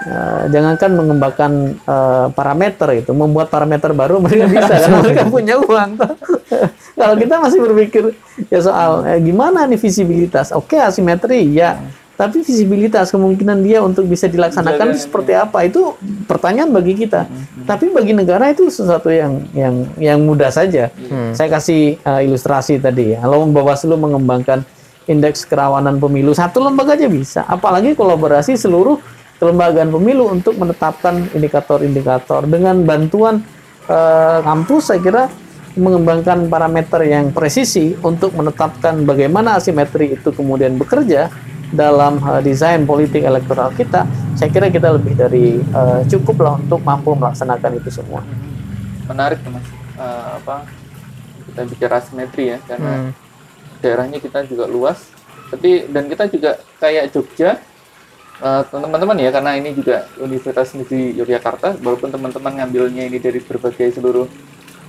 Eh, 0.00 0.44
jangankan 0.48 0.96
mengembangkan 0.96 1.52
eh, 1.76 2.26
parameter 2.32 2.88
itu, 3.04 3.12
membuat 3.12 3.52
parameter 3.52 3.92
baru 3.92 4.16
mereka 4.16 4.48
bisa 4.48 4.72
karena 4.80 4.96
mereka 5.04 5.24
punya 5.28 5.54
uang. 5.60 5.90
Kalau 7.00 7.14
kita 7.20 7.34
masih 7.36 7.58
berpikir 7.60 8.04
ya 8.48 8.64
soal 8.64 9.04
eh, 9.04 9.20
gimana 9.20 9.68
nih 9.68 9.76
visibilitas, 9.76 10.56
oke 10.56 10.72
asimetri 10.80 11.52
ya, 11.52 11.76
tapi 12.16 12.40
visibilitas 12.40 13.12
kemungkinan 13.12 13.60
dia 13.60 13.84
untuk 13.84 14.08
bisa 14.08 14.24
dilaksanakan 14.24 14.96
itu 14.96 15.04
seperti 15.04 15.36
apa 15.36 15.68
itu 15.68 15.92
pertanyaan 16.24 16.72
bagi 16.72 16.96
kita. 16.96 17.28
Tapi 17.68 17.92
bagi 17.92 18.16
negara 18.16 18.48
itu 18.48 18.72
sesuatu 18.72 19.12
yang 19.12 19.52
yang 19.52 19.84
yang 20.00 20.18
mudah 20.24 20.48
saja. 20.48 20.88
Saya 21.36 21.48
kasih 21.52 22.00
eh, 22.00 22.20
ilustrasi 22.24 22.80
tadi 22.80 23.20
ya. 23.20 23.20
Kalau 23.20 23.44
Bawaslu 23.52 24.00
mengembangkan 24.00 24.64
indeks 25.04 25.44
kerawanan 25.44 26.00
pemilu 26.00 26.32
satu 26.32 26.64
lembaga 26.64 26.96
aja 26.96 27.04
bisa, 27.04 27.44
apalagi 27.44 27.92
kolaborasi 27.92 28.56
seluruh 28.56 29.19
kelembagaan 29.40 29.88
pemilu 29.88 30.28
untuk 30.28 30.54
menetapkan 30.60 31.32
indikator-indikator 31.32 32.44
dengan 32.44 32.84
bantuan 32.84 33.40
eh, 33.88 34.38
kampus 34.44 34.92
saya 34.92 35.00
kira 35.00 35.24
mengembangkan 35.74 36.50
parameter 36.50 37.06
yang 37.06 37.32
presisi 37.32 37.94
untuk 38.04 38.36
menetapkan 38.36 39.06
bagaimana 39.06 39.56
asimetri 39.56 40.18
itu 40.18 40.28
kemudian 40.30 40.76
bekerja 40.76 41.32
dalam 41.72 42.20
eh, 42.20 42.40
desain 42.44 42.84
politik 42.84 43.24
elektoral 43.24 43.72
kita 43.72 44.04
saya 44.36 44.52
kira 44.52 44.68
kita 44.68 44.92
lebih 44.94 45.16
dari 45.16 45.56
eh, 45.58 46.00
cukup 46.06 46.36
lah 46.44 46.54
untuk 46.60 46.84
mampu 46.84 47.16
melaksanakan 47.16 47.80
itu 47.80 47.90
semua 47.90 48.20
Menarik 49.10 49.42
tuh 49.42 49.50
mas. 49.50 49.66
Eh, 49.98 50.28
apa 50.38 50.56
kita 51.50 51.60
bicara 51.66 51.94
asimetri 51.98 52.54
ya 52.54 52.58
karena 52.62 52.92
Hmm. 52.94 53.10
daerahnya 53.82 54.22
kita 54.22 54.46
juga 54.46 54.70
luas. 54.70 55.02
Tapi 55.50 55.90
dan 55.90 56.06
kita 56.06 56.30
juga 56.30 56.62
kayak 56.78 57.10
Jogja 57.10 57.58
eh, 58.40 58.62
teman-teman 58.66 59.16
ya 59.16 59.30
karena 59.30 59.50
ini 59.54 59.70
juga 59.72 60.08
Universitas 60.16 60.72
Negeri 60.72 61.14
Yogyakarta 61.14 61.78
walaupun 61.78 62.08
teman-teman 62.08 62.52
ngambilnya 62.54 63.04
ini 63.04 63.16
dari 63.16 63.38
berbagai 63.38 63.92
seluruh 63.92 64.26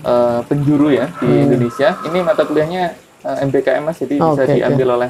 eh, 0.02 0.40
penjuru 0.44 0.90
ya 0.90 1.12
di 1.18 1.46
Indonesia 1.46 2.00
ini 2.04 2.20
mata 2.22 2.44
kuliahnya 2.44 2.84
eh, 3.22 3.46
MBKM 3.46 3.84
mas 3.84 3.98
jadi 3.98 4.16
Oh, 4.18 4.34
bisa 4.34 4.48
diambil 4.48 4.88
oleh 4.96 5.10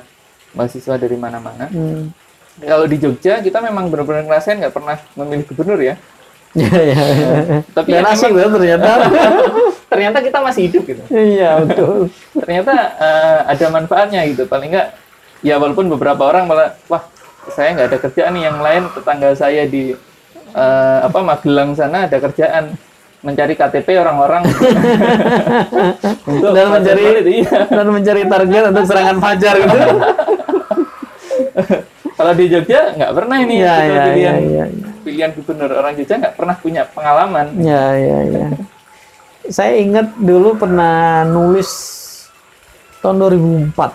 mahasiswa 0.52 0.96
dari 0.96 1.16
mana-mana 1.16 1.66
Hmm. 1.68 2.12
kalau 2.60 2.84
di 2.84 2.98
Jogja 2.98 3.40
kita 3.40 3.58
memang 3.60 3.88
benar-benar 3.88 4.28
ngerasain 4.28 4.60
nggak 4.60 4.76
pernah 4.76 5.00
memilih 5.16 5.48
gubernur 5.48 5.80
ya. 5.80 5.96
Iya, 6.52 6.68
iya. 6.84 7.00
iya. 7.08 7.58
Tapi 7.64 7.90
Dan 7.90 8.04
ya 8.04 8.12
asing 8.12 8.36
memang- 8.36 8.44
loh 8.44 8.60
ternyata. 8.60 8.90
ternyata 9.92 10.18
kita 10.20 10.38
masih 10.44 10.62
hidup 10.68 10.84
gitu. 10.84 11.04
Iya, 11.08 11.64
betul. 11.64 12.12
Ternyata 12.36 12.74
eh, 13.00 13.40
ada 13.48 13.66
manfaatnya 13.72 14.20
gitu. 14.28 14.44
Paling 14.46 14.68
nggak 14.68 14.88
ya 15.42 15.56
walaupun 15.56 15.88
beberapa 15.90 16.20
orang 16.22 16.44
malah 16.44 16.76
wah 16.86 17.08
saya 17.50 17.74
nggak 17.74 17.90
ada 17.90 17.98
kerjaan 17.98 18.38
nih 18.38 18.44
yang 18.46 18.62
lain 18.62 18.84
tetangga 18.94 19.34
saya 19.34 19.66
di 19.66 19.98
eh, 20.54 21.00
apa 21.02 21.18
Magelang 21.26 21.74
sana 21.74 22.06
ada 22.06 22.22
kerjaan 22.22 22.78
mencari 23.22 23.54
KTP 23.54 24.02
orang-orang 24.02 24.50
Dan 26.26 26.74
mencari. 26.74 27.22
Iya. 27.22 27.70
dan 27.70 27.86
mencari 27.94 28.26
target 28.26 28.74
untuk 28.74 28.86
serangan 28.90 29.22
fajar 29.22 29.62
gitu. 29.62 29.78
Kalau 32.18 32.34
di 32.38 32.46
Jogja 32.50 32.94
nggak 32.98 33.14
pernah 33.18 33.38
ini 33.42 33.56
kita 33.62 33.66
iya, 33.66 33.82
pilihan 33.82 34.12
iya, 34.42 34.66
iya. 34.70 34.88
pilihan 35.02 35.34
gubernur 35.38 35.72
orang 35.74 35.94
Jogja 35.98 36.16
nggak 36.22 36.36
pernah 36.38 36.56
punya 36.58 36.86
pengalaman. 36.90 37.48
Ya, 37.62 37.94
ya, 37.98 38.20
ya. 38.26 38.48
Saya 39.50 39.78
ingat 39.82 40.14
dulu 40.22 40.54
pernah 40.58 41.24
nulis 41.26 41.70
tahun 43.02 43.18
2004. 43.74 43.90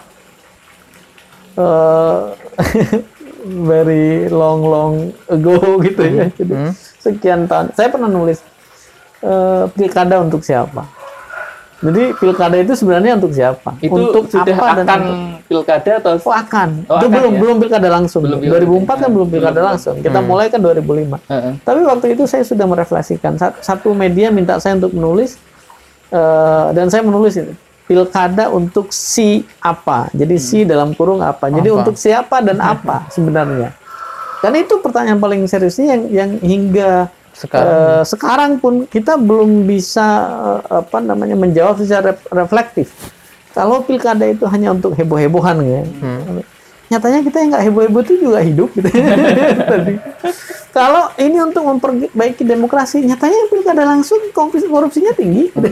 Eh, 1.56 2.20
very 3.46 4.06
long 4.26 4.60
long 4.60 4.94
ago 5.26 5.56
gitu 5.86 6.02
ya. 6.02 6.26
Jadi, 6.28 6.54
Sekian 6.98 7.46
tahun. 7.46 7.70
Saya 7.72 7.88
pernah 7.88 8.08
nulis 8.08 8.42
eh, 9.20 9.64
pilkada 9.70 10.18
untuk 10.18 10.42
siapa. 10.42 10.82
Jadi 11.76 12.16
pilkada 12.16 12.56
itu 12.56 12.72
sebenarnya 12.72 13.14
untuk 13.14 13.30
siapa? 13.30 13.76
Itu 13.78 13.92
untuk 13.92 14.24
sudah 14.26 14.48
apa 14.48 14.68
dan 14.74 14.86
akan 14.86 15.00
untuk- 15.04 15.44
pilkada 15.46 15.90
atau 16.00 16.12
Oh 16.18 16.32
akan. 16.32 16.68
Oh, 16.82 16.96
itu 16.96 17.04
akan 17.04 17.12
belum 17.12 17.30
ya? 17.30 17.38
belum 17.38 17.56
pilkada 17.60 17.88
langsung. 17.88 18.22
Belum 18.24 18.38
pilkada. 18.40 18.64
2004 18.64 18.96
kan 18.96 19.10
belum 19.12 19.28
pilkada 19.28 19.60
langsung. 19.62 19.94
Kita 20.00 20.18
mulai 20.20 20.46
kan 20.48 20.58
2005. 20.58 21.20
Heeh. 21.22 21.52
Tapi 21.60 21.80
waktu 21.84 22.06
itu 22.12 22.24
saya 22.24 22.42
sudah 22.42 22.64
merefleksikan. 22.64 23.36
Sat- 23.36 23.60
Satu 23.60 23.92
media 23.92 24.28
minta 24.28 24.56
saya 24.56 24.74
untuk 24.74 24.90
menulis 24.90 25.36
eh, 26.08 26.66
dan 26.72 26.88
saya 26.88 27.04
menulis 27.04 27.36
itu 27.36 27.52
pilkada 27.86 28.48
untuk 28.48 28.90
si 28.90 29.42
apa. 29.58 30.10
Jadi 30.10 30.36
si 30.36 30.58
dalam 30.62 30.92
kurung 30.92 31.18
apa. 31.20 31.46
Jadi 31.48 31.66
Apa? 31.66 31.78
untuk 31.80 31.96
siapa 31.96 32.38
dan 32.40 32.58
apa 32.58 33.06
sebenarnya. 33.08 33.70
Karena 34.36 34.58
itu 34.58 34.74
pertanyaan 34.76 35.16
paling 35.16 35.42
seriusnya 35.44 35.86
yang 35.88 36.02
yang 36.08 36.30
hingga 36.38 36.90
Sekarang. 37.32 37.66
eh, 37.66 38.02
sekarang 38.04 38.50
pun 38.56 38.74
kita 38.84 39.16
belum 39.16 39.64
bisa 39.64 40.04
eh, 40.62 40.82
apa 40.82 40.98
namanya 41.00 41.34
menjawab 41.34 41.78
secara 41.78 42.12
ref- 42.12 42.28
reflektif. 42.28 42.90
Kalau 43.50 43.80
pilkada 43.80 44.26
itu 44.26 44.44
hanya 44.44 44.70
untuk 44.70 44.92
heboh-hebohan 44.92 45.56
ya. 45.62 45.80
Nyatanya 46.86 47.18
kita 47.20 47.36
yang 47.38 47.48
nggak 47.50 47.64
heboh-heboh 47.64 48.02
itu 48.04 48.14
juga 48.20 48.38
hidup 48.38 48.68
gitu. 48.72 48.86
Tadi. 49.72 49.94
Kalau 50.70 51.08
ini 51.16 51.40
untuk 51.40 51.64
memperbaiki 51.64 52.44
demokrasi, 52.44 53.00
nyatanya 53.00 53.48
pilkada 53.48 53.82
langsung 53.82 54.20
korupsi- 54.30 54.68
korupsinya 54.68 55.10
tinggi. 55.10 55.48
gitu. 55.48 55.70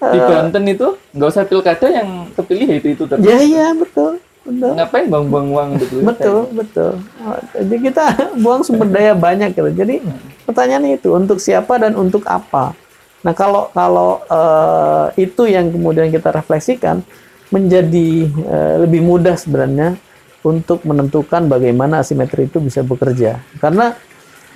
Di 0.00 0.18
Banten 0.18 0.64
itu 0.64 0.88
nggak 1.12 1.28
usah 1.28 1.44
pilkada 1.44 1.86
yang 1.92 2.32
kepilih 2.32 2.80
itu 2.80 2.88
itu 2.96 3.02
terus. 3.04 3.20
Ya 3.20 3.38
iya 3.44 3.76
betul. 3.76 4.16
Betul. 4.40 4.72
Ngapain 4.72 5.04
buang-buang 5.12 5.48
uang 5.52 5.70
pilkada? 5.76 6.06
Betul, 6.08 6.40
betul. 6.56 6.92
Oh, 7.20 7.38
Jadi 7.60 7.76
kita 7.92 8.04
buang 8.42 8.64
sumber 8.64 8.88
daya 8.88 9.12
banyak 9.12 9.52
gitu. 9.52 9.68
Jadi 9.76 10.00
pertanyaannya 10.48 10.96
itu 10.96 11.12
untuk 11.12 11.36
siapa 11.36 11.76
dan 11.76 11.92
untuk 11.92 12.24
apa. 12.24 12.72
Nah 13.20 13.36
kalau 13.36 13.68
kalau 13.76 14.24
eh, 14.24 15.28
itu 15.28 15.44
yang 15.44 15.68
kemudian 15.68 16.08
kita 16.08 16.32
refleksikan 16.32 17.04
menjadi 17.52 18.08
eh, 18.32 18.74
lebih 18.80 19.04
mudah 19.04 19.36
sebenarnya 19.36 20.00
untuk 20.40 20.88
menentukan 20.88 21.44
bagaimana 21.44 22.00
asimetri 22.00 22.48
itu 22.48 22.64
bisa 22.64 22.80
bekerja. 22.80 23.44
Karena 23.60 23.92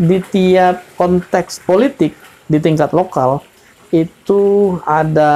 di 0.01 0.19
tiap 0.25 0.81
konteks 0.97 1.61
politik 1.69 2.17
di 2.49 2.59
tingkat 2.59 2.97
lokal 2.97 3.45
itu 3.95 4.75
ada 4.83 5.33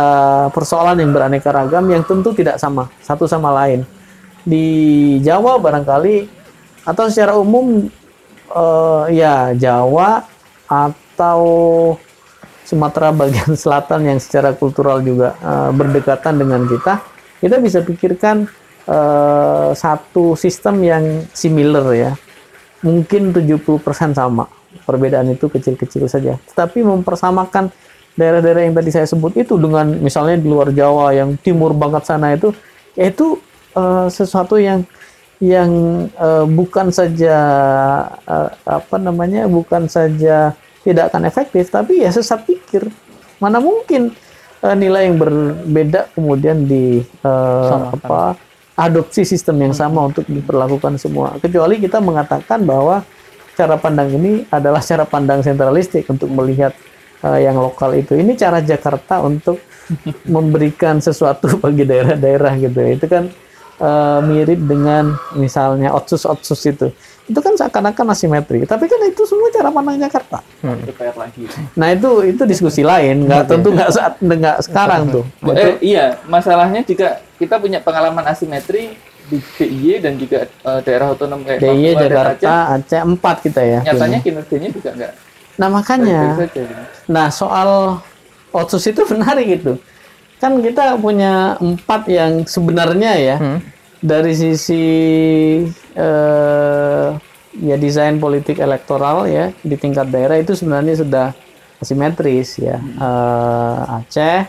persoalan 0.51 0.99
yang 0.99 1.15
beraneka 1.15 1.55
ragam 1.55 1.87
yang 1.87 2.03
tentu 2.03 2.35
tidak 2.35 2.59
sama 2.59 2.91
satu 2.99 3.31
sama 3.31 3.55
lain 3.55 3.87
di 4.43 4.67
Jawa 5.23 5.63
barangkali 5.63 6.27
atau 6.89 7.05
secara 7.07 7.37
umum 7.37 7.87
eh, 8.51 9.05
ya 9.15 9.53
Jawa 9.55 10.25
atau 10.67 11.43
Sumatera 12.69 13.09
bagian 13.17 13.57
selatan 13.63 14.05
yang 14.13 14.19
secara 14.21 14.53
kultural 14.53 15.01
juga 15.01 15.37
eh, 15.41 15.71
berdekatan 15.73 16.37
dengan 16.37 16.69
kita, 16.69 17.01
kita 17.41 17.57
bisa 17.61 17.81
pikirkan 17.81 18.45
eh, 18.85 19.71
satu 19.73 20.37
sistem 20.37 20.85
yang 20.85 21.05
similar 21.33 21.87
ya. 21.97 22.13
Mungkin 22.79 23.35
70% 23.35 24.15
sama. 24.15 24.47
Perbedaan 24.87 25.27
itu 25.33 25.51
kecil-kecil 25.51 26.07
saja. 26.07 26.39
Tetapi 26.39 26.87
mempersamakan 26.87 27.73
daerah-daerah 28.19 28.67
yang 28.67 28.75
tadi 28.75 28.91
saya 28.91 29.07
sebut 29.07 29.39
itu 29.39 29.55
dengan 29.55 29.87
misalnya 30.03 30.43
di 30.43 30.51
luar 30.51 30.75
Jawa 30.75 31.15
yang 31.15 31.39
timur 31.39 31.71
banget 31.71 32.03
sana 32.03 32.35
itu 32.35 32.51
itu 32.99 33.39
eh, 33.79 34.07
sesuatu 34.11 34.59
yang 34.59 34.83
yang 35.39 35.71
eh, 36.11 36.47
bukan 36.51 36.91
saja 36.91 37.37
eh, 38.27 38.51
apa 38.67 38.97
namanya 38.99 39.47
bukan 39.47 39.87
saja 39.87 40.51
tidak 40.83 41.15
akan 41.15 41.31
efektif 41.31 41.71
tapi 41.71 42.03
ya 42.03 42.11
sesat 42.11 42.43
pikir. 42.43 42.91
Mana 43.39 43.63
mungkin 43.63 44.11
eh, 44.67 44.75
nilai 44.75 45.07
yang 45.07 45.17
berbeda 45.23 46.11
kemudian 46.19 46.67
di 46.67 47.07
eh, 47.07 47.79
apa 47.95 48.35
adopsi 48.79 49.23
sistem 49.23 49.63
yang 49.63 49.75
sama 49.75 50.11
untuk 50.11 50.27
diperlakukan 50.27 50.99
semua. 50.99 51.39
Kecuali 51.39 51.79
kita 51.79 52.03
mengatakan 52.03 52.67
bahwa 52.67 53.07
cara 53.59 53.75
pandang 53.75 54.11
ini 54.15 54.47
adalah 54.55 54.79
cara 54.79 55.03
pandang 55.03 55.43
sentralistik 55.43 56.07
untuk 56.07 56.31
melihat 56.31 56.75
eh, 57.25 57.39
yang 57.47 57.57
lokal 57.59 57.95
itu. 57.97 58.15
Ini 58.15 58.35
cara 58.39 58.63
Jakarta 58.63 59.23
untuk 59.23 59.59
memberikan 60.35 61.01
sesuatu 61.01 61.59
bagi 61.59 61.89
daerah-daerah 61.89 62.53
gitu 62.61 62.79
ya. 62.79 62.91
itu 62.95 63.07
kan 63.09 63.25
eh, 63.79 64.21
mirip 64.27 64.61
dengan 64.65 65.17
misalnya 65.35 65.95
otsus-otsus 65.95 66.61
itu. 66.69 66.89
Itu 67.29 67.45
kan 67.45 67.61
seakan-akan 67.61 68.17
asimetri. 68.17 68.65
Tapi 68.65 68.89
kan 68.89 69.01
itu 69.05 69.23
semua 69.29 69.53
cara 69.53 69.69
pandang 69.69 70.01
Jakarta. 70.01 70.41
Lagi. 71.19 71.45
nah 71.77 71.93
itu 71.93 72.25
itu 72.25 72.43
diskusi 72.49 72.81
lain. 72.81 73.29
Nggak 73.29 73.45
tentu 73.53 73.69
nggak 73.75 73.91
saat 73.93 74.15
nggak 74.17 74.59
sekarang 74.65 75.13
tuh. 75.13 75.25
Eh, 75.53 75.77
iya, 75.85 76.17
masalahnya 76.25 76.81
juga 76.89 77.21
kita 77.37 77.61
punya 77.61 77.85
pengalaman 77.85 78.25
asimetri 78.25 78.97
di 79.29 79.39
DIY 79.61 80.01
dan 80.01 80.15
juga 80.17 80.49
eh, 80.49 80.81
daerah 80.83 81.13
otonom 81.13 81.45
kayak 81.45 81.61
DIY 81.61 81.89
Papua 81.93 82.03
Jakarta 82.09 82.33
Aceh. 82.33 82.75
Aceh 82.81 83.01
empat 83.05 83.37
kita 83.45 83.61
ya 83.61 83.81
Nyatanya 83.85 84.19
kinerjanya 84.25 84.69
juga 84.73 84.91
nggak 84.97 85.13
nah 85.59 85.69
makanya 85.69 86.39
gitu. 86.39 86.63
Nah, 87.11 87.29
soal 87.35 88.01
otsus 88.55 88.85
itu 88.87 89.03
menarik 89.13 89.61
itu. 89.61 89.75
Kan 90.39 90.63
kita 90.63 90.95
punya 91.03 91.59
empat 91.59 92.07
yang 92.07 92.47
sebenarnya 92.47 93.13
ya 93.19 93.37
dari 93.99 94.31
sisi 94.39 94.87
eh, 95.99 97.09
ya 97.59 97.75
desain 97.75 98.23
politik 98.23 98.63
elektoral 98.63 99.27
ya 99.27 99.51
di 99.67 99.75
tingkat 99.75 100.07
daerah 100.15 100.39
itu 100.39 100.55
sebenarnya 100.55 100.95
sudah 101.03 101.27
asimetris 101.83 102.63
ya. 102.63 102.79
Eh, 102.79 103.97
Aceh, 103.99 104.47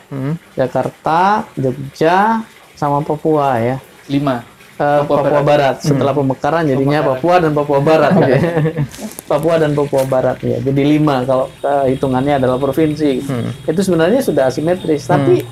Jakarta, 0.53 1.49
Jogja, 1.57 2.45
sama 2.77 3.01
Papua 3.01 3.57
ya. 3.57 3.77
Lima. 4.05 4.58
Eh, 4.79 5.01
Papua, 5.05 5.43
Barat. 5.43 5.75
Setelah 5.83 6.13
pemekaran 6.13 6.63
jadinya 6.65 6.99
Papua 7.05 7.35
dan 7.37 7.51
Papua 7.51 7.79
Barat. 7.79 8.11
ya. 8.17 8.39
Papua 9.31 9.55
dan 9.57 9.71
Papua 9.73 10.03
Barat 10.05 10.39
ya. 10.41 10.57
Jadi 10.57 10.81
lima 10.81 11.21
kalau 11.21 11.51
eh, 11.53 11.91
hitungannya 11.91 12.39
adalah 12.39 12.55
provinsi. 12.57 13.19
Itu 13.65 13.81
sebenarnya 13.81 14.21
sudah 14.21 14.47
asimetris. 14.47 15.03
Tapi 15.05 15.43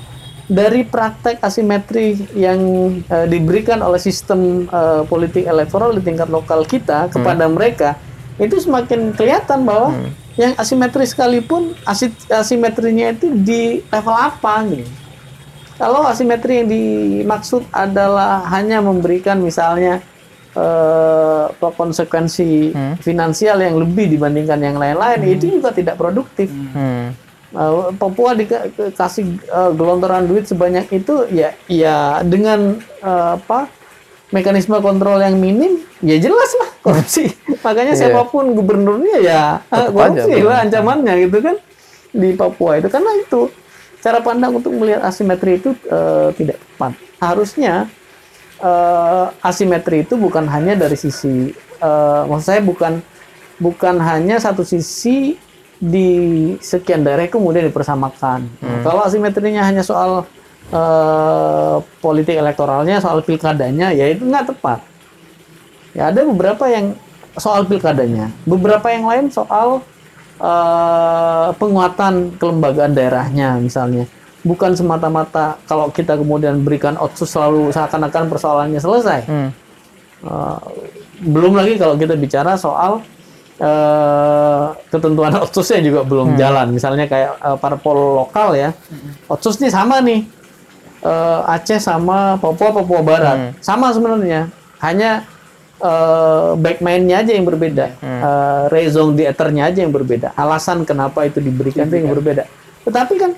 dari 0.46 0.80
praktek 0.82 1.38
asimetri 1.40 2.16
yang 2.32 2.58
eh, 3.02 3.26
diberikan 3.26 3.78
oleh 3.78 3.98
sistem 3.98 4.64
eh, 4.64 5.02
politik 5.04 5.44
elektoral 5.44 5.92
di 5.92 6.00
tingkat 6.00 6.26
lokal 6.26 6.64
kita 6.64 7.12
kepada 7.12 7.44
mereka 7.46 8.00
itu 8.38 8.56
semakin 8.56 9.12
kelihatan 9.12 9.62
bahwa 9.62 9.92
yang 10.36 10.54
asimetris 10.54 11.10
sekalipun 11.10 11.74
asi- 11.82 12.14
asimetrinya 12.30 13.10
itu 13.10 13.28
di 13.34 13.62
level 13.84 14.14
apa 14.14 14.62
gitu. 14.64 14.88
Kalau 15.78 16.02
asimetri 16.02 16.58
yang 16.58 16.68
dimaksud 16.68 17.62
adalah 17.70 18.42
hanya 18.50 18.82
memberikan 18.82 19.38
misalnya 19.38 20.02
eh, 20.52 21.44
konsekuensi 21.54 22.74
finansial 22.98 23.62
yang 23.62 23.78
lebih 23.78 24.10
dibandingkan 24.10 24.58
yang 24.58 24.76
lain-lain, 24.76 25.22
itu 25.24 25.58
juga 25.58 25.70
tidak 25.70 25.94
produktif. 25.94 26.50
Hmm. 26.50 27.14
Eh, 27.48 27.72
Papua 27.94 28.34
dikasih 28.34 29.24
eh, 29.38 29.70
gelontoran 29.72 30.26
duit 30.26 30.44
sebanyak 30.44 30.90
itu, 30.90 31.30
ya, 31.30 31.54
ya 31.70 32.20
dengan 32.26 32.76
eh, 33.00 33.30
apa 33.38 33.70
mekanisme 34.28 34.76
kontrol 34.82 35.22
yang 35.22 35.38
minim, 35.38 35.80
ya 36.04 36.18
jelas 36.18 36.50
lah 36.58 36.70
korupsi. 36.84 37.32
Makanya 37.64 37.94
Iya. 37.96 38.00
siapa 38.10 38.28
pun 38.28 38.52
gubernurnya 38.52 39.16
ya 39.22 39.42
Tetap 39.64 39.94
korupsi 39.94 40.32
aja, 40.36 40.44
lah 40.44 40.58
ancamannya 40.66 41.14
gitu 41.24 41.38
kan 41.40 41.56
di 42.08 42.34
Papua 42.34 42.76
itu 42.76 42.88
karena 42.88 43.12
itu 43.16 43.48
cara 43.98 44.22
pandang 44.22 44.54
untuk 44.54 44.72
melihat 44.74 45.02
asimetri 45.06 45.58
itu 45.58 45.74
eh, 45.90 46.30
tidak 46.38 46.58
tepat. 46.58 46.92
Harusnya 47.18 47.74
eh, 48.62 49.26
asimetri 49.42 50.06
itu 50.06 50.14
bukan 50.14 50.46
hanya 50.46 50.78
dari 50.78 50.94
sisi 50.94 51.50
eh, 51.82 52.22
maksud 52.26 52.46
saya 52.46 52.60
bukan 52.62 53.02
bukan 53.58 53.98
hanya 53.98 54.38
satu 54.38 54.62
sisi 54.62 55.34
di 55.78 56.10
sekian 56.58 57.06
daerah 57.06 57.30
kemudian 57.30 57.70
dipersamakan. 57.70 58.50
Kalau 58.82 59.02
asimetrinya 59.06 59.62
hanya 59.62 59.86
soal 59.86 60.26
eh, 60.74 61.76
politik 62.02 62.34
elektoralnya, 62.34 62.98
soal 62.98 63.22
pilkadanya, 63.22 63.94
ya 63.94 64.10
itu 64.10 64.26
nggak 64.26 64.54
tepat. 64.54 64.82
Ya 65.94 66.10
ada 66.10 66.22
beberapa 66.26 66.66
yang 66.70 66.94
soal 67.38 67.66
pilkadanya, 67.66 68.30
beberapa 68.42 68.90
yang 68.90 69.06
lain 69.06 69.24
soal 69.30 69.82
eh, 70.38 71.48
penguatan 71.58 72.38
kelembagaan 72.38 72.94
daerahnya 72.94 73.58
misalnya. 73.58 74.06
Bukan 74.46 74.78
semata-mata 74.78 75.58
kalau 75.66 75.90
kita 75.90 76.14
kemudian 76.14 76.62
berikan 76.62 76.94
otsus 76.96 77.28
selalu 77.28 77.74
seakan-akan 77.74 78.30
persoalannya 78.30 78.80
selesai. 78.80 79.20
Hmm. 79.26 79.50
Uh, 80.18 80.58
belum 81.22 81.54
lagi 81.54 81.78
kalau 81.78 81.94
kita 81.94 82.18
bicara 82.18 82.58
soal 82.58 83.06
uh, 83.62 84.66
ketentuan 84.90 85.34
otsusnya 85.44 85.82
juga 85.82 86.00
belum 86.06 86.38
jalan. 86.38 86.70
Misalnya 86.70 87.10
kayak 87.10 87.38
uh, 87.38 87.58
parpol 87.58 88.24
lokal 88.24 88.54
ya, 88.54 88.70
otsus 89.26 89.58
nih 89.58 89.74
sama 89.74 89.98
nih 90.00 90.38
Uh, 90.98 91.46
Aceh 91.46 91.78
sama 91.78 92.34
Papua 92.42 92.74
Papua 92.74 93.06
Barat 93.06 93.54
sama 93.62 93.94
sebenarnya, 93.94 94.50
hanya 94.82 95.22
uh, 95.82 96.54
back 96.58 96.82
mainnya 96.82 97.22
aja 97.22 97.32
yang 97.34 97.46
berbeda, 97.46 97.98
uh, 98.02 98.62
raison 98.70 99.14
d'être-nya 99.14 99.70
aja 99.70 99.80
yang 99.82 99.94
berbeda, 99.94 100.34
alasan 100.38 100.82
kenapa 100.86 101.26
itu 101.26 101.42
diberikan 101.42 101.86
itu 101.86 102.02
yang 102.02 102.12
berbeda. 102.12 102.44
Tetapi 102.86 103.14
kan 103.20 103.32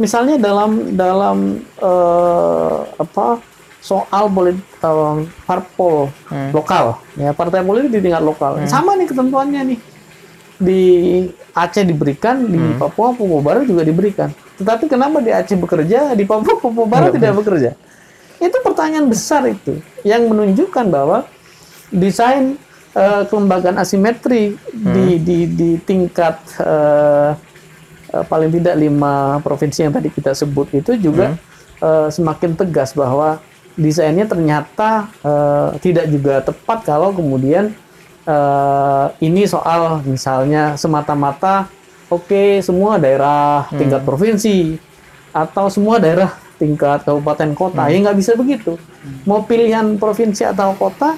misalnya 0.00 0.40
dalam 0.40 0.96
dalam 0.96 1.60
eh, 1.76 2.78
apa 2.96 3.36
soal 3.84 4.32
politik 4.32 4.64
parpol 5.44 6.08
lokal 6.56 7.00
ya 7.20 7.36
partai 7.36 7.60
politik 7.60 8.00
di 8.00 8.00
tingkat 8.08 8.24
lokal. 8.24 8.64
Sama 8.64 8.96
nih 8.96 9.08
ketentuannya 9.12 9.76
nih. 9.76 9.80
Di 10.60 10.82
Aceh 11.56 11.88
diberikan 11.88 12.44
di 12.44 12.60
Papua 12.76 13.16
Papua 13.16 13.40
Barat 13.40 13.64
juga 13.64 13.80
diberikan. 13.80 14.28
Tetapi 14.60 14.92
kenapa 14.92 15.24
di 15.24 15.32
Aceh 15.32 15.56
bekerja 15.56 16.12
di 16.12 16.28
Papua 16.28 16.60
Papua 16.60 16.84
Barat 16.84 17.16
tidak 17.16 17.40
bekerja? 17.40 17.72
Itu 18.40 18.56
pertanyaan 18.60 19.08
besar 19.08 19.48
itu 19.48 19.80
yang 20.04 20.28
menunjukkan 20.28 20.88
bahwa 20.92 21.24
desain 21.90 22.56
eh, 22.94 23.22
kelembagaan 23.26 23.78
asimetri 23.78 24.56
di, 24.72 25.18
di 25.20 25.38
di 25.50 25.70
tingkat 25.82 26.38
eh, 26.62 27.32
paling 28.10 28.50
tidak 28.50 28.74
lima 28.74 29.38
provinsi 29.38 29.86
yang 29.86 29.94
tadi 29.94 30.10
kita 30.10 30.34
sebut 30.34 30.70
itu 30.74 30.98
juga 30.98 31.38
eh, 31.82 32.08
semakin 32.10 32.58
tegas 32.58 32.94
bahwa 32.94 33.38
desainnya 33.78 34.26
ternyata 34.26 35.10
eh, 35.22 35.68
tidak 35.82 36.06
juga 36.10 36.42
tepat 36.42 36.86
kalau 36.86 37.14
kemudian 37.14 37.70
eh, 38.26 39.06
ini 39.22 39.46
soal 39.46 40.02
misalnya 40.02 40.74
semata-mata 40.74 41.70
oke 42.10 42.58
semua 42.62 42.98
daerah 42.98 43.70
tingkat 43.70 44.02
provinsi 44.02 44.78
atau 45.30 45.70
semua 45.70 46.02
daerah 46.02 46.34
tingkat 46.58 47.06
kabupaten 47.06 47.54
kota 47.54 47.88
ya 47.88 47.96
nggak 48.02 48.18
bisa 48.18 48.34
begitu. 48.36 48.76
Mau 49.24 49.46
pilihan 49.46 49.96
provinsi 49.96 50.44
atau 50.44 50.76
kota 50.76 51.16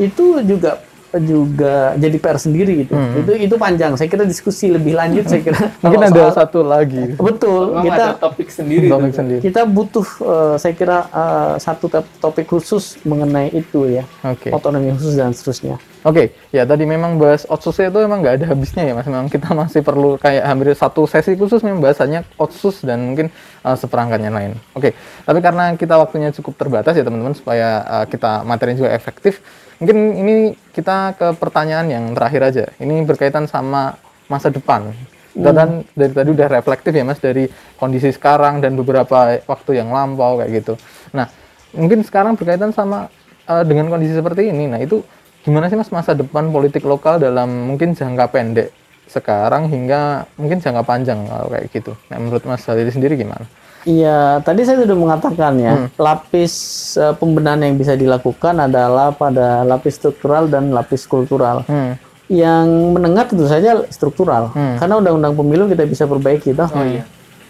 itu 0.00 0.24
juga 0.42 0.80
juga 1.10 1.98
jadi 1.98 2.16
PR 2.16 2.38
sendiri 2.38 2.86
gitu 2.86 2.94
itu 2.94 3.32
itu 3.42 3.54
panjang 3.56 3.98
saya 3.98 4.06
kira 4.06 4.22
diskusi 4.22 4.70
lebih 4.70 4.94
lanjut 4.94 5.26
saya 5.26 5.42
kira 5.42 5.58
Mungkin 5.82 6.06
ada 6.06 6.30
soal- 6.30 6.38
satu 6.38 6.62
lagi. 6.62 7.18
betul 7.18 7.74
Memang 7.74 7.84
kita 7.84 8.04
ada 8.06 8.14
topik 8.16 8.46
sendiri 8.48 8.86
Topik 8.86 9.12
sendiri. 9.12 9.40
kita 9.42 9.66
butuh 9.66 10.06
eh, 10.22 10.54
saya 10.56 10.70
kira 10.72 10.98
eh, 11.04 11.54
satu 11.58 11.90
top- 11.90 12.14
topik 12.20 12.46
khusus 12.46 12.94
mengenai 13.02 13.50
itu 13.50 13.90
ya 13.90 14.06
Oke. 14.22 14.54
otonomi 14.54 14.94
khusus 14.94 15.18
dan 15.18 15.34
seterusnya 15.34 15.82
Oke, 16.00 16.32
ya 16.48 16.64
tadi 16.64 16.86
memang 16.86 17.20
bahas 17.20 17.44
otsusnya 17.44 17.92
itu 17.92 18.00
memang 18.00 18.24
nggak 18.24 18.40
ada 18.40 18.46
habisnya 18.48 18.88
ya 18.88 18.96
mas. 18.96 19.04
Memang 19.04 19.28
kita 19.28 19.52
masih 19.60 19.84
perlu 19.84 20.16
kayak 20.16 20.48
hampir 20.48 20.72
satu 20.72 21.04
sesi 21.04 21.36
khusus 21.36 21.60
memang 21.60 21.82
bahasanya 21.82 22.24
otsus 22.38 22.80
dan 22.80 23.04
mungkin 23.04 23.28
uh, 23.60 23.76
seperangkatnya 23.76 24.32
lain. 24.32 24.56
Oke, 24.72 24.96
tapi 25.20 25.38
karena 25.40 25.76
kita 25.76 26.00
waktunya 26.00 26.32
cukup 26.32 26.56
terbatas 26.56 26.96
ya 26.96 27.04
teman-teman 27.04 27.36
supaya 27.36 27.68
uh, 27.84 28.06
kita 28.06 28.40
materi 28.42 28.72
juga 28.74 28.88
efektif, 28.90 29.44
mungkin 29.80 29.98
ini 30.14 30.34
kita 30.76 31.16
ke 31.16 31.28
pertanyaan 31.40 31.88
yang 31.88 32.04
terakhir 32.12 32.42
aja. 32.44 32.64
Ini 32.76 33.02
berkaitan 33.08 33.48
sama 33.48 33.96
masa 34.28 34.52
depan. 34.52 34.92
Kita 35.30 35.50
kan 35.56 35.82
dari 35.96 36.12
tadi 36.12 36.30
udah 36.30 36.48
reflektif 36.52 36.92
ya 36.92 37.02
mas 37.06 37.18
dari 37.18 37.48
kondisi 37.80 38.12
sekarang 38.12 38.60
dan 38.60 38.76
beberapa 38.76 39.40
waktu 39.48 39.80
yang 39.80 39.88
lampau 39.90 40.38
kayak 40.38 40.50
gitu. 40.62 40.74
Nah, 41.16 41.26
mungkin 41.72 42.04
sekarang 42.04 42.36
berkaitan 42.36 42.76
sama 42.76 43.08
uh, 43.48 43.64
dengan 43.64 43.88
kondisi 43.88 44.12
seperti 44.12 44.52
ini. 44.52 44.68
Nah, 44.68 44.78
itu 44.82 45.00
gimana 45.40 45.72
sih 45.72 45.78
mas 45.78 45.88
masa 45.88 46.12
depan 46.12 46.52
politik 46.52 46.84
lokal 46.84 47.16
dalam 47.16 47.48
mungkin 47.48 47.96
jangka 47.96 48.28
pendek 48.28 48.68
sekarang 49.10 49.66
hingga 49.66 50.28
mungkin 50.38 50.62
jangka 50.62 50.82
panjang 50.84 51.24
kalau 51.26 51.48
kayak 51.50 51.66
gitu. 51.72 51.92
Nah, 52.12 52.18
menurut 52.20 52.44
mas 52.44 52.62
Halil 52.68 52.90
sendiri 52.92 53.16
gimana? 53.16 53.46
Iya, 53.88 54.44
tadi 54.44 54.60
saya 54.68 54.84
sudah 54.84 54.92
mengatakan 54.92 55.56
ya, 55.56 55.88
lapis 55.96 56.52
eh, 57.00 57.16
pembenahan 57.16 57.64
yang 57.64 57.80
bisa 57.80 57.96
dilakukan 57.96 58.60
adalah 58.60 59.08
pada 59.16 59.64
lapis 59.64 59.96
struktural 59.96 60.52
dan 60.52 60.68
lapis 60.68 61.08
kultural. 61.08 61.64
Hmm. 61.64 61.96
Yang 62.30 62.66
menengah 62.94 63.24
tentu 63.26 63.48
saja 63.50 63.82
struktural, 63.90 64.54
karena 64.54 64.94
undang-undang 65.02 65.34
pemilu 65.34 65.66
kita 65.66 65.82
bisa 65.82 66.06
perbaiki, 66.06 66.54
toh. 66.54 66.70
Oh 66.70 66.86
iya. 66.86 67.02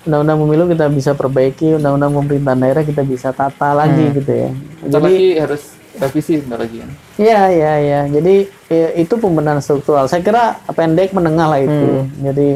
Undang-undang 0.09 0.39
pemilu 0.41 0.65
kita 0.73 0.89
bisa 0.89 1.13
perbaiki, 1.13 1.77
undang-undang 1.77 2.17
pemerintahan 2.17 2.57
daerah 2.57 2.83
kita 2.89 3.05
bisa 3.05 3.29
tata 3.37 3.77
lagi 3.77 4.09
gitu 4.17 4.33
ya. 4.33 4.49
Bentar 4.81 5.05
lagi 5.05 5.37
harus 5.37 5.63
revisi 6.01 6.41
bentar 6.41 6.65
lagi 6.65 6.81
kan. 6.81 6.91
Iya, 7.21 7.41
iya, 7.53 7.73
iya. 7.77 8.01
Jadi 8.09 8.35
ya, 8.73 8.89
itu 8.97 9.15
pembenahan 9.21 9.61
struktural. 9.61 10.09
Saya 10.09 10.25
kira 10.25 10.57
pendek 10.73 11.13
menengah 11.13 11.53
lah 11.53 11.61
itu. 11.61 12.09
Jadi 12.17 12.49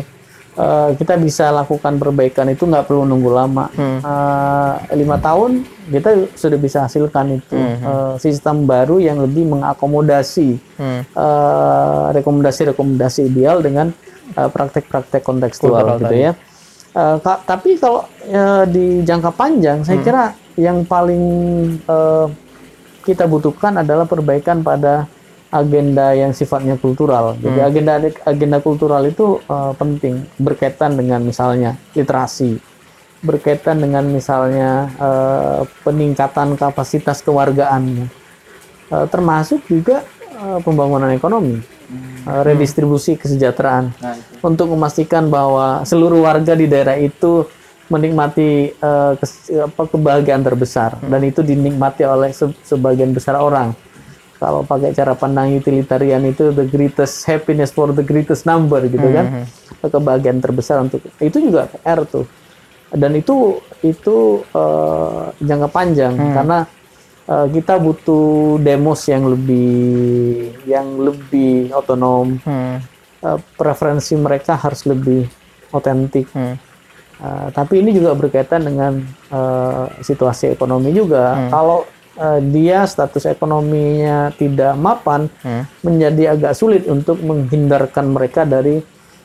eh, 0.54 0.90
kita 0.94 1.14
bisa 1.16 1.50
lakukan 1.50 1.94
perbaikan 1.94 2.46
itu 2.46 2.62
nggak 2.62 2.84
perlu 2.84 3.02
nunggu 3.02 3.30
lama. 3.30 3.66
Eh, 3.74 4.72
lima 4.94 5.16
tahun 5.16 5.62
kita 5.84 6.10
sudah 6.32 6.56
bisa 6.56 6.78
hasilkan 6.82 7.34
itu 7.34 7.54
Eh, 7.54 8.14
sistem 8.18 8.64
baru 8.64 8.96
yang 8.98 9.18
lebih 9.18 9.44
mengakomodasi 9.46 10.56
Hmm. 10.74 11.02
eh, 11.04 12.04
rekomendasi-rekomendasi 12.14 13.20
ideal 13.26 13.58
dengan 13.58 13.90
eh, 14.32 14.48
praktek-praktek 14.48 15.20
kontekstual 15.20 15.84
Kultural 15.84 16.00
gitu 16.00 16.16
ya. 16.16 16.32
Eh, 16.92 17.16
ka- 17.20 17.42
tapi 17.42 17.76
kalau 17.76 18.02
eh, 18.24 18.64
di 18.66 18.86
jangka 19.00 19.30
panjang, 19.30 19.82
saya 19.82 19.98
kira 20.00 20.24
yang 20.54 20.82
paling 20.82 21.22
eh, 21.78 22.26
kita 23.02 23.26
butuhkan 23.26 23.76
adalah 23.76 24.04
perbaikan 24.04 24.62
pada 24.62 25.04
agenda 25.54 26.10
yang 26.12 26.34
sifatnya 26.34 26.74
kultural. 26.74 27.38
Jadi 27.38 27.62
agenda 27.62 27.92
agenda 28.24 28.58
kultural 28.58 29.06
itu 29.06 29.38
eh, 29.40 29.72
penting 29.72 30.26
berkaitan 30.36 30.92
dengan 30.92 31.22
misalnya 31.22 31.78
literasi, 31.92 32.58
berkaitan 33.20 33.78
dengan 33.78 34.02
misalnya 34.04 34.70
eh, 34.90 35.60
peningkatan 35.80 36.58
kapasitas 36.58 37.22
kewargaan, 37.22 38.10
Eh, 38.84 39.06
termasuk 39.08 39.64
juga 39.64 40.04
eh, 40.28 40.58
pembangunan 40.60 41.08
ekonomi, 41.08 41.56
eh, 41.56 42.40
redistribusi 42.44 43.16
kesejahteraan 43.16 43.96
Nah, 43.96 44.12
itu. 44.12 44.44
untuk 44.44 44.68
memastikan 44.68 45.24
bahwa 45.26 45.80
seluruh 45.84 46.20
warga 46.20 46.52
di 46.52 46.68
daerah 46.68 46.92
itu 46.94 47.48
menikmati 47.86 48.48
eh, 48.70 49.12
kes- 49.16 49.48
apa, 49.56 49.88
kebahagiaan 49.88 50.42
terbesar 50.42 51.00
dan 51.00 51.20
itu 51.22 51.40
dinikmati 51.40 52.04
oleh 52.04 52.28
se- 52.30 52.52
sebagian 52.60 53.12
besar 53.12 53.36
orang. 53.36 53.72
Kalau 54.38 54.66
pakai 54.66 54.92
cara 54.92 55.14
pandang 55.14 55.54
utilitarian 55.54 56.20
itu 56.26 56.50
the 56.50 56.66
greatest 56.66 57.24
happiness 57.24 57.70
for 57.70 57.94
the 57.94 58.02
greatest 58.04 58.44
number 58.44 58.82
gitu 58.84 59.06
kan, 59.08 59.46
kebahagiaan 59.80 60.42
terbesar 60.42 60.82
untuk 60.82 61.00
itu 61.22 61.38
juga 61.38 61.70
PR 61.70 62.02
tuh 62.04 62.26
dan 62.94 63.12
itu 63.18 63.58
itu 63.82 64.46
eh, 64.54 65.22
jangka 65.42 65.68
panjang 65.68 66.14
karena 66.14 66.58
eh, 67.26 67.46
kita 67.50 67.74
butuh 67.82 68.56
demos 68.62 69.02
yang 69.10 69.26
lebih 69.26 70.54
yang 70.64 70.86
lebih 71.02 71.74
otonom 71.74 72.38
Hmm. 72.46 72.78
eh, 73.24 73.38
preferensi 73.58 74.14
mereka 74.14 74.54
harus 74.54 74.86
lebih 74.86 75.26
otentik. 75.74 76.30
Hmm. 76.30 76.54
Eh, 77.14 77.48
tapi 77.50 77.82
ini 77.82 77.90
juga 77.94 78.14
berkaitan 78.14 78.62
dengan 78.62 79.02
eh, 79.30 79.86
situasi 79.98 80.54
ekonomi 80.54 80.94
juga. 80.94 81.50
Kalau 81.50 81.86
eh, 82.16 82.40
dia 82.44 82.82
status 82.84 83.24
ekonominya 83.24 84.30
tidak 84.32 84.74
mapan, 84.74 85.26
Hmm. 85.40 85.64
menjadi 85.80 86.32
agak 86.32 86.52
sulit 86.52 86.86
untuk 86.86 87.18
menghindarkan 87.18 88.08
mereka 88.08 88.42
dari 88.42 88.80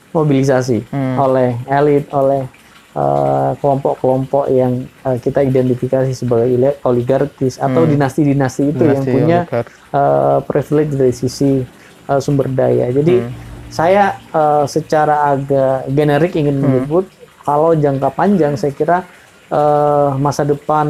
mobilisasi 0.10 0.90
oleh 1.18 1.54
elit, 1.68 2.10
oleh 2.12 2.50
eh, 2.92 3.52
kelompok-kelompok 3.56 4.50
yang 4.50 4.74
eh, 5.00 5.18
kita 5.18 5.40
identifikasi 5.42 6.10
sebagai 6.12 6.50
oligarkis 6.82 7.62
atau 7.62 7.86
dinasti-dinasti 7.86 8.64
itu 8.68 8.84
yang 8.84 9.00
Dinasti 9.00 9.14
punya 9.14 9.40
oligark. 9.46 9.68
eh, 9.70 10.38
privilege 10.44 10.92
dari 10.94 11.14
sisi 11.14 11.62
eh, 12.04 12.20
sumber 12.20 12.50
daya. 12.50 12.90
Jadi 12.90 13.22
saya 13.70 14.18
eh, 14.18 14.66
secara 14.66 15.30
agak 15.30 15.86
generik 15.88 16.34
ingin 16.34 16.58
menyebut 16.58 17.06
kalau 17.40 17.74
jangka 17.74 18.10
panjang 18.10 18.58
saya 18.58 18.74
kira 18.74 18.98
eh, 19.50 20.10
masa 20.16 20.46
depan 20.46 20.88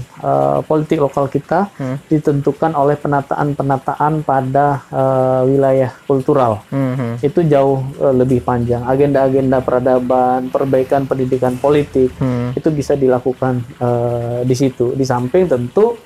eh, 0.00 0.58
politik 0.64 0.98
lokal 0.98 1.28
kita 1.28 1.68
ditentukan 2.08 2.72
oleh 2.72 2.96
penataan-penataan 2.96 4.24
pada 4.24 4.80
eh, 4.88 5.40
wilayah 5.46 5.92
kultural. 6.04 6.64
Mhm. 6.72 7.20
Itu 7.20 7.44
jauh 7.44 7.84
eh, 8.00 8.14
lebih 8.16 8.40
panjang. 8.42 8.82
Agenda-agenda 8.82 9.60
peradaban, 9.60 10.48
perbaikan 10.48 11.04
pendidikan 11.04 11.56
politik 11.56 12.08
Hmm. 12.16 12.56
itu 12.56 12.68
bisa 12.72 12.96
dilakukan 12.96 13.60
eh, 13.76 14.40
di 14.42 14.54
situ. 14.56 14.96
Di 14.96 15.04
samping 15.04 15.44
tentu 15.44 15.96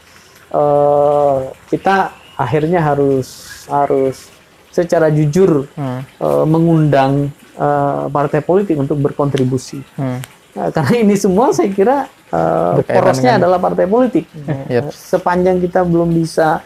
eh, 0.51 1.39
kita 1.71 2.11
akhirnya 2.35 2.83
harus 2.83 3.29
harus 3.71 4.27
secara 4.71 5.11
jujur 5.11 5.71
Hmm. 5.79 6.03
eh, 6.03 6.45
mengundang 6.47 7.31
eh, 7.55 8.05
partai 8.11 8.41
politik 8.43 8.75
untuk 8.79 8.99
berkontribusi. 8.99 9.79
Hmm. 9.95 10.19
Nah, 10.51 10.69
karena 10.71 10.95
ini 10.99 11.15
semua 11.15 11.55
saya 11.55 11.71
kira 11.71 12.11
Berkaitan 12.31 12.95
porosnya 12.95 13.33
dengan- 13.35 13.41
adalah 13.43 13.59
partai 13.59 13.87
politik. 13.87 14.25
Yep. 14.71 14.91
Sepanjang 14.91 15.59
kita 15.59 15.83
belum 15.83 16.11
bisa 16.11 16.63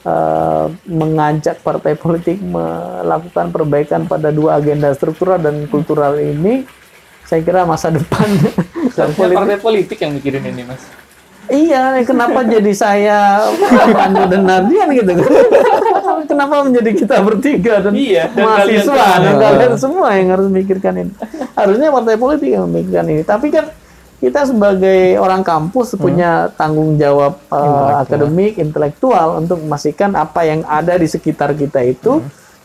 eh, 0.00 0.66
mengajak 0.86 1.58
partai 1.58 1.94
politik 1.94 2.38
melakukan 2.38 3.50
perbaikan 3.50 4.06
pada 4.06 4.30
dua 4.30 4.56
agenda 4.56 4.94
struktural 4.94 5.36
dan 5.36 5.66
kultural 5.66 6.14
ini, 6.16 6.62
saya 7.22 7.42
kira 7.42 7.66
masa 7.66 7.90
depan 7.90 8.30
politik 9.18 9.36
partai 9.36 9.58
politik 9.58 9.98
yang 9.98 10.14
mikirin 10.14 10.46
ini 10.46 10.62
mas 10.64 10.86
Iya, 11.48 12.04
kenapa 12.04 12.44
jadi 12.44 12.72
saya 12.76 13.40
Pandu 13.88 14.28
dan 14.28 14.44
Nardian 14.44 14.88
gitu? 14.92 15.16
kenapa 16.26 16.64
menjadi 16.66 16.90
kita 16.96 17.16
bertiga 17.22 17.84
dan 17.84 17.92
Iya, 17.94 18.32
dan 18.32 18.44
mahasiswa 18.44 18.94
kalian 18.94 19.22
dan 19.22 19.28
semua. 19.28 19.44
kalian 19.52 19.74
semua 19.78 20.08
yang 20.16 20.28
harus 20.34 20.46
memikirkan 20.50 20.92
ini? 20.98 21.12
Harusnya 21.54 21.88
partai 21.92 22.16
politik 22.18 22.48
yang 22.50 22.64
memikirkan 22.66 23.06
ini. 23.12 23.22
Tapi 23.22 23.46
kan 23.52 23.66
kita 24.18 24.50
sebagai 24.50 25.14
orang 25.22 25.46
kampus 25.46 25.94
punya 25.94 26.50
tanggung 26.58 26.98
jawab 26.98 27.38
uh, 27.54 28.02
akademik, 28.02 28.58
intelektual 28.58 29.38
untuk 29.38 29.62
memastikan 29.62 30.10
apa 30.18 30.42
yang 30.42 30.66
ada 30.66 30.98
di 30.98 31.06
sekitar 31.06 31.54
kita 31.54 31.86
itu 31.86 32.18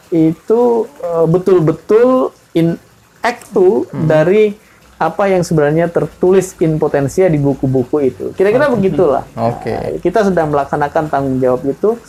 itu 0.10 0.90
uh, 1.06 1.26
betul-betul 1.30 2.34
in 2.58 2.78
actu 3.22 3.86
dari 3.94 4.58
apa 4.98 5.28
yang 5.28 5.44
sebenarnya 5.44 5.92
tertulis 5.92 6.56
in 6.64 6.80
potensia 6.80 7.28
di 7.28 7.36
buku-buku 7.36 7.98
itu. 8.02 8.26
Kira-kira 8.34 8.72
begitulah. 8.72 9.28
Oke. 9.36 9.74
Nah, 9.74 10.00
kita 10.00 10.26
sedang 10.32 10.54
melaksanakan 10.54 11.12
tanggung 11.12 11.38
jawab 11.44 11.62
itu 11.68 12.00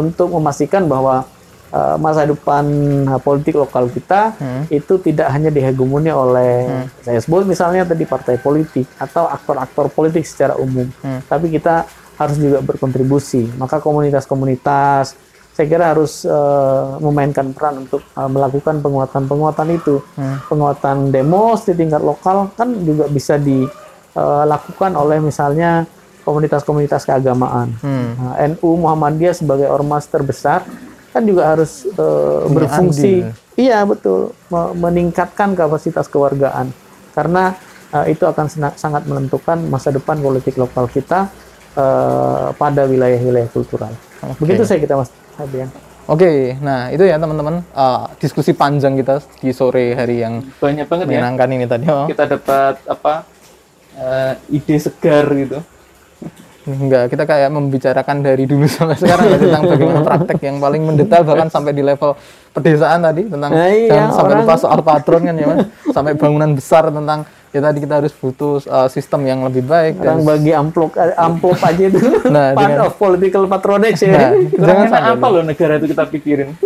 untuk 0.00 0.34
memastikan 0.34 0.90
bahwa 0.90 1.26
uh, 1.74 1.96
masa 1.98 2.26
depan 2.26 2.64
uh, 3.06 3.20
politik 3.22 3.58
lokal 3.58 3.90
kita 3.90 4.34
itu 4.70 4.98
tidak 5.02 5.28
hanya 5.34 5.50
dihegemoni 5.50 6.10
oleh 6.10 6.86
saya 7.02 7.18
sebut 7.18 7.46
misalnya 7.46 7.82
tadi 7.86 8.06
partai 8.06 8.38
politik 8.38 8.86
atau 8.96 9.26
aktor-aktor 9.26 9.90
politik 9.90 10.22
secara 10.26 10.54
umum, 10.58 10.86
tapi 11.26 11.50
kita 11.50 11.86
harus 12.14 12.38
juga 12.38 12.62
berkontribusi. 12.62 13.50
Maka 13.58 13.82
komunitas-komunitas 13.82 15.18
saya 15.54 15.66
kira 15.70 15.94
harus 15.94 16.26
uh, 16.26 16.98
memainkan 16.98 17.54
peran 17.54 17.86
untuk 17.86 18.02
uh, 18.18 18.26
melakukan 18.26 18.82
penguatan-penguatan 18.82 19.68
itu, 19.70 20.02
penguatan 20.50 21.14
demos 21.14 21.62
di 21.62 21.78
tingkat 21.78 22.02
lokal 22.02 22.50
kan 22.58 22.74
juga 22.82 23.06
bisa 23.06 23.38
dilakukan 23.38 24.98
oleh 24.98 25.22
misalnya 25.22 25.86
komunitas-komunitas 26.24 27.04
keagamaan. 27.04 27.76
Hmm. 27.78 28.16
Nah, 28.16 28.34
NU 28.48 28.70
Muhammadiyah 28.80 29.36
sebagai 29.36 29.68
ormas 29.68 30.08
terbesar 30.08 30.64
kan 31.12 31.22
juga 31.22 31.46
harus 31.54 31.86
Punya 31.86 32.50
berfungsi. 32.50 33.12
andil. 33.22 33.42
Iya 33.54 33.86
betul, 33.86 34.34
me- 34.50 34.74
meningkatkan 34.74 35.54
kapasitas 35.54 36.10
kewargaan 36.10 36.74
karena 37.14 37.54
eh, 37.94 38.10
itu 38.10 38.26
akan 38.26 38.50
sangat 38.74 39.06
menentukan 39.06 39.62
masa 39.70 39.94
depan 39.94 40.18
politik 40.18 40.58
lokal 40.58 40.90
kita 40.90 41.30
eh, 41.78 42.48
pada 42.58 42.82
wilayah-wilayah 42.82 43.46
kultural. 43.54 43.94
Begitu 44.42 44.66
saya 44.66 44.82
kita 44.82 44.98
Mas 44.98 45.12
Fabian. 45.38 45.70
Oke, 46.04 46.52
nah 46.60 46.92
itu 46.92 47.00
ya 47.00 47.16
teman-teman 47.16 47.64
uh, 47.72 48.12
diskusi 48.20 48.52
panjang 48.52 48.92
kita 48.92 49.24
di 49.40 49.56
sore 49.56 49.96
hari 49.96 50.20
yang 50.20 50.44
banyak 50.60 50.84
banget 50.84 51.08
ya 51.08 51.10
menyenangkan 51.16 51.48
ini 51.48 51.64
tadi. 51.64 51.84
Oh. 51.88 52.04
kita 52.04 52.28
dapat 52.28 52.76
apa 52.84 53.24
eh, 53.96 54.32
ide 54.52 54.76
segar 54.76 55.24
gitu 55.32 55.64
Enggak, 56.64 57.12
kita 57.12 57.28
kayak 57.28 57.52
membicarakan 57.52 58.24
dari 58.24 58.48
dulu 58.48 58.64
sampai 58.64 58.96
sekarang 58.96 59.26
ya, 59.28 59.36
tentang 59.36 59.62
bagaimana 59.68 60.00
praktek 60.08 60.38
yang 60.48 60.56
paling 60.64 60.82
mendetail 60.88 61.22
bahkan 61.28 61.48
sampai 61.52 61.76
di 61.76 61.84
level 61.84 62.16
pedesaan 62.56 63.04
tadi 63.04 63.28
tentang 63.28 63.52
Nah, 63.52 63.68
iya, 63.68 63.92
jangan 63.92 64.10
sampai 64.16 64.34
lupa 64.40 64.54
soal 64.56 64.80
patron 64.80 65.22
kan 65.28 65.34
ya 65.36 65.46
mas. 65.52 65.68
Sampai 65.92 66.12
bangunan 66.16 66.56
besar 66.56 66.88
tentang 66.88 67.28
ya 67.54 67.62
tadi 67.62 67.78
kita 67.78 68.02
harus 68.02 68.10
butuh 68.10 68.58
uh, 68.66 68.90
sistem 68.90 69.22
yang 69.22 69.46
lebih 69.46 69.62
baik 69.62 70.02
dan 70.02 70.18
Orang 70.18 70.26
bagi 70.26 70.50
amplop 70.50 70.90
eh, 70.98 71.14
amplop 71.14 71.54
aja 71.62 71.82
itu 71.86 71.98
Nah, 72.26 72.50
part 72.50 72.66
dengan- 72.66 72.82
of 72.84 72.98
political 72.98 73.46
patronage 73.46 74.02
ya. 74.02 74.10
nah, 74.10 74.30
jangan 74.58 74.86
sampai 74.90 75.12
apa 75.14 75.26
loh 75.30 75.42
negara 75.46 75.78
itu 75.78 75.86
kita 75.86 76.04
pikirin 76.10 76.50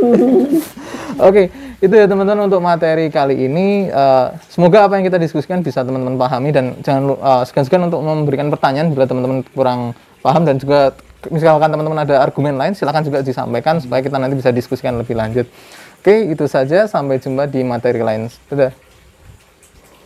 Oke, 1.19 1.51
itu 1.83 1.91
ya 1.91 2.07
teman-teman 2.07 2.47
untuk 2.47 2.63
materi 2.63 3.11
kali 3.11 3.51
ini. 3.51 3.91
Eh, 3.91 4.27
semoga 4.47 4.87
apa 4.87 4.95
yang 4.95 5.05
kita 5.05 5.19
diskusikan 5.19 5.61
bisa 5.61 5.83
teman-teman 5.83 6.15
pahami 6.15 6.55
dan 6.55 6.79
jangan 6.79 7.19
eh, 7.19 7.43
segan-segan 7.43 7.91
untuk 7.91 8.01
memberikan 8.01 8.47
pertanyaan 8.49 8.95
bila 8.95 9.03
teman-teman 9.03 9.43
kurang 9.51 9.81
paham 10.23 10.47
dan 10.47 10.63
juga 10.63 10.95
misalkan 11.27 11.69
teman-teman 11.69 12.07
ada 12.07 12.23
argumen 12.23 12.55
lain 12.55 12.71
silahkan 12.73 13.03
juga 13.03 13.19
disampaikan 13.21 13.83
supaya 13.83 13.99
kita 13.99 14.15
nanti 14.15 14.39
bisa 14.39 14.55
diskusikan 14.55 14.95
lebih 14.95 15.19
lanjut. 15.19 15.51
Oke, 15.99 16.31
itu 16.31 16.47
saja. 16.47 16.87
Sampai 16.87 17.19
jumpa 17.19 17.51
di 17.51 17.67
materi 17.67 17.99
lain. 17.99 18.31
Sudah. 18.47 18.71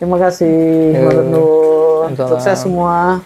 Terima 0.03 0.19
kasih. 0.19 0.99
Mbak 0.99 1.31
Nur. 1.31 2.11
Sukses 2.27 2.59
semua. 2.59 3.23